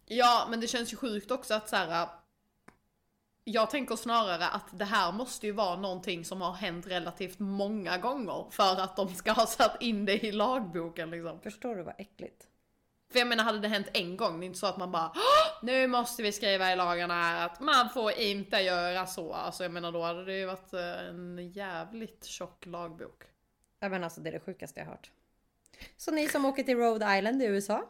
Ja, 0.07 0.46
men 0.50 0.61
det 0.61 0.66
känns 0.66 0.92
ju 0.92 0.96
sjukt 0.96 1.31
också 1.31 1.55
att 1.55 1.68
så 1.68 1.77
här. 1.77 2.09
Jag 3.47 3.71
tänker 3.71 3.97
snarare 3.97 4.49
att 4.49 4.67
det 4.79 4.85
här 4.85 5.13
måste 5.13 5.47
ju 5.47 5.53
vara 5.53 5.77
någonting 5.77 6.25
som 6.25 6.41
har 6.41 6.53
hänt 6.53 6.87
relativt 6.87 7.39
många 7.39 7.99
gånger 7.99 8.47
för 8.51 8.81
att 8.81 8.97
de 8.97 9.15
ska 9.15 9.33
ha 9.33 9.47
satt 9.47 9.83
in 9.83 10.05
det 10.05 10.25
i 10.25 10.33
lagboken 10.33 11.11
liksom. 11.11 11.41
Förstår 11.41 11.77
du 11.77 11.83
vad 11.83 11.95
äckligt? 11.99 12.47
För 13.13 13.19
jag 13.19 13.29
menar, 13.29 13.45
hade 13.45 13.59
det 13.59 13.69
hänt 13.69 13.87
en 13.93 14.17
gång, 14.17 14.41
det 14.41 14.45
är 14.45 14.47
inte 14.47 14.59
så 14.59 14.67
att 14.67 14.77
man 14.77 14.93
bara 14.93 15.13
"Åh, 15.15 15.59
nu 15.63 15.87
måste 15.87 16.23
vi 16.23 16.33
skriva 16.33 16.73
i 16.73 16.77
lagarna 16.77 17.15
här 17.23 17.47
att 17.47 17.61
man 17.61 17.91
får 17.91 18.13
inte 18.13 18.57
göra 18.57 19.07
så. 19.07 19.33
Alltså 19.35 19.63
jag 19.63 19.73
menar, 19.73 19.93
då 19.93 20.03
hade 20.03 20.25
det 20.25 20.39
ju 20.39 20.47
varit 20.47 20.73
eh, 20.73 21.09
en 21.09 21.51
jävligt 21.53 22.25
tjock 22.25 22.67
lagbok. 22.67 23.23
Ja 23.81 23.89
men 23.89 24.05
alltså 24.05 24.21
det 24.21 24.31
är 24.31 24.33
det 24.33 24.41
sjukaste 24.41 24.81
jag 24.81 24.87
hört. 24.87 25.11
Så 25.97 26.11
ni 26.11 26.29
som 26.29 26.45
åker 26.45 26.63
till 26.63 26.77
Rhode 26.77 27.19
Island 27.19 27.43
i 27.43 27.47
USA, 27.47 27.85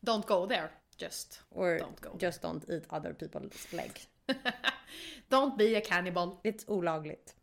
Don't 0.00 0.26
go 0.26 0.46
there, 0.46 0.68
just. 0.96 1.42
or 1.50 1.78
Don't 1.78 2.00
go. 2.00 2.18
just 2.20 2.42
don't 2.42 2.70
eat 2.70 2.84
other 2.92 3.12
people's 3.12 3.76
leg. 3.76 3.92
Don't 5.28 5.56
be 5.56 5.78
a 5.78 5.82
cannibal. 5.84 6.36
Det 6.42 6.48
är 6.48 6.70
olagligt. 6.70 7.36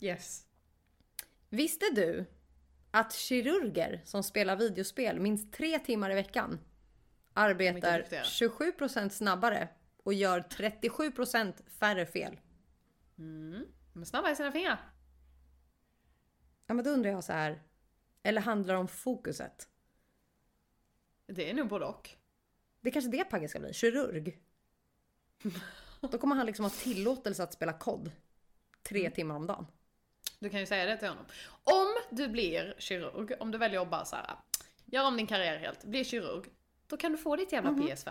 Yes. 0.00 0.46
Visste 1.48 1.86
du 1.94 2.24
att 2.90 3.12
kirurger 3.12 4.02
som 4.04 4.22
spelar 4.22 4.56
videospel 4.56 5.20
minst 5.20 5.52
tre 5.52 5.78
timmar 5.78 6.10
i 6.10 6.14
veckan 6.14 6.60
arbetar 7.34 7.98
duktiga. 7.98 8.22
27% 8.22 9.08
snabbare 9.08 9.68
och 9.96 10.14
gör 10.14 10.40
37% 10.40 11.68
färre 11.68 12.06
fel? 12.06 12.40
Mm. 13.18 13.66
De 13.92 14.02
är 14.02 14.06
snabba 14.06 14.30
i 14.30 14.36
sina 14.36 14.52
fingrar. 14.52 14.92
Ja 16.66 16.74
men 16.74 16.84
då 16.84 16.90
undrar 16.90 17.10
jag 17.10 17.24
så 17.24 17.32
här. 17.32 17.62
Eller 18.22 18.40
handlar 18.40 18.74
det 18.74 18.80
om 18.80 18.88
fokuset? 18.88 19.68
Det 21.26 21.50
är 21.50 21.54
nog 21.54 21.68
både 21.68 21.84
och. 21.84 22.10
Det 22.80 22.88
är 22.88 22.92
kanske 22.92 23.10
det 23.10 23.24
Pagge 23.24 23.48
ska 23.48 23.60
bli, 23.60 23.72
kirurg. 23.72 24.38
Då 26.10 26.18
kommer 26.18 26.36
han 26.36 26.46
liksom 26.46 26.64
ha 26.64 26.70
tillåtelse 26.70 27.42
att 27.42 27.52
spela 27.52 27.72
kod 27.72 28.10
tre 28.82 29.00
Mm. 29.00 29.12
timmar 29.12 29.34
om 29.36 29.46
dagen. 29.46 29.66
Du 30.38 30.48
kan 30.48 30.60
ju 30.60 30.66
säga 30.66 30.84
det 30.86 30.96
till 30.96 31.08
honom. 31.08 31.24
Om 31.64 31.86
du 32.10 32.28
blir 32.28 32.74
kirurg, 32.78 33.32
om 33.40 33.50
du 33.50 33.58
väljer 33.58 33.80
att 33.80 33.90
bara 33.90 34.04
så 34.04 34.16
här, 34.16 34.36
gör 34.84 35.06
om 35.06 35.16
din 35.16 35.26
karriär 35.26 35.58
helt, 35.58 35.84
bli 35.84 36.04
kirurg, 36.04 36.44
då 36.86 36.96
kan 36.96 37.12
du 37.12 37.18
få 37.18 37.36
ditt 37.36 37.52
jävla 37.52 37.70
PS5. 37.70 38.10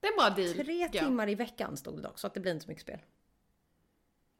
det 0.00 0.06
är 0.06 0.12
en 0.12 0.16
bra 0.16 0.30
deal. 0.30 0.54
Mhm. 0.56 0.64
Tre 0.64 0.88
Ja. 0.92 1.00
timmar 1.04 1.28
i 1.28 1.34
veckan 1.34 1.76
stod 1.76 1.96
det 1.96 2.02
dock, 2.02 2.18
så 2.18 2.26
att 2.26 2.34
det 2.34 2.40
blir 2.40 2.52
inte 2.52 2.64
så 2.64 2.70
mycket 2.70 2.82
spel. 2.82 2.98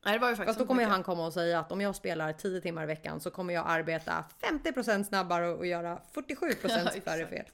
Nej, 0.05 0.13
det 0.15 0.19
var 0.19 0.29
ju 0.31 0.37
faktiskt 0.37 0.49
Fast 0.59 0.59
då 0.59 0.67
kommer 0.67 0.85
han 0.85 1.03
komma 1.03 1.27
och 1.27 1.33
säga 1.33 1.61
att 1.61 1.73
om 1.73 1.81
jag 1.81 1.97
spelar 1.97 2.33
10 2.33 2.61
timmar 2.61 2.83
i 2.83 2.87
veckan 2.87 3.21
så 3.21 3.31
kommer 3.31 3.55
jag 3.55 3.65
arbeta 3.69 4.25
50% 4.41 5.05
snabbare 5.05 5.49
och 5.49 5.67
göra 5.67 6.01
47% 6.15 6.57
Ja, 6.95 7.01
färre 7.05 7.27
fel. 7.27 7.47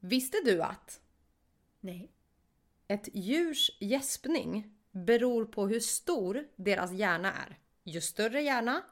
Visste 0.00 0.36
du 0.44 0.62
att 0.62 1.00
Nej. 1.80 2.12
ett 2.88 3.08
djurs 3.12 3.70
gäspning 3.80 4.74
beror 4.90 5.44
på 5.44 5.68
hur 5.68 5.80
stor 5.80 6.48
deras 6.56 6.92
hjärna 6.92 7.32
är? 7.32 7.58
Ju 7.84 8.00
större 8.00 8.42
hjärna, 8.42 8.82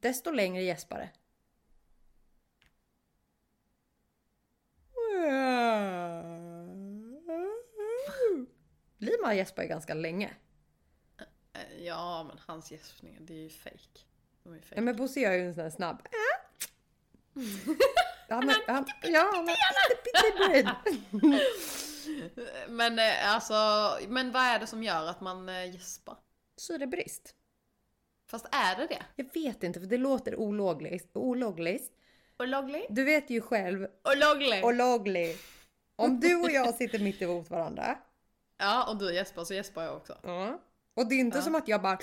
desto 0.00 0.30
längre 0.30 0.62
gäspare. 0.62 1.10
Lima 8.98 9.34
gäspar 9.34 9.62
ju 9.62 9.68
ganska 9.68 9.94
länge. 9.94 10.34
Ja, 11.78 12.24
men 12.28 12.38
hans 12.46 12.72
gäspningar, 12.72 13.20
det 13.20 13.34
är 13.34 13.42
ju 13.42 13.50
fake. 13.50 14.00
De 14.44 14.52
är 14.54 14.60
Ja, 14.74 14.80
men 14.80 14.96
Bosse 14.96 15.20
gör 15.20 15.32
ju 15.32 15.46
en 15.46 15.54
sån 15.54 15.62
här 15.62 15.70
snabb. 15.70 16.02
Han 18.28 18.50
är, 18.50 18.56
han, 18.66 18.86
ja, 19.02 19.30
han 19.34 19.46
pytteliten. 20.04 20.74
Men 22.68 22.98
eh, 22.98 23.34
alltså, 23.34 23.54
men 24.08 24.32
vad 24.32 24.42
är 24.42 24.58
det 24.58 24.66
som 24.66 24.82
gör 24.82 25.06
att 25.06 25.20
man 25.20 25.48
eh, 25.48 25.72
gäspar? 25.74 26.16
Syrebrist. 26.56 27.34
Fast 28.30 28.46
är 28.52 28.76
det 28.76 28.86
det? 28.86 29.02
Jag 29.16 29.34
vet 29.34 29.62
inte 29.62 29.80
för 29.80 29.86
det 29.86 29.96
låter 29.98 30.36
olagligt. 30.36 31.10
olagligt. 31.16 31.92
Olagligt? 32.38 32.86
Du 32.90 33.04
vet 33.04 33.30
ju 33.30 33.40
själv, 33.40 33.86
Olagligt? 34.16 34.64
olagligt. 34.64 35.42
Om 35.96 36.20
du 36.20 36.34
och 36.36 36.50
jag 36.50 36.74
sitter 36.78 36.98
mitt 36.98 37.22
emot 37.22 37.50
varandra. 37.50 37.98
Ja, 38.58 38.90
och 38.90 38.96
du 38.98 39.14
gäspar 39.14 39.44
så 39.44 39.54
gäspar 39.54 39.82
jag 39.82 39.96
också. 39.96 40.18
Ja. 40.22 40.60
Och 40.94 41.08
det 41.08 41.14
är 41.14 41.18
inte 41.20 41.38
Ja. 41.38 41.42
som 41.42 41.54
att 41.54 41.68
jag 41.68 41.82
bara 41.82 41.96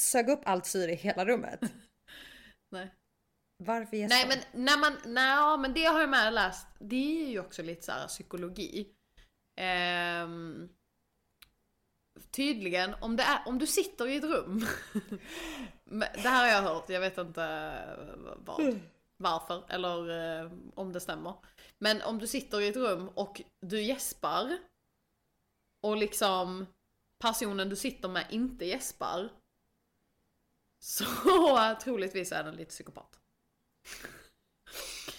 sög 0.00 0.28
upp 0.28 0.40
allt 0.44 0.66
syre 0.66 0.92
i 0.92 0.94
hela 0.94 1.24
rummet. 1.24 1.60
Nej. 2.70 2.94
Varför 3.62 3.96
gäspar 3.96 4.16
Nej 4.16 4.26
men 4.28 4.64
när 4.64 4.78
man, 4.78 4.96
nej, 5.04 5.58
men 5.58 5.74
det 5.74 5.84
har 5.84 6.00
jag 6.00 6.10
med 6.10 6.32
läst, 6.32 6.66
det 6.78 7.22
är 7.22 7.30
ju 7.30 7.40
också 7.40 7.62
lite 7.62 7.82
så 7.82 7.92
här 7.92 8.08
psykologi. 8.08 8.88
Ehm, 9.56 10.68
tydligen, 12.30 12.94
om, 13.00 13.16
det 13.16 13.22
är, 13.22 13.42
om 13.46 13.58
du 13.58 13.66
sitter 13.66 14.08
i 14.08 14.16
ett 14.16 14.24
rum, 14.24 14.66
det 15.84 16.28
här 16.28 16.44
har 16.44 16.52
jag 16.52 16.74
hört, 16.74 16.88
jag 16.88 17.00
vet 17.00 17.18
inte 17.18 17.44
eh, 17.44 18.34
vad, 18.36 18.80
varför 19.16 19.64
eller 19.68 20.08
eh, 20.40 20.52
om 20.74 20.92
det 20.92 21.00
stämmer. 21.00 21.34
Men 21.78 22.02
om 22.02 22.18
du 22.18 22.26
sitter 22.26 22.60
i 22.60 22.68
ett 22.68 22.76
rum 22.76 23.08
och 23.08 23.42
du 23.60 23.82
gäspar 23.82 24.58
och 25.82 25.96
liksom 25.96 26.66
personen 27.18 27.68
du 27.68 27.76
sitter 27.76 28.08
med 28.08 28.26
inte 28.30 28.64
gäspar 28.64 29.30
så 30.80 31.04
troligtvis 31.82 32.32
är 32.32 32.44
den 32.44 32.54
lite 32.56 32.70
psykopat. 32.70 33.16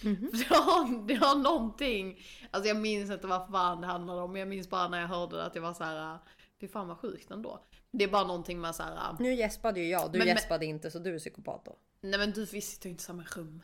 Mhm. 0.03 0.29
Det 0.33 0.47
har, 0.55 1.07
det 1.07 1.13
har 1.15 1.35
någonting, 1.35 2.19
alltså 2.51 2.67
jag 2.67 2.77
minns 2.77 3.11
inte 3.11 3.27
vad 3.27 3.47
fan 3.51 3.81
det 3.81 3.87
handlade 3.87 4.21
om, 4.21 4.31
men 4.31 4.39
jag 4.39 4.47
minns 4.49 4.69
bara 4.69 4.87
när 4.87 5.01
jag 5.01 5.07
hörde 5.07 5.35
det 5.37 5.43
att 5.45 5.55
jag 5.55 5.61
var 5.61 5.73
så 5.73 5.83
här. 5.83 6.17
fy 6.61 6.67
fan 6.67 6.87
vad 6.87 6.97
sjukt 6.97 7.31
ändå. 7.31 7.63
Det 7.91 8.03
är 8.03 8.07
bara 8.07 8.27
någonting 8.27 8.61
med 8.61 8.75
så 8.75 8.83
här. 8.83 9.15
Nu 9.19 9.33
gäspade 9.33 9.79
ju 9.79 9.87
jag, 9.89 10.11
du 10.11 10.17
Men- 10.19 10.27
men- 10.27 10.35
gäspade 10.35 10.65
inte 10.65 10.91
så 10.91 10.99
du 10.99 11.15
är 11.15 11.19
psykopat 11.19 11.65
då. 11.65 11.77
nej 12.01 12.19
men 12.19 12.31
du 12.31 12.45
vi 12.45 12.61
sitter 12.61 12.85
ju 12.85 12.91
inte 12.91 13.01
i 13.01 13.05
samma 13.05 13.23
rum. 13.23 13.63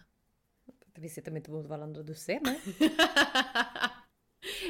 Vi 0.95 1.09
sitter 1.09 1.31
mitt 1.31 1.47
emot 1.47 1.65
varandra, 1.65 2.03
du 2.03 2.15
ser 2.15 2.39
mig. 2.39 2.61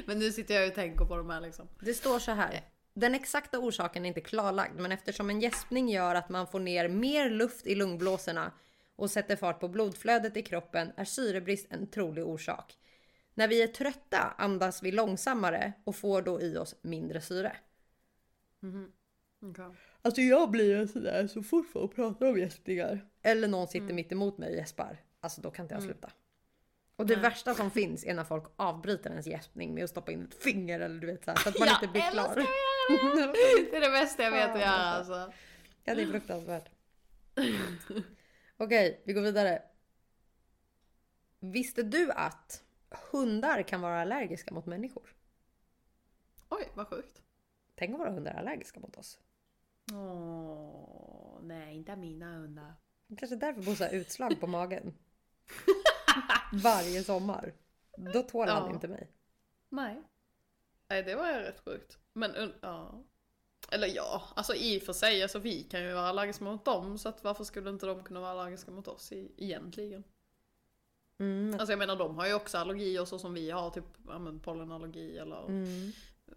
men 0.05 0.19
nu 0.19 0.31
sitter 0.31 0.53
jag 0.55 0.67
och 0.69 0.75
tänker 0.75 1.05
på 1.05 1.17
de 1.17 1.29
här 1.29 1.41
liksom. 1.41 1.67
Det 1.79 1.93
står 1.93 2.19
så 2.19 2.31
här. 2.31 2.61
Den 2.99 3.15
exakta 3.15 3.59
orsaken 3.59 4.05
är 4.05 4.07
inte 4.07 4.21
klarlagd, 4.21 4.79
men 4.79 4.91
eftersom 4.91 5.29
en 5.29 5.41
gäspning 5.41 5.89
gör 5.89 6.15
att 6.15 6.29
man 6.29 6.47
får 6.47 6.59
ner 6.59 6.87
mer 6.87 7.29
luft 7.29 7.67
i 7.67 7.75
lungblåsorna 7.75 8.51
och 8.95 9.11
sätter 9.11 9.35
fart 9.35 9.59
på 9.59 9.67
blodflödet 9.67 10.37
i 10.37 10.41
kroppen 10.41 10.91
är 10.97 11.05
syrebrist 11.05 11.67
en 11.69 11.87
trolig 11.87 12.25
orsak. 12.25 12.77
När 13.33 13.47
vi 13.47 13.63
är 13.63 13.67
trötta 13.67 14.17
andas 14.37 14.83
vi 14.83 14.91
långsammare 14.91 15.73
och 15.83 15.95
får 15.95 16.21
då 16.21 16.41
i 16.41 16.57
oss 16.57 16.75
mindre 16.81 17.21
syre. 17.21 17.57
Okay. 19.41 19.71
Alltså 20.01 20.21
jag 20.21 20.51
blir 20.51 20.75
en 20.75 20.87
sådär 20.87 21.27
så 21.27 21.43
fort 21.43 21.67
folk 21.73 21.95
pratar 21.95 22.29
om 22.29 22.39
gäspningar. 22.39 23.07
Eller 23.21 23.47
någon 23.47 23.67
sitter 23.67 23.93
mitt 23.93 24.11
emot 24.11 24.37
mig 24.37 24.49
och 24.49 24.55
gäspar. 24.55 25.01
Alltså 25.19 25.41
då 25.41 25.51
kan 25.51 25.65
inte 25.65 25.75
jag 25.75 25.83
sluta. 25.83 26.11
Och 26.97 27.05
det 27.05 27.15
värsta 27.15 27.53
som 27.53 27.71
finns 27.71 28.05
är 28.05 28.13
när 28.13 28.23
folk 28.23 28.43
avbryter 28.55 29.09
ens 29.09 29.27
gäspning 29.27 29.73
med 29.73 29.83
att 29.83 29.89
stoppa 29.89 30.11
in 30.11 30.23
ett 30.23 30.43
finger 30.43 30.79
eller 30.79 30.99
du 30.99 31.07
vet 31.07 31.25
så, 31.25 31.31
här, 31.31 31.37
så 31.37 31.49
att 31.49 31.59
man 31.59 31.67
Jag 31.67 31.75
inte 31.75 31.87
blir 31.87 32.11
klar. 32.11 32.35
Det 33.71 33.77
är 33.77 33.81
det 33.81 33.89
bästa 33.89 34.23
jag 34.23 34.31
vet 34.31 34.49
att 34.49 34.59
göra 34.59 34.71
alltså. 34.71 35.33
Ja, 35.83 35.95
det 35.95 36.01
är 36.01 36.07
fruktansvärt. 36.07 36.69
Okej, 38.57 39.01
vi 39.05 39.13
går 39.13 39.21
vidare. 39.21 39.61
Visste 41.39 41.83
du 41.83 42.11
att 42.11 42.63
hundar 43.11 43.63
kan 43.63 43.81
vara 43.81 44.01
allergiska 44.01 44.53
mot 44.53 44.65
människor? 44.65 45.15
Oj, 46.49 46.67
vad 46.73 46.87
sjukt. 46.87 47.21
Tänk 47.75 47.93
om 47.93 47.99
våra 47.99 48.11
hundar 48.11 48.31
är 48.31 48.37
allergiska 48.37 48.79
mot 48.79 48.97
oss. 48.97 49.19
Åh, 49.93 51.39
nej 51.41 51.75
inte 51.75 51.95
mina 51.95 52.37
hundar. 52.37 52.73
Kanske 53.17 53.35
därför 53.35 53.61
Bosse 53.61 53.85
har 53.85 53.91
utslag 53.91 54.39
på 54.39 54.47
magen. 54.47 54.93
Varje 56.63 57.03
sommar. 57.03 57.53
Då 58.13 58.21
tål 58.23 58.47
han 58.47 58.67
Ja. 58.67 58.73
inte 58.73 58.87
mig. 58.87 59.11
Nej. 59.69 60.01
Nej, 60.89 61.03
det 61.03 61.15
var 61.15 61.27
ju 61.27 61.33
rätt 61.39 61.59
sjukt. 61.65 61.97
Men 62.13 62.53
ja. 62.61 63.03
Eller 63.71 63.87
ja, 63.87 64.23
alltså 64.35 64.55
i 64.55 64.77
och 64.79 64.83
för 64.83 64.93
sig, 64.93 65.23
alltså 65.23 65.39
vi 65.39 65.63
kan 65.63 65.83
ju 65.83 65.93
vara 65.93 66.07
allergiska 66.07 66.43
mot 66.43 66.65
dem, 66.65 66.97
så 66.97 67.09
att 67.09 67.23
varför 67.23 67.43
skulle 67.43 67.69
inte 67.69 67.85
de 67.85 68.03
kunna 68.03 68.19
vara 68.19 68.31
allergiska 68.31 68.71
mot 68.71 68.87
oss 68.87 69.11
i, 69.11 69.31
egentligen? 69.37 70.03
Mm. 71.19 71.53
Alltså 71.59 71.71
jag 71.71 71.79
menar 71.79 71.95
de 71.95 72.15
har 72.17 72.27
ju 72.27 72.33
också 72.33 72.57
allergier 72.57 73.05
så 73.05 73.19
som 73.19 73.33
vi 73.33 73.51
har, 73.51 73.69
typ 73.69 73.83
ja, 74.07 74.19
men 74.19 74.39
pollenallergi 74.39 75.17
eller 75.17 75.45
Mm. 75.45 75.91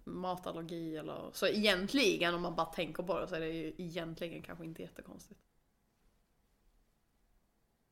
matallergi 0.04 0.96
eller 0.96 1.30
så 1.32 1.46
egentligen 1.46 2.34
om 2.34 2.42
man 2.42 2.54
bara 2.56 2.66
tänker 2.66 3.02
på 3.02 3.20
det 3.20 3.28
så 3.28 3.34
är 3.34 3.40
det 3.40 3.48
ju 3.48 3.74
egentligen 3.78 4.42
kanske 4.42 4.64
inte 4.64 4.82
jättekonstigt. 4.82 5.40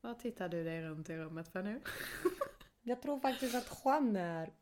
Vad 0.01 0.19
tittar 0.19 0.49
du 0.49 0.63
dig 0.63 0.81
runt 0.81 1.09
i 1.09 1.17
rummet 1.17 1.51
för 1.51 1.63
nu? 1.63 1.81
Jag 2.81 3.01
tror 3.01 3.19
faktiskt 3.19 3.55
att 3.55 3.81
Juan 3.85 4.15
är... 4.15 4.53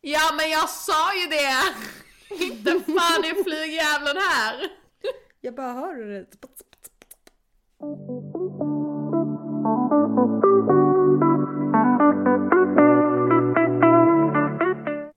Ja 0.00 0.34
men 0.36 0.50
jag 0.50 0.68
sa 0.68 1.14
ju 1.14 1.26
det! 1.26 1.62
Inte 2.44 2.70
fan 2.70 3.24
är 3.24 3.44
flygjävlen 3.44 4.16
här! 4.16 4.70
Jag 5.40 5.54
bara 5.54 5.72
hör 5.72 5.94
det... 5.94 6.26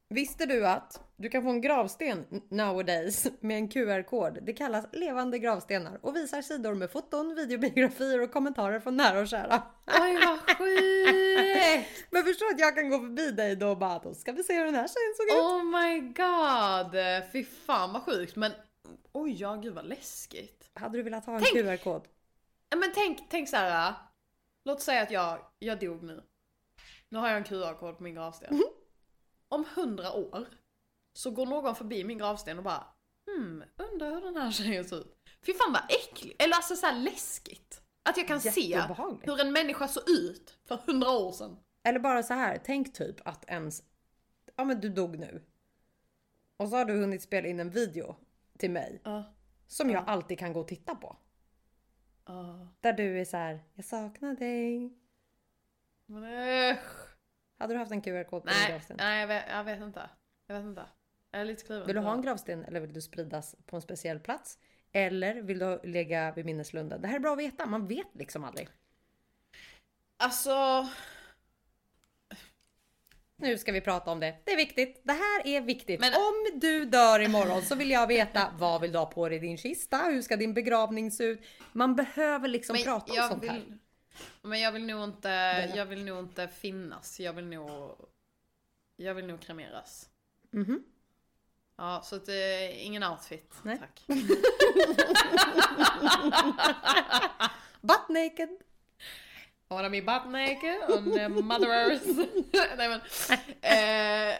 Visste 0.09 0.45
du 0.45 0.67
att 0.67 1.08
du 1.19 1.29
kan 1.29 1.43
få 1.43 1.49
en 1.49 1.61
gravsten 1.61 2.25
nowadays 2.49 3.27
med 3.39 3.57
en 3.57 3.67
QR-kod? 3.67 4.39
Det 4.41 4.53
kallas 4.53 4.85
levande 4.91 5.39
gravstenar 5.39 5.99
och 6.01 6.15
visar 6.15 6.41
sidor 6.41 6.73
med 6.73 6.91
foton, 6.91 7.35
videobiografier 7.35 8.21
och 8.21 8.31
kommentarer 8.31 8.79
från 8.79 8.97
nära 8.97 9.19
och 9.19 9.27
kära. 9.27 9.61
Oj 10.01 10.17
vad 10.25 10.39
sjukt! 10.57 12.07
Men 12.09 12.23
förstå 12.23 12.45
att 12.53 12.59
jag 12.59 12.75
kan 12.75 12.89
gå 12.89 12.99
förbi 12.99 13.31
dig 13.31 13.55
då 13.55 13.69
och 13.69 13.77
bara 13.77 13.99
då 13.99 14.13
ska 14.13 14.31
vi 14.31 14.43
se 14.43 14.53
hur 14.53 14.65
den 14.65 14.75
här 14.75 14.87
tjejen 14.87 15.13
såg 15.17 15.37
ut. 15.37 15.43
Oh 15.43 15.63
my 15.63 15.99
god! 15.99 17.31
Fy 17.31 17.43
fan 17.43 17.93
vad 17.93 18.01
sjukt 18.01 18.35
men 18.35 18.51
oj 19.11 19.41
ja 19.41 19.55
gud 19.55 19.73
vad 19.73 19.85
läskigt. 19.85 20.69
Hade 20.73 20.97
du 20.97 21.03
velat 21.03 21.25
ha 21.25 21.35
en 21.35 21.41
QR-kod? 21.41 22.07
Men 22.75 22.91
tänk, 22.95 23.19
tänk 23.29 23.49
så 23.49 23.55
här. 23.55 23.93
Låt 24.65 24.81
säga 24.81 25.01
att 25.01 25.11
jag, 25.11 25.39
jag 25.59 25.79
dog 25.79 26.03
nu. 26.03 26.23
Nu 27.09 27.19
har 27.19 27.27
jag 27.27 27.37
en 27.37 27.43
QR-kod 27.43 27.97
på 27.97 28.03
min 28.03 28.15
gravsten. 28.15 28.63
Om 29.49 29.65
hundra 29.75 30.13
år 30.13 30.47
så 31.19 31.31
går 31.31 31.45
någon 31.45 31.75
förbi 31.75 32.03
min 32.03 32.17
gravsten 32.17 32.57
och 32.57 32.63
bara 32.63 32.87
Hmm, 33.25 33.63
undrar 33.77 34.11
hur 34.11 34.21
den 34.21 34.35
här 34.35 34.51
tjejen 34.51 34.85
ser 34.85 34.99
ut. 34.99 35.17
Fy 35.45 35.53
fan 35.53 35.73
vad 35.73 35.81
äckligt, 35.89 36.43
eller 36.43 36.55
alltså 36.55 36.75
så 36.75 36.85
här 36.85 36.99
läskigt. 36.99 37.81
Att 38.03 38.17
jag 38.17 38.27
kan 38.27 38.41
se 38.41 38.81
hur 39.23 39.41
en 39.41 39.51
människa 39.51 39.87
såg 39.87 40.09
ut 40.09 40.59
för 40.65 40.77
hundra 40.77 41.09
år 41.09 41.31
sedan. 41.31 41.59
Eller 41.83 41.99
bara 41.99 42.23
så 42.23 42.33
här, 42.33 42.61
tänk 42.65 42.93
typ 42.93 43.27
att 43.27 43.49
ens... 43.49 43.83
Ja 44.55 44.63
men 44.63 44.81
du 44.81 44.89
dog 44.89 45.19
nu. 45.19 45.43
Och 46.57 46.69
så 46.69 46.75
har 46.75 46.85
du 46.85 46.93
hunnit 46.93 47.21
spela 47.21 47.47
in 47.47 47.59
en 47.59 47.69
video 47.69 48.15
till 48.57 48.71
mig. 48.71 49.01
Ja. 49.03 49.33
Som 49.67 49.89
jag 49.89 50.03
alltid 50.07 50.39
kan 50.39 50.53
gå 50.53 50.59
och 50.59 50.67
titta 50.67 50.95
på. 50.95 51.17
Ja. 52.25 52.67
Där 52.79 52.93
du 52.93 53.19
är 53.19 53.25
så 53.25 53.37
här, 53.37 53.63
jag 53.73 53.85
saknar 53.85 54.33
dig. 54.33 54.97
Men 56.05 56.23
usch. 56.73 57.07
Hade 57.57 57.73
du 57.73 57.77
haft 57.77 57.91
en 57.91 58.01
QR-kod 58.01 58.43
på 58.43 58.49
din 58.49 58.57
Nej, 58.57 58.71
gravsten? 58.71 58.97
nej 58.99 59.19
jag, 59.21 59.27
vet, 59.27 59.43
jag 59.49 59.63
vet 59.63 59.81
inte. 59.81 60.09
Jag 60.47 60.55
vet 60.55 60.65
inte. 60.65 60.85
Jag 61.31 61.41
är 61.41 61.45
lite 61.45 61.65
kluven. 61.65 61.87
Vill 61.87 61.95
du 61.95 62.01
ha 62.01 62.13
en 62.13 62.21
gravsten 62.21 62.63
eller 62.65 62.79
vill 62.79 62.93
du 62.93 63.01
spridas 63.01 63.55
på 63.65 63.75
en 63.75 63.81
speciell 63.81 64.19
plats? 64.19 64.57
Eller 64.91 65.41
vill 65.41 65.59
du 65.59 65.79
lägga 65.83 66.31
vid 66.31 66.45
minneslunden? 66.45 67.01
Det 67.01 67.07
här 67.07 67.15
är 67.15 67.19
bra 67.19 67.33
att 67.33 67.39
veta, 67.39 67.65
man 67.65 67.87
vet 67.87 68.07
liksom 68.13 68.43
aldrig. 68.43 68.67
Alltså, 70.17 70.87
Nu 73.35 73.57
ska 73.57 73.71
vi 73.71 73.81
prata 73.81 74.11
om 74.11 74.19
det. 74.19 74.35
Det 74.43 74.51
är 74.51 74.57
viktigt. 74.57 75.01
Det 75.03 75.13
här 75.13 75.47
är 75.47 75.61
viktigt. 75.61 75.99
Men- 75.99 76.13
Om 76.13 76.59
du 76.59 76.85
dör 76.85 77.19
imorgon 77.19 77.61
så 77.61 77.75
vill 77.75 77.89
jag 77.91 78.07
veta 78.07 78.53
vad 78.59 78.81
vill 78.81 78.91
du 78.91 78.97
ha 78.97 79.05
på 79.05 79.29
dig 79.29 79.37
i 79.37 79.41
din 79.41 79.57
kista? 79.57 79.97
Hur 79.97 80.21
ska 80.21 80.37
din 80.37 80.53
begravning 80.53 81.11
se 81.11 81.23
ut? 81.23 81.41
Man 81.73 81.95
behöver 81.95 82.47
liksom 82.47 82.73
men 82.73 82.83
prata 82.83 83.13
om 83.23 83.29
sånt 83.29 83.45
här. 83.45 83.53
vill, 83.59 83.77
Men 84.41 84.59
jag 84.59 84.71
vill 84.71 84.85
nog 84.85 85.03
inte, 85.03 85.29
jag 85.75 85.85
vill 85.85 86.05
nog 86.05 86.19
inte 86.19 86.47
finnas. 86.47 87.19
Jag 87.19 87.33
vill 87.33 87.45
nog, 87.45 87.95
jag 88.95 89.13
vill 89.13 89.25
nog 89.27 89.41
kremeras. 89.41 90.09
Mhm. 90.51 90.83
Ja, 91.79 92.01
så 92.03 92.15
att 92.15 92.25
är 92.29 92.69
ingen 92.69 93.03
outfit. 93.03 93.53
Nej. 93.61 93.77
Tack. 93.77 94.03
Butt 97.81 98.09
naked. 98.09 98.49
I 99.71 99.73
wanna 99.73 99.89
be 99.89 100.01
butt 100.01 100.25
naked 100.29 100.81
on 100.89 101.11
the 101.11 101.29
mother 101.29 101.69
earth. 101.69 102.07
Nej 102.77 102.89
men. 102.89 103.01
Eh, 103.61 104.35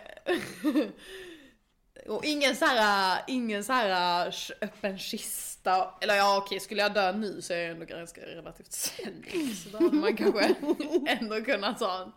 och 2.08 2.26
ingen 2.26 2.56
så 2.56 2.66
här, 2.66 3.22
ingen 3.28 3.64
så 3.64 3.74
här 3.74 4.34
öppen 4.62 4.98
kista. 4.98 5.94
Eller 6.02 6.16
ja 6.16 6.38
okej, 6.38 6.60
skulle 6.60 6.82
jag 6.82 6.94
dö 6.94 7.12
nu 7.12 7.42
så 7.42 7.54
är 7.54 7.58
jag 7.58 7.72
ändå 7.72 7.86
ganska 7.86 8.22
relativt 8.22 8.72
säker. 8.72 9.56
Så 9.56 9.70
då 9.70 9.78
hade 9.84 9.96
man 9.98 10.16
kanske 10.16 10.56
ändå 11.08 11.42
kunnat 11.42 11.80
ta 11.80 12.02
en. 12.02 12.12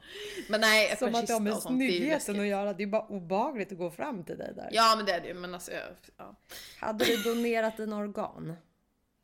Men 0.49 0.61
nej, 0.61 0.93
öppen 0.93 0.99
Som 0.99 1.09
att 1.09 1.13
det 1.15 1.21
kista 1.21 1.35
har 1.35 1.41
med 1.41 1.53
och 1.53 1.63
sånt, 1.63 1.79
det 1.79 1.85
är 1.85 1.89
ju 1.89 1.97
snyggheten 1.99 2.41
att 2.41 2.47
göra. 2.47 2.73
Det 2.73 2.83
är 2.83 2.87
bara 2.87 3.07
obehagligt 3.07 3.73
att 3.73 3.79
gå 3.79 3.91
fram 3.91 4.25
till 4.25 4.39
dig 4.39 4.53
där. 4.57 4.69
Ja 4.73 4.95
men 4.97 5.07
det 5.07 5.13
är 5.13 5.21
det 5.21 5.29
ju, 5.29 5.35
men 5.35 5.55
alltså 5.55 5.73
jag, 5.73 5.83
ja. 6.17 6.35
Hade 6.81 7.05
du 7.05 7.17
donerat 7.17 7.77
dina 7.77 7.97
organ? 7.97 8.57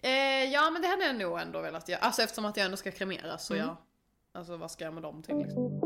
Eh, 0.03 0.11
ja 0.45 0.71
men 0.71 0.83
det 0.83 0.89
hade 0.89 1.07
jag 1.07 1.17
nog 1.17 1.41
ändå 1.41 1.61
velat 1.61 1.89
göra. 1.89 2.01
Alltså 2.01 2.23
eftersom 2.23 2.45
att 2.45 2.57
jag 2.57 2.65
ändå 2.65 2.77
ska 2.77 2.91
kremeras 2.91 3.47
så 3.47 3.55
Mm. 3.55 3.67
ja. 3.67 3.77
Alltså 4.33 4.57
vad 4.57 4.71
ska 4.71 4.85
jag 4.85 4.95
med 4.95 5.03
dem 5.03 5.23
till 5.23 5.37
liksom? 5.39 5.81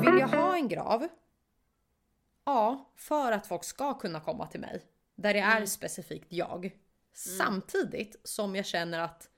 Vill 0.00 0.18
jag 0.18 0.28
ha 0.28 0.56
en 0.56 0.68
grav? 0.68 1.08
Ja, 2.44 2.92
för 2.96 3.32
att 3.32 3.46
folk 3.46 3.64
ska 3.64 3.94
kunna 3.94 4.20
komma 4.20 4.46
till 4.46 4.60
mig. 4.60 4.82
Där 5.14 5.34
det 5.34 5.40
är 5.40 5.66
specifikt 5.66 6.32
jag. 6.32 6.76
Samtidigt 7.12 8.20
som 8.24 8.56
jag 8.56 8.66
känner 8.66 9.00
att 9.00 9.30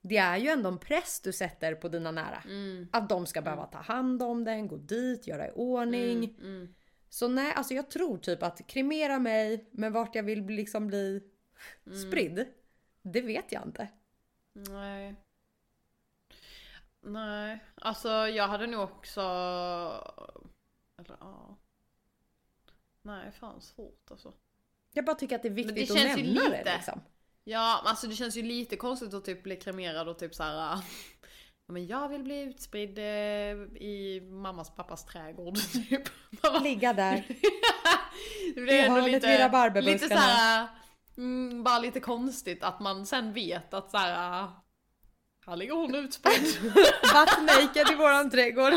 det 0.00 0.16
är 0.16 0.36
ju 0.36 0.48
ändå 0.48 0.68
en 0.68 0.78
press 0.78 1.20
du 1.20 1.32
sätter 1.32 1.74
på 1.74 1.88
dina 1.88 2.10
nära. 2.10 2.42
Att 2.92 3.08
de 3.08 3.26
ska 3.26 3.42
behöva 3.42 3.66
ta 3.66 3.78
hand 3.78 4.22
om 4.22 4.44
den, 4.44 4.68
gå 4.68 4.76
dit, 4.76 5.26
göra 5.26 5.48
i 5.48 5.52
ordning. 5.54 6.38
Så 7.08 7.28
nej, 7.28 7.52
alltså 7.52 7.74
jag 7.74 7.90
tror 7.90 8.18
typ 8.18 8.42
att 8.42 8.66
kremera 8.66 9.18
mig, 9.18 9.68
men 9.70 9.92
vart 9.92 10.14
jag 10.14 10.22
vill 10.22 10.44
liksom 10.44 10.86
bli 10.86 11.22
spridd, 12.06 12.46
det 13.02 13.20
vet 13.20 13.52
jag 13.52 13.62
inte. 13.66 13.88
Nej. 14.52 15.14
Nej, 17.02 17.64
alltså 17.74 18.08
jag 18.08 18.48
hade 18.48 18.66
nog 18.66 18.82
också... 18.82 19.20
Eller 20.98 21.16
ja. 21.20 21.58
Nej, 23.02 23.32
fan 23.32 23.60
svårt 23.60 24.10
alltså. 24.10 24.32
Jag 24.92 25.04
bara 25.04 25.16
tycker 25.16 25.36
att 25.36 25.42
det 25.42 25.48
är 25.48 25.50
det 25.50 25.62
viktigt 25.62 25.88
känns 25.88 26.12
att 26.12 26.18
nämna 26.24 26.40
det 26.40 26.58
lite. 26.58 26.76
liksom. 26.76 27.00
Ja, 27.44 27.82
alltså 27.84 28.06
det 28.06 28.14
känns 28.14 28.36
ju 28.36 28.42
lite 28.42 28.76
konstigt 28.76 29.14
att 29.14 29.24
typ 29.24 29.42
bli 29.42 29.56
kremerad 29.56 30.08
och 30.08 30.18
typ 30.18 30.34
så 30.34 30.42
här. 30.42 30.78
Ja, 31.66 31.72
men 31.72 31.86
jag 31.86 32.08
vill 32.08 32.22
bli 32.22 32.40
utspridd 32.42 32.98
eh, 32.98 33.04
i 33.82 34.20
mammas 34.30 34.74
pappas 34.74 35.04
trädgård 35.04 35.56
typ. 35.72 36.02
Ligga 36.62 36.92
där. 36.92 37.24
det 38.54 38.60
I 38.60 38.60
blir 38.60 38.72
ändå 38.72 39.00
hörnet 39.00 39.24
vid 39.24 39.40
rabarberbuskarna. 39.40 39.92
lite 39.92 40.08
så 40.08 40.14
här, 40.14 40.68
mm, 41.16 41.64
bara 41.64 41.78
lite 41.78 42.00
konstigt 42.00 42.62
att 42.62 42.80
man 42.80 43.06
sen 43.06 43.32
vet 43.32 43.74
att 43.74 43.90
så 43.90 43.96
här. 43.96 44.48
Här 45.48 45.56
ligger 45.56 45.74
hon 45.74 45.94
utspridd. 45.94 46.56
Butt 47.02 47.38
naked 47.46 47.90
i 47.92 47.94
våran 47.94 48.30
trädgård. 48.30 48.72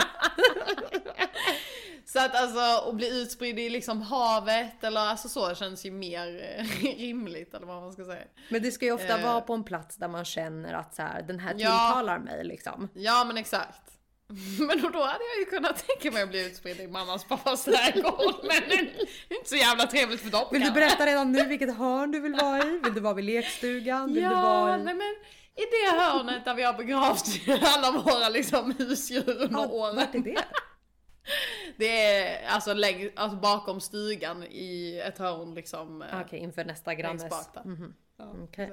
Så 2.05 2.19
att 2.19 2.35
alltså 2.35 2.59
att 2.89 2.95
bli 2.95 3.21
utspridd 3.21 3.59
i 3.59 3.69
liksom 3.69 4.01
havet 4.01 4.83
eller 4.83 5.01
alltså 5.01 5.29
så 5.29 5.55
känns 5.55 5.85
ju 5.85 5.91
mer 5.91 6.55
eh, 6.57 6.65
rimligt 6.97 7.53
eller 7.53 7.67
vad 7.67 7.81
man 7.81 7.93
ska 7.93 8.03
säga. 8.05 8.23
Men 8.49 8.61
det 8.61 8.71
ska 8.71 8.85
ju 8.85 8.91
ofta 8.91 9.17
Eh. 9.19 9.23
vara 9.23 9.41
på 9.41 9.53
en 9.53 9.63
plats 9.63 9.95
där 9.97 10.07
man 10.07 10.25
känner 10.25 10.73
att 10.73 10.95
så 10.95 11.01
här, 11.01 11.21
den 11.21 11.39
här 11.39 11.55
Ja. 11.57 11.69
tilltalar 11.87 12.19
mig 12.19 12.43
liksom. 12.43 12.89
Ja 12.93 13.23
men 13.27 13.37
exakt. 13.37 13.81
Men 14.59 14.81
då, 14.81 15.03
hade 15.03 15.23
jag 15.33 15.39
ju 15.39 15.45
kunnat 15.45 15.87
tänka 15.87 16.11
mig 16.11 16.23
att 16.23 16.29
bli 16.29 16.47
utspridd 16.47 16.79
i 16.79 16.87
mammas 16.87 17.23
pappas 17.23 17.63
trädgård. 17.65 18.35
Men 18.43 18.61
det 18.69 18.75
är 18.75 19.37
inte 19.37 19.49
så 19.49 19.55
jävla 19.55 19.87
trevligt 19.87 20.21
för 20.21 20.29
dem 20.29 20.45
Vill 20.51 20.61
du 20.61 20.71
berätta 20.71 21.05
redan 21.05 21.31
nu 21.31 21.45
vilket 21.45 21.77
hörn 21.77 22.11
du 22.11 22.19
vill 22.19 22.33
vara 22.35 22.63
i? 22.63 22.79
Vill 22.83 22.93
du 22.93 22.99
vara 23.01 23.13
vid 23.13 23.25
lekstugan? 23.25 24.05
Vill 24.13 24.15
du 24.23 24.29
Ja, 24.29 24.41
vara 24.41 24.79
i... 24.79 24.83
nej 24.83 24.93
men 24.93 25.15
i 25.55 25.61
det 25.61 26.01
hörnet 26.01 26.45
där 26.45 26.53
vi 26.55 26.63
har 26.63 26.73
begravt 26.73 27.25
alla 27.75 27.91
våra 28.01 28.29
liksom 28.29 28.71
husdjur 28.77 29.29
under 29.29 29.59
Ja, 29.59 29.67
åren. 29.67 29.95
vart 29.95 30.15
är 30.15 30.19
det? 30.19 30.45
Det 31.77 32.05
är 32.05 32.47
alltså, 32.47 32.73
läng- 32.73 33.11
alltså 33.15 33.37
bakom 33.37 33.81
stugan 33.81 34.43
i 34.43 35.01
ett 35.05 35.17
hörn 35.17 35.53
liksom. 35.55 36.01
eh, 36.01 36.21
Okej, 36.21 36.39
inför 36.39 36.65
nästa 36.65 36.95
grannes. 36.95 37.23
Mhm. 37.65 37.93
Ja, 38.17 38.33
exakt. 38.49 38.71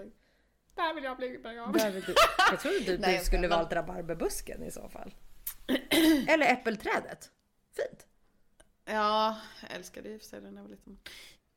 Där 0.74 0.95
vill 0.95 1.05
jag 1.05 1.16
bli 1.16 1.39
begravd. 1.39 1.74
Du... 1.76 2.14
Jag 2.51 2.61
trodde 2.61 2.79
du, 2.81 2.99
Nej, 2.99 3.18
du 3.18 3.24
skulle 3.24 3.41
men- 3.49 3.51
valt 3.59 3.72
rabarberbusken 3.72 4.62
i 4.62 4.70
så 4.70 4.89
fall. 4.89 5.14
Eller 6.29 6.53
äppelträdet. 6.53 7.31
Fint. 7.76 8.07
Ja, 8.85 9.37
jag 9.62 9.76
älskade 9.76 10.09
i 10.09 10.16
och 10.16 10.20
för 10.20 10.29
sig 10.29 10.41
den 10.41 10.55
när 10.55 10.61
jag 10.61 10.64
var 10.64 10.70
liten. 10.70 10.99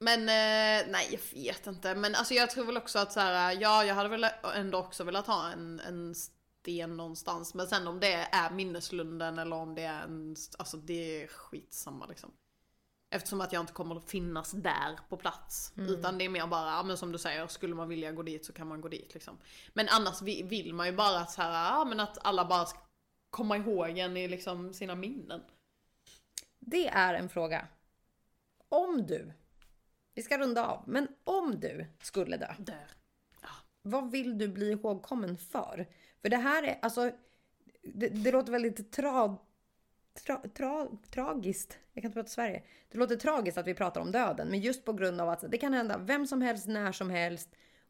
Men 0.04 0.20
eh, 0.20 0.92
nej, 0.92 1.08
jag 1.12 1.42
vet 1.44 1.68
inte. 1.68 1.96
Men 1.96 2.16
alltså 2.16 2.34
jag 2.34 2.50
tror 2.50 2.66
väl 2.66 2.78
också 2.78 3.00
att 3.00 3.12
så 3.14 3.20
här, 3.20 3.58
ja, 3.62 3.84
jag 3.86 3.96
hade 3.96 4.10
väl 4.10 4.26
ändå 4.56 4.78
också 4.78 5.04
velat 5.04 5.28
ha 5.28 5.52
en, 5.52 5.80
en 5.80 6.16
sten 6.16 6.98
någonstans. 6.98 7.54
Men 7.54 7.68
sen 7.68 7.88
om 7.88 8.00
det 8.00 8.14
är 8.14 8.50
minneslunden 8.50 9.40
eller 9.40 9.56
om 9.56 9.76
det 9.76 9.82
är 9.84 10.02
en, 10.04 10.36
alltså 10.58 10.78
det 10.78 11.24
är 11.24 11.28
skitsamma 11.28 12.06
liksom. 12.06 12.32
Eftersom 13.10 13.42
att 13.42 13.54
jag 13.54 13.60
inte 13.60 13.74
kommer 13.74 13.96
att 13.96 14.10
finnas 14.10 14.52
där 14.52 15.00
på 15.10 15.18
plats. 15.18 15.74
Utan 15.90 16.18
det 16.18 16.26
är 16.26 16.30
mer 16.30 16.48
bara, 16.48 16.84
men 16.84 16.98
som 16.98 17.12
du 17.12 17.18
säger, 17.18 17.48
skulle 17.48 17.76
man 17.76 17.90
vilja 17.90 18.12
gå 18.12 18.24
dit 18.24 18.46
så 18.46 18.54
kan 18.54 18.68
man 18.68 18.82
gå 18.82 18.88
dit 18.88 19.14
liksom. 19.14 19.38
Men 19.74 19.88
annars 19.90 20.22
vi- 20.22 20.44
vill 20.44 20.74
man 20.74 20.86
ju 20.88 20.94
bara 20.94 21.20
att, 21.20 21.32
så 21.32 21.42
här, 21.42 21.86
men 21.86 22.00
att 22.00 22.18
alla 22.22 22.46
bara 22.46 22.66
ska 22.66 22.80
komma 23.30 23.58
ihåg 23.58 23.98
en 23.98 24.18
i 24.18 24.28
liksom 24.28 24.74
sina 24.74 24.96
minnen. 24.96 25.42
Det 26.60 26.88
är 26.88 27.14
en 27.14 27.30
fråga. 27.30 27.68
Om 28.70 29.06
du, 29.08 29.34
vi 30.22 30.26
ska 30.26 30.38
runda 30.38 30.68
av, 30.68 30.84
men 30.88 31.08
om 31.24 31.60
du 31.60 31.86
skulle 32.02 32.38
dö, 32.38 32.54
Där. 32.58 32.88
vad 33.82 34.12
vill 34.12 34.38
du 34.38 34.48
bli 34.48 34.72
ihågkommen 34.72 35.38
för? 35.38 35.88
För 36.22 36.30
det 36.30 36.38
här 36.38 36.64
är, 36.64 36.80
alltså, 36.82 37.12
det, 37.82 38.08
det 38.08 38.32
låter 38.32 38.52
väldigt 38.52 38.92
tra, 38.92 39.38
tra, 40.26 40.42
tra, 40.54 40.88
tragiskt. 41.10 41.80
Jag 41.94 42.02
kan 42.02 42.10
inte 42.10 42.20
prata 42.20 42.30
Sverige. 42.30 42.64
Det 42.92 42.98
låter 42.98 43.16
tragiskt 43.16 43.58
att 43.58 43.68
vi 43.68 43.74
pratar 43.74 44.02
om 44.02 44.12
döden, 44.12 44.48
men 44.48 44.60
just 44.60 44.86
på 44.86 44.94
grund 44.94 45.22
av 45.22 45.30
att 45.30 45.52
det 45.52 45.58
kan 45.58 45.74
hända 45.74 45.98
vem 45.98 46.28
som 46.28 46.42
helst, 46.42 46.68
när 46.68 46.92
som 46.92 47.10
helst. 47.10 47.50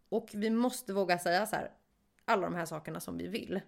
Och 0.09 0.29
vi 0.33 0.49
måste 0.49 0.93
våga 0.93 1.19
säga 1.19 1.45
så 1.45 1.55
här, 1.55 1.71
alla 2.25 2.41
de 2.41 2.55
här 2.55 2.65
sakerna 2.65 2.99
som 2.99 3.17
vi 3.17 3.27
vill. 3.27 3.61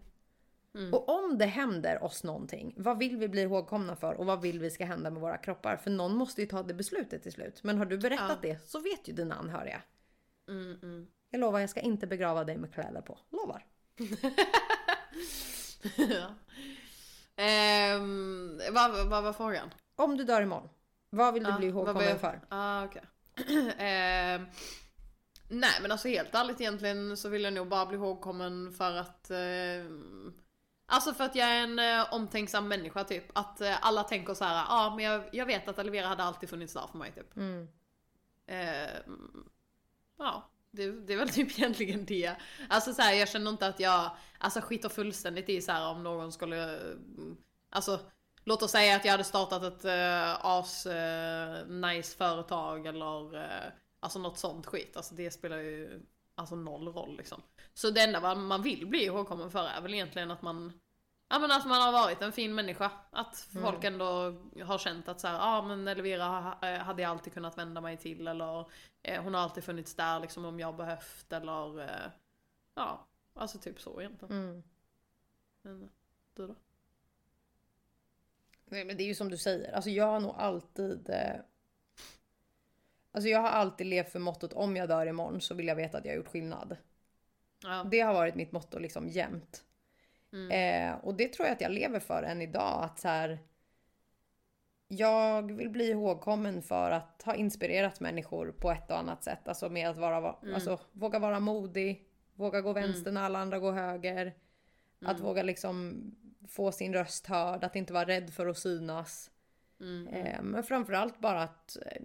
Och 0.94 1.10
om 1.10 1.38
det 1.38 1.46
händer 1.46 2.04
oss 2.04 2.24
någonting, 2.24 2.74
vad 2.78 2.98
vill 2.98 3.18
vi 3.18 3.28
bli 3.28 3.42
ihågkomna 3.42 3.96
för 3.96 4.14
och 4.14 4.26
vad 4.26 4.42
vill 4.42 4.60
vi 4.60 4.72
ska 4.72 4.86
hända 4.86 5.10
med 5.10 5.22
våra 5.22 5.38
kroppar? 5.38 5.78
För 5.78 5.92
någon 5.92 6.16
måste 6.16 6.42
ju 6.42 6.48
ta 6.48 6.64
det 6.64 6.74
beslutet 6.74 7.24
till 7.24 7.32
slut. 7.32 7.64
Men 7.64 7.78
har 7.78 7.86
du 7.86 7.98
berättat 7.98 8.30
Ja. 8.30 8.50
det 8.50 8.70
så 8.70 8.80
vet 8.80 9.08
ju 9.08 9.14
dina 9.14 9.36
anhöriga. 9.36 9.82
Mm, 10.50 10.80
mm. 10.84 11.08
Jag 11.30 11.40
lovar, 11.40 11.60
jag 11.60 11.70
ska 11.70 11.80
inte 11.80 12.08
begrava 12.08 12.44
dig 12.44 12.58
med 12.58 12.74
kläder 12.74 13.02
på. 13.02 13.18
Lovar. 13.32 13.66
ja. 15.96 16.28
Ehm, 17.36 18.62
vad, 18.72 19.08
vad 19.10 19.24
var 19.24 19.34
frågan? 19.34 19.70
Om 19.96 20.18
du 20.18 20.24
dör 20.24 20.42
imorgon, 20.42 20.70
vad 21.10 21.34
vill 21.34 21.44
du 21.44 21.50
Ja, 21.50 21.58
bli 21.58 21.68
ihågkommen 21.68 22.08
vill- 22.08 22.16
för? 22.18 22.42
Ah, 22.50 22.86
okej. 22.86 23.02
Ehm, 23.78 24.46
nej 25.50 25.72
men 25.82 25.92
alltså 25.92 26.08
helt 26.08 26.36
ärligt 26.36 26.62
egentligen 26.62 27.18
så 27.18 27.30
vill 27.30 27.44
jag 27.44 27.54
nog 27.54 27.68
bara 27.68 27.86
bli 27.86 27.98
ihågkommen 27.98 28.72
för 28.72 28.96
att 28.96 29.32
ehm, 29.32 30.23
Alltså 30.94 31.14
för 31.14 31.24
att 31.24 31.36
jag 31.36 31.48
är 31.48 31.64
en 31.64 31.80
eh, 31.80 32.14
omtänksam 32.14 32.68
människa 32.68 33.04
typ. 33.04 33.24
Att 33.34 33.62
eh, 33.62 33.86
alla 33.86 34.04
tänker 34.04 34.34
så 34.34 34.46
här, 34.46 34.56
ja 34.56 34.66
ah, 34.70 34.96
men 34.96 35.06
jag, 35.06 35.24
jag 35.32 35.46
vet 35.46 35.68
att 35.68 35.80
Olivera 35.80 36.08
hade 36.08 36.24
alltid 36.24 36.50
funnits 36.50 36.74
där 36.74 36.88
för 36.92 36.98
mig 36.98 37.12
typ. 37.12 37.36
Mm. 37.38 37.68
Ehm, 38.48 39.50
ja, 40.18 40.50
det, 40.72 40.92
det 40.92 41.14
är 41.14 41.18
väl 41.18 41.30
typ 41.30 41.52
egentligen 41.60 42.06
det. 42.06 42.36
Alltså 42.70 42.94
så 42.94 43.02
här, 43.02 43.14
jag 43.14 43.30
känner 43.30 43.52
inte 43.52 43.68
att 43.68 43.80
jag 43.80 44.12
alltså, 44.38 44.62
skiter 44.62 44.90
fullständigt 44.90 45.50
i 45.50 45.62
så 45.62 45.72
här 45.72 45.90
om 45.90 46.04
någon 46.04 46.32
skulle... 46.32 46.80
mm, 46.80 47.38
Alltså, 47.70 48.00
låt 48.44 48.64
oss 48.64 48.72
säga 48.72 48.96
att 48.96 49.06
jag 49.06 49.12
hade 49.12 49.24
startat 49.24 49.64
ett 49.64 49.86
uh, 49.86 50.46
as 50.46 50.86
eh, 50.86 51.68
nice 51.68 52.18
företag 52.18 52.86
eller 52.86 53.36
uh, 53.36 53.72
alltså 54.00 54.20
något 54.20 54.38
sånt 54.38 54.66
skit. 54.66 54.98
Alltså 54.98 55.16
det 55.16 55.32
spelar 55.32 55.58
ju 55.58 56.02
alltså 56.36 56.56
noll 56.56 56.88
roll 56.88 57.18
liksom. 57.18 57.42
Så 57.74 57.90
det 57.90 58.02
enda 58.02 58.36
man- 58.36 58.62
vill 58.62 58.88
bli 58.88 59.04
ihågkommen 59.04 59.52
för 59.52 59.68
är 59.68 59.82
väl 59.82 59.94
egentligen 59.94 60.32
att 60.32 60.42
man 60.42 60.80
Ja 61.28 61.40
men 61.40 61.52
att 61.52 61.66
man 61.66 61.82
har 61.82 61.92
varit 61.92 62.22
en 62.22 62.32
fin 62.32 62.56
människa. 62.56 62.92
Att 63.12 63.48
folk 63.64 63.84
ändå 63.84 64.06
har 64.64 64.78
känt 64.78 65.08
att 65.08 65.20
så 65.20 65.28
här, 65.28 65.36
ja 65.36 65.58
ah, 65.58 65.62
men 65.62 65.88
Elvira 65.88 66.58
eh, 66.62 66.80
hade 66.80 67.02
jag 67.02 67.10
alltid 67.10 67.34
kunnat 67.34 67.58
vända 67.58 67.82
mig 67.82 67.98
till 67.98 68.28
eller 68.28 68.66
eh, 69.04 69.24
hon 69.24 69.34
har 69.34 69.42
alltid 69.42 69.64
funnits 69.64 69.96
där 69.96 70.20
liksom 70.20 70.46
om 70.46 70.60
jag 70.60 70.76
behövt 70.76 71.34
eller 71.34 71.82
eh, 71.82 72.12
ja, 72.76 73.08
alltså 73.34 73.60
typ 73.60 73.82
så 73.82 74.02
egentligen. 74.02 74.38
Mm. 74.38 74.64
Men 75.62 75.90
du 76.34 76.48
då? 76.48 76.56
Nej, 78.66 78.86
men 78.86 78.98
det 78.98 79.04
är 79.04 79.08
ju 79.08 79.16
som 79.16 79.30
du 79.30 79.38
säger, 79.38 79.72
alltså 79.72 79.90
jag 79.90 80.06
har 80.06 80.20
nog 80.20 80.36
alltid... 80.38 81.10
Eh... 81.10 81.36
Alltså 83.16 83.30
jag 83.30 83.40
har 83.40 83.50
alltid 83.50 83.88
levt 83.88 84.10
för 84.10 84.20
mottot 84.20 84.54
om 84.54 84.76
jag 84.76 84.90
dör 84.90 85.06
imorgon 85.06 85.42
så 85.42 85.54
vill 85.54 85.68
jag 85.68 85.76
veta 85.76 85.98
att 85.98 86.06
jag 86.06 86.12
har 86.12 86.18
gjort 86.18 86.28
skillnad. 86.28 86.78
Ja. 87.64 87.86
Det 87.92 88.00
har 88.00 88.14
varit 88.14 88.36
mitt 88.36 88.52
motto 88.52 88.80
liksom 88.80 89.08
jämt. 89.10 89.64
Eh, 90.52 90.96
och 90.96 91.14
det 91.16 91.28
tror 91.28 91.48
jag 91.48 91.54
att 91.54 91.62
jag 91.62 91.72
lever 91.72 92.00
för 92.00 92.24
än 92.24 92.42
idag. 92.42 92.84
Att 92.84 93.00
så 93.00 93.08
här, 93.08 93.40
jag 94.88 95.52
vill 95.52 95.70
bli 95.70 95.90
ihågkommen 95.90 96.62
för 96.62 96.92
att 96.92 97.22
ha 97.26 97.36
inspirerat 97.36 98.00
människor 98.00 98.52
på 98.52 98.72
ett 98.72 98.92
och 98.92 98.98
annat 98.98 99.24
sätt. 99.24 99.48
Alltså 99.48 99.70
med 99.70 99.90
att 99.90 99.98
vara, 99.98 100.36
alltså, 100.54 100.80
våga 100.92 101.20
vara 101.20 101.40
modig, 101.40 102.08
våga 102.34 102.62
gå 102.62 102.74
vänster 102.74 103.12
när 103.12 103.24
alla 103.24 103.40
andra 103.40 103.60
går 103.60 103.72
höger. 103.72 104.34
Att 105.06 105.20
våga 105.20 105.44
liksom 105.44 106.02
få 106.48 106.72
sin 106.72 106.94
röst 106.94 107.28
hörd, 107.28 107.64
att 107.64 107.76
inte 107.76 107.94
vara 107.94 108.06
rädd 108.08 108.34
för 108.34 108.48
att 108.48 108.58
synas. 108.58 109.32
Eh, 110.08 110.42
men 110.42 110.64
framförallt 110.64 111.20
bara 111.20 111.44
att 111.44 111.78
eh, 111.86 112.02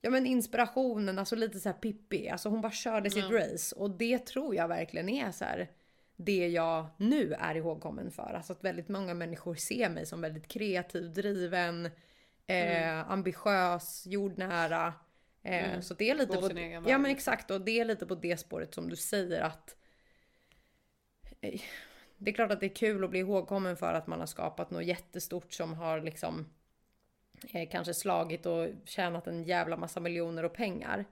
Ja 0.00 0.10
men 0.10 0.26
inspirationen, 0.26 1.18
alltså 1.18 1.36
lite 1.36 1.60
så 1.60 1.68
här 1.68 1.76
Pippi. 1.76 2.28
Alltså 2.28 2.48
hon 2.48 2.60
bara 2.60 2.72
körde 2.72 3.10
sitt 3.10 3.30
race. 3.30 3.76
Och 3.76 3.90
det 3.90 4.26
tror 4.26 4.54
jag 4.54 4.68
verkligen 4.68 5.08
är 5.08 5.32
så 5.32 5.44
här 5.44 5.70
det 6.16 6.48
jag 6.48 6.86
nu 6.96 7.34
är 7.34 7.54
ihågkommen 7.54 8.10
för. 8.10 8.32
Alltså 8.34 8.52
att 8.52 8.64
väldigt 8.64 8.88
många 8.88 9.14
människor 9.14 9.54
ser 9.54 9.88
mig 9.88 10.06
som 10.06 10.20
väldigt 10.20 10.48
kreativ, 10.48 11.12
driven, 11.12 11.90
eh, 12.46 13.10
ambitiös, 13.10 14.06
jordnära. 14.06 14.94
Eh, 15.42 15.80
Så 15.80 15.94
det 15.94 16.10
är 16.10 16.14
lite 16.14 16.36
Går 16.36 16.48
på, 16.48 16.90
Ja 16.90 16.98
men 16.98 17.10
exakt 17.10 17.50
och 17.50 17.60
det 17.60 17.80
är 17.80 17.84
lite 17.84 18.06
på 18.06 18.14
det 18.14 18.36
spåret 18.36 18.74
som 18.74 18.88
du 18.88 18.96
säger 18.96 19.40
att 19.40 19.76
eh, 21.40 21.60
det 22.16 22.30
är 22.30 22.34
klart 22.34 22.50
att 22.50 22.60
det 22.60 22.66
är 22.66 22.74
kul 22.74 23.04
att 23.04 23.10
bli 23.10 23.18
ihågkommen 23.18 23.76
för 23.76 23.94
att 23.94 24.06
man 24.06 24.20
har 24.20 24.26
skapat 24.26 24.70
något 24.70 24.84
jättestort 24.84 25.52
som 25.52 25.74
har 25.74 26.00
liksom 26.00 26.46
eh, 27.52 27.68
kanske 27.70 27.94
slagit 27.94 28.46
och 28.46 28.68
tjänat 28.84 29.26
en 29.26 29.44
jävla 29.44 29.76
massa 29.76 30.00
miljoner 30.00 30.44
och 30.44 30.52
pengar. 30.52 31.04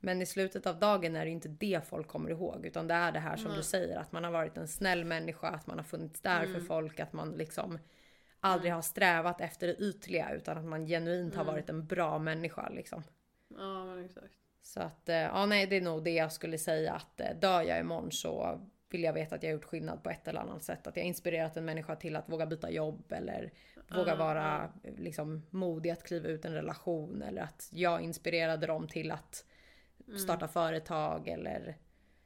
Men 0.00 0.22
i 0.22 0.26
slutet 0.26 0.66
av 0.66 0.78
dagen 0.78 1.16
är 1.16 1.24
det 1.24 1.30
inte 1.30 1.48
det 1.48 1.86
folk 1.88 2.06
kommer 2.08 2.30
ihåg 2.30 2.66
utan 2.66 2.88
det 2.88 2.94
är 2.94 3.12
det 3.12 3.18
här 3.18 3.36
som 3.36 3.48
Nej. 3.48 3.56
du 3.56 3.62
säger 3.62 3.98
att 3.98 4.12
man 4.12 4.24
har 4.24 4.30
varit 4.30 4.56
en 4.56 4.68
snäll 4.68 5.04
människa, 5.04 5.48
att 5.48 5.66
man 5.66 5.78
har 5.78 5.84
funnits 5.84 6.20
där 6.20 6.40
för 6.40 6.48
Mm. 6.54 6.64
folk, 6.66 7.00
att 7.00 7.12
man 7.12 7.30
liksom 7.32 7.78
aldrig 8.40 8.72
har 8.72 8.82
strävat 8.82 9.40
efter 9.40 9.66
det 9.66 9.74
ytliga 9.76 10.32
utan 10.34 10.58
att 10.58 10.64
man 10.64 10.86
genuint 10.86 11.34
har 11.34 11.42
Mm. 11.42 11.54
varit 11.54 11.68
en 11.70 11.86
bra 11.86 12.18
människa 12.18 12.68
liksom. 12.68 13.02
Ja 13.48 13.84
men 13.84 14.04
exakt. 14.04 14.34
Så 14.62 14.80
att, 14.80 15.08
eh, 15.08 15.16
ja 15.16 15.46
nej 15.46 15.66
det 15.66 15.76
är 15.76 15.80
nog 15.80 16.04
det 16.04 16.10
jag 16.14 16.32
skulle 16.32 16.58
säga 16.58 16.92
att 16.92 17.20
eh, 17.20 17.36
dör 17.40 17.62
jag 17.62 17.80
imorgon 17.80 18.12
så 18.12 18.60
vill 18.90 19.02
jag 19.02 19.12
veta 19.12 19.34
att 19.34 19.42
jag 19.42 19.50
har 19.50 19.54
gjort 19.54 19.64
skillnad 19.64 20.02
på 20.02 20.10
ett 20.10 20.28
eller 20.28 20.40
annat 20.40 20.62
sätt. 20.62 20.86
Att 20.86 20.96
jag 20.96 21.02
har 21.02 21.08
inspirerat 21.08 21.56
en 21.56 21.64
människa 21.64 21.96
till 21.96 22.16
att 22.16 22.28
våga 22.28 22.46
byta 22.46 22.70
jobb 22.70 23.12
eller 23.12 23.50
våga 23.90 24.12
Ja, 24.12 24.16
vara 24.16 24.70
liksom 24.96 25.42
modig 25.50 25.90
att 25.90 26.02
kliva 26.04 26.28
ut 26.28 26.44
en 26.44 26.52
relation 26.54 27.22
eller 27.22 27.42
att 27.42 27.68
jag 27.72 28.00
inspirerade 28.02 28.66
dem 28.66 28.88
till 28.88 29.10
att 29.10 29.44
starta 30.24 30.48
företag 30.48 31.28
eller 31.28 31.76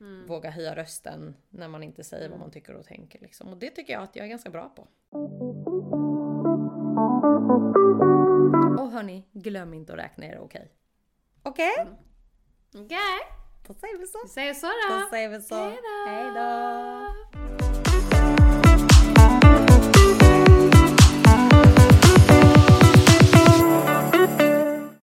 Mm. 0.01 0.27
våga 0.27 0.51
höja 0.51 0.77
rösten 0.77 1.37
när 1.51 1.69
man 1.69 1.83
inte 1.83 2.05
säger 2.05 2.29
vad 2.31 2.39
man 2.39 2.51
tycker 2.51 2.75
och 2.75 2.85
tänker 2.87 3.21
liksom. 3.21 3.49
Och 3.49 3.57
det 3.57 3.71
tycker 3.71 3.93
jag 3.93 4.03
att 4.03 4.17
jag 4.17 4.25
är 4.27 4.31
ganska 4.31 4.51
bra 4.51 4.69
på. 4.69 4.83
Och 8.83 8.91
hörni, 8.91 9.29
glöm 9.33 9.75
inte 9.75 9.93
att 9.93 9.99
räkna 9.99 10.27
er 10.27 10.39
okej. 10.39 10.73
Okej? 11.43 11.73
Okej, 12.75 12.99
Då 13.67 13.75
säger 13.75 13.99
vi 13.99 14.07
så. 14.07 14.19
vi 14.25 14.29
säger 14.29 14.55
så 14.55 14.67
Då 14.67 15.01
då. 15.01 15.07
säger 15.11 15.29
vi 15.29 15.41
så. 15.43 15.55
Hej 15.55 15.79
då. 15.83 16.11
Hej 16.11 17.75
då. 17.75 17.82